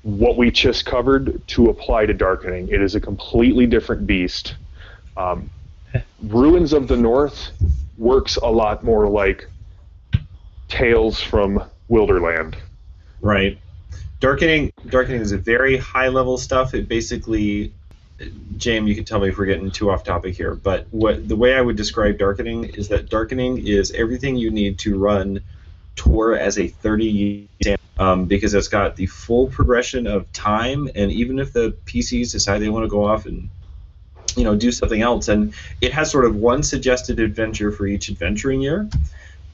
what 0.02 0.36
we 0.36 0.50
just 0.50 0.84
covered 0.84 1.40
to 1.48 1.68
apply 1.70 2.06
to 2.06 2.14
Darkening. 2.14 2.68
It 2.68 2.80
is 2.82 2.94
a 2.94 3.00
completely 3.00 3.66
different 3.66 4.06
beast. 4.06 4.54
Um, 5.16 5.50
Ruins 6.22 6.72
of 6.72 6.88
the 6.88 6.96
North 6.96 7.50
works 7.96 8.36
a 8.36 8.50
lot 8.50 8.84
more 8.84 9.08
like 9.08 9.48
Tales 10.68 11.20
from 11.20 11.62
Wilderland. 11.90 12.56
Right. 13.20 13.58
Darkening 14.20 14.72
Darkening 14.88 15.20
is 15.20 15.32
a 15.32 15.38
very 15.38 15.76
high 15.76 16.08
level 16.08 16.38
stuff. 16.38 16.74
It 16.74 16.88
basically 16.88 17.72
James, 18.56 18.88
you 18.88 18.94
can 18.94 19.04
tell 19.04 19.20
me 19.20 19.28
if 19.28 19.38
we're 19.38 19.46
getting 19.46 19.70
too 19.70 19.90
off 19.90 20.04
topic 20.04 20.34
here, 20.34 20.54
but 20.54 20.86
what 20.90 21.28
the 21.28 21.36
way 21.36 21.54
I 21.54 21.60
would 21.60 21.76
describe 21.76 22.18
Darkening 22.18 22.64
is 22.76 22.88
that 22.88 23.10
Darkening 23.10 23.66
is 23.66 23.92
everything 23.92 24.36
you 24.36 24.50
need 24.50 24.78
to 24.80 24.98
run 24.98 25.40
Tor 25.96 26.36
as 26.36 26.58
a 26.58 26.68
30 26.68 27.04
year 27.04 27.76
um, 27.98 28.26
because 28.26 28.54
it's 28.54 28.68
got 28.68 28.96
the 28.96 29.06
full 29.06 29.48
progression 29.48 30.06
of 30.06 30.30
time, 30.32 30.88
and 30.94 31.10
even 31.12 31.38
if 31.38 31.52
the 31.52 31.76
PCs 31.86 32.32
decide 32.32 32.60
they 32.60 32.68
want 32.68 32.84
to 32.84 32.88
go 32.88 33.04
off 33.04 33.26
and 33.26 33.48
you 34.34 34.44
know 34.44 34.54
do 34.54 34.70
something 34.72 35.02
else, 35.02 35.28
and 35.28 35.54
it 35.80 35.92
has 35.92 36.10
sort 36.10 36.24
of 36.24 36.36
one 36.36 36.62
suggested 36.62 37.20
adventure 37.20 37.70
for 37.70 37.86
each 37.86 38.08
adventuring 38.08 38.60
year, 38.60 38.88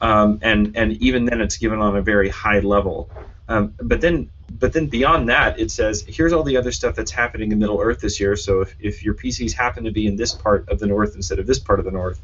um, 0.01 0.39
and 0.41 0.75
and 0.75 0.93
even 1.01 1.25
then 1.25 1.41
it's 1.41 1.57
given 1.57 1.79
on 1.79 1.95
a 1.95 2.01
very 2.01 2.29
high 2.29 2.59
level. 2.59 3.09
Um, 3.47 3.73
but 3.81 4.01
then 4.01 4.29
but 4.59 4.73
then 4.73 4.87
beyond 4.87 5.29
that, 5.29 5.59
it 5.59 5.71
says 5.71 6.03
here's 6.07 6.33
all 6.33 6.43
the 6.43 6.57
other 6.57 6.71
stuff 6.71 6.95
that's 6.95 7.11
happening 7.11 7.51
in 7.51 7.59
Middle 7.59 7.79
Earth 7.81 7.99
this 7.99 8.19
year. 8.19 8.35
So 8.35 8.61
if, 8.61 8.75
if 8.79 9.03
your 9.03 9.13
PCs 9.13 9.53
happen 9.53 9.83
to 9.85 9.91
be 9.91 10.05
in 10.07 10.15
this 10.15 10.33
part 10.33 10.69
of 10.69 10.79
the 10.79 10.87
North 10.87 11.15
instead 11.15 11.39
of 11.39 11.47
this 11.47 11.59
part 11.59 11.79
of 11.79 11.85
the 11.85 11.91
North, 11.91 12.19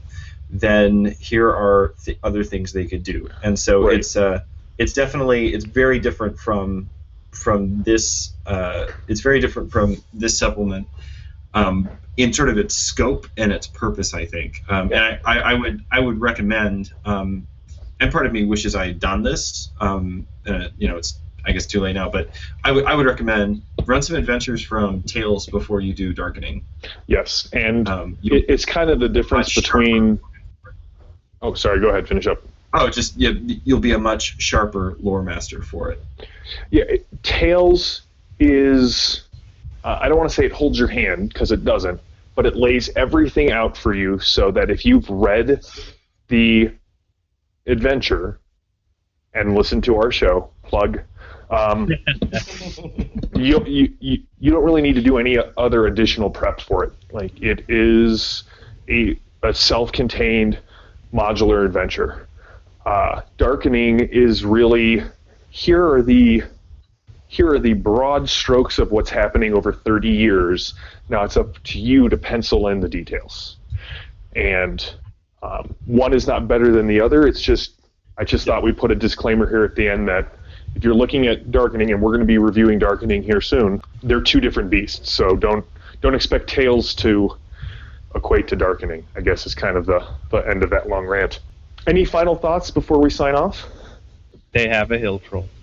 then 0.49 1.15
here 1.19 1.49
are 1.49 1.93
th- 2.03 2.19
other 2.23 2.43
things 2.43 2.71
they 2.71 2.85
could 2.85 3.03
do. 3.03 3.29
And 3.43 3.57
so 3.57 3.87
Right. 3.87 3.99
it's 3.99 4.15
uh, 4.15 4.41
it's 4.77 4.93
definitely 4.93 5.53
it's 5.53 5.65
very 5.65 5.99
different 5.99 6.39
from 6.39 6.89
from 7.31 7.83
this. 7.83 8.33
Uh, 8.45 8.85
it's 9.07 9.21
very 9.21 9.39
different 9.39 9.71
from 9.71 9.97
this 10.13 10.37
supplement 10.37 10.87
um, 11.53 11.89
in 12.17 12.33
sort 12.33 12.49
of 12.49 12.57
its 12.57 12.75
scope 12.75 13.27
and 13.37 13.51
its 13.51 13.67
purpose. 13.67 14.13
I 14.13 14.25
think, 14.25 14.63
um, 14.69 14.91
and 14.93 14.99
I, 14.99 15.19
I, 15.25 15.39
I 15.39 15.53
would 15.53 15.83
I 15.91 15.99
would 15.99 16.21
recommend. 16.21 16.93
Um, 17.05 17.47
and 17.99 18.11
part 18.11 18.25
of 18.25 18.31
me 18.31 18.45
wishes 18.45 18.75
I 18.75 18.87
had 18.87 18.99
done 18.99 19.23
this. 19.23 19.69
Um, 19.79 20.27
uh, 20.47 20.69
you 20.77 20.87
know, 20.87 20.97
it's 20.97 21.19
I 21.45 21.51
guess 21.51 21.65
too 21.65 21.79
late 21.79 21.93
now, 21.93 22.09
but 22.09 22.29
I 22.63 22.71
would 22.71 22.85
I 22.85 22.95
would 22.95 23.05
recommend 23.05 23.61
run 23.85 24.01
some 24.01 24.15
adventures 24.15 24.61
from 24.61 25.01
Tales 25.03 25.47
before 25.47 25.79
you 25.81 25.93
do 25.93 26.13
Darkening. 26.13 26.63
Yes, 27.07 27.49
and 27.53 27.87
Um, 27.87 28.17
it, 28.23 28.45
it's 28.49 28.65
kind 28.65 28.89
of 28.89 28.99
the 28.99 29.09
difference 29.09 29.53
between. 29.55 30.19
Oh, 31.41 31.53
sorry. 31.53 31.79
Go 31.79 31.89
ahead. 31.89 32.07
Finish 32.07 32.27
up. 32.27 32.41
oh, 32.73 32.89
just 32.89 33.15
yeah, 33.17 33.31
you'll 33.63 33.79
be 33.79 33.93
a 33.93 33.97
much 33.99 34.41
sharper 34.41 34.95
lore 34.99 35.23
master 35.23 35.61
for 35.61 35.89
it. 35.91 36.03
Yeah, 36.71 36.83
it, 36.83 37.07
Tales 37.23 38.01
is. 38.39 39.23
Uh, 39.83 39.97
I 40.01 40.09
don't 40.09 40.17
want 40.17 40.29
to 40.29 40.35
say 40.35 40.45
it 40.45 40.51
holds 40.51 40.77
your 40.77 40.89
hand 40.89 41.29
because 41.29 41.53
it 41.53 41.63
doesn't, 41.63 42.01
but 42.35 42.45
it 42.45 42.57
lays 42.57 42.89
everything 42.97 43.51
out 43.51 43.77
for 43.77 43.93
you 43.93 44.19
so 44.19 44.51
that 44.51 44.69
if 44.69 44.85
you've 44.85 45.09
read 45.09 45.61
the 46.27 46.69
adventure 47.69 48.39
and 49.33 49.55
listen 49.55 49.81
to 49.81 49.95
our 49.95 50.11
show, 50.11 50.49
plug, 50.63 51.01
um, 51.49 51.89
you, 53.35 53.63
you, 53.65 53.93
you, 53.99 54.23
you 54.39 54.51
don't 54.51 54.63
really 54.63 54.81
need 54.81 54.95
to 54.95 55.01
do 55.01 55.17
any 55.17 55.37
other 55.57 55.87
additional 55.87 56.29
prep 56.29 56.61
for 56.61 56.83
it. 56.83 56.93
Like, 57.11 57.41
it 57.41 57.65
is 57.69 58.43
a, 58.87 59.19
a 59.43 59.53
self 59.53 59.91
contained 59.91 60.59
modular 61.13 61.65
adventure. 61.65 62.27
Uh, 62.85 63.21
Darkening 63.37 63.99
is 63.99 64.45
really 64.45 65.03
here 65.49 65.85
are 65.93 66.01
the 66.01 66.43
here 67.27 67.53
are 67.53 67.59
the 67.59 67.73
broad 67.73 68.27
strokes 68.27 68.79
of 68.79 68.91
what's 68.91 69.09
happening 69.09 69.53
over 69.53 69.71
30 69.71 70.09
years. 70.09 70.73
Now 71.09 71.23
it's 71.23 71.37
up 71.37 71.61
to 71.65 71.79
you 71.79 72.09
to 72.09 72.17
pencil 72.17 72.67
in 72.69 72.79
the 72.79 72.89
details. 72.89 73.57
And 74.35 74.83
um, 75.41 75.73
one 75.85 76.13
is 76.13 76.27
not 76.27 76.47
better 76.47 76.71
than 76.71 76.87
the 76.87 76.99
other. 77.01 77.25
It's 77.27 77.41
just 77.41 77.73
I 78.17 78.23
just 78.23 78.45
thought 78.45 78.63
we 78.63 78.71
put 78.71 78.91
a 78.91 78.95
disclaimer 78.95 79.47
here 79.49 79.63
at 79.63 79.75
the 79.75 79.87
end 79.87 80.07
that 80.09 80.33
if 80.75 80.83
you're 80.83 80.93
looking 80.93 81.27
at 81.27 81.51
Darkening, 81.51 81.91
and 81.91 82.01
we're 82.01 82.09
going 82.11 82.19
to 82.19 82.25
be 82.25 82.37
reviewing 82.37 82.77
Darkening 82.79 83.23
here 83.23 83.41
soon, 83.41 83.81
they're 84.03 84.21
two 84.21 84.39
different 84.41 84.69
beasts. 84.69 85.11
So 85.11 85.35
don't 85.35 85.65
don't 86.01 86.15
expect 86.15 86.47
Tales 86.49 86.93
to 86.95 87.35
equate 88.15 88.47
to 88.49 88.55
Darkening. 88.55 89.03
I 89.15 89.21
guess 89.21 89.45
is 89.45 89.55
kind 89.55 89.77
of 89.77 89.85
the 89.85 90.05
the 90.31 90.37
end 90.47 90.63
of 90.63 90.69
that 90.71 90.87
long 90.89 91.05
rant. 91.07 91.39
Any 91.87 92.05
final 92.05 92.35
thoughts 92.35 92.69
before 92.71 92.99
we 92.99 93.09
sign 93.09 93.35
off? 93.35 93.65
They 94.51 94.67
have 94.67 94.91
a 94.91 94.97
hill 94.97 95.19
troll. 95.19 95.47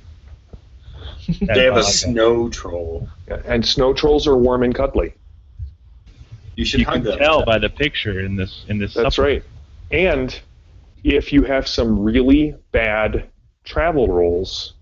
They 1.41 1.65
have 1.65 1.73
all 1.75 1.79
a 1.79 1.83
I 1.83 1.83
got. 1.83 1.93
snow 1.93 2.49
troll. 2.49 3.09
And 3.47 3.67
snow 3.67 3.93
trolls 3.93 4.27
are 4.29 4.37
warm 4.37 4.63
and 4.63 4.73
cuddly. 4.75 5.13
You 6.55 6.65
should 6.65 6.81
You 6.81 6.87
hug 6.87 6.95
can 6.95 7.05
them. 7.05 7.19
tell 7.19 7.45
by 7.45 7.59
the 7.59 7.69
picture 7.69 8.21
in 8.21 8.37
this 8.37 8.65
in 8.69 8.79
this. 8.79 8.95
That's 8.95 9.17
supplement. 9.17 9.43
right. 9.45 9.53
And 9.91 10.39
if 11.05 11.33
you 11.33 11.45
have 11.45 11.69
some 11.69 12.01
really 12.01 12.55
bad 12.73 13.29
travel 13.65 14.09
rolls, 14.09 14.75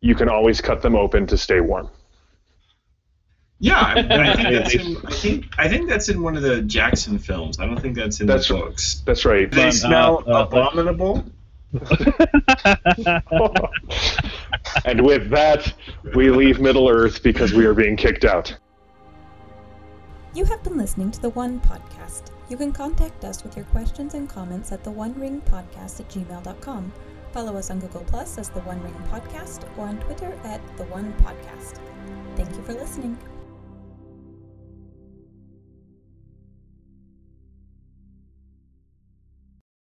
you 0.00 0.14
can 0.14 0.28
always 0.28 0.60
cut 0.60 0.82
them 0.82 0.94
open 0.94 1.26
to 1.28 1.36
stay 1.38 1.60
warm. 1.60 1.88
Yeah, 3.60 3.80
I, 3.80 3.98
I 3.98 4.36
think 4.36 4.48
that's 4.52 4.74
in, 4.74 4.96
I 5.04 5.10
think 5.10 5.46
I 5.58 5.68
think 5.68 5.88
that's 5.88 6.08
in 6.08 6.22
one 6.22 6.36
of 6.36 6.42
the 6.42 6.62
Jackson 6.62 7.18
films. 7.18 7.58
I 7.58 7.66
don't 7.66 7.80
think 7.80 7.96
that's 7.96 8.20
in 8.20 8.26
That's- 8.26 8.48
the 8.48 8.54
books. 8.54 9.02
That's 9.04 9.24
right. 9.24 9.50
They 9.50 9.62
Fun, 9.62 9.72
smell 9.72 10.24
uh, 10.26 10.30
uh, 10.30 10.44
abominable. 10.44 11.24
and 14.84 15.04
with 15.04 15.28
that, 15.28 15.74
we 16.14 16.30
leave 16.30 16.60
Middle 16.60 16.88
Earth 16.88 17.22
because 17.22 17.52
we 17.52 17.66
are 17.66 17.74
being 17.74 17.96
kicked 17.96 18.24
out. 18.24 18.56
You 20.34 20.44
have 20.46 20.62
been 20.62 20.78
listening 20.78 21.10
to 21.10 21.20
the 21.20 21.30
One 21.30 21.60
Podcast. 21.60 22.27
You 22.48 22.56
can 22.56 22.72
contact 22.72 23.24
us 23.24 23.44
with 23.44 23.56
your 23.56 23.66
questions 23.66 24.14
and 24.14 24.28
comments 24.28 24.72
at 24.72 24.82
the 24.82 24.90
One 24.90 25.14
Ring 25.20 25.42
Podcast 25.42 26.00
at 26.00 26.08
gmail.com. 26.08 26.92
Follow 27.32 27.56
us 27.56 27.70
on 27.70 27.78
Google 27.78 28.04
Plus 28.04 28.38
as 28.38 28.48
the 28.48 28.60
One 28.60 28.82
Ring 28.82 28.94
Podcast 29.10 29.68
or 29.76 29.86
on 29.86 29.98
Twitter 30.00 30.32
at 30.44 30.60
the 30.78 30.84
One 30.84 31.12
Podcast. 31.14 31.78
Thank 32.36 32.56
you 32.56 32.62
for 32.62 32.72
listening. 32.72 33.18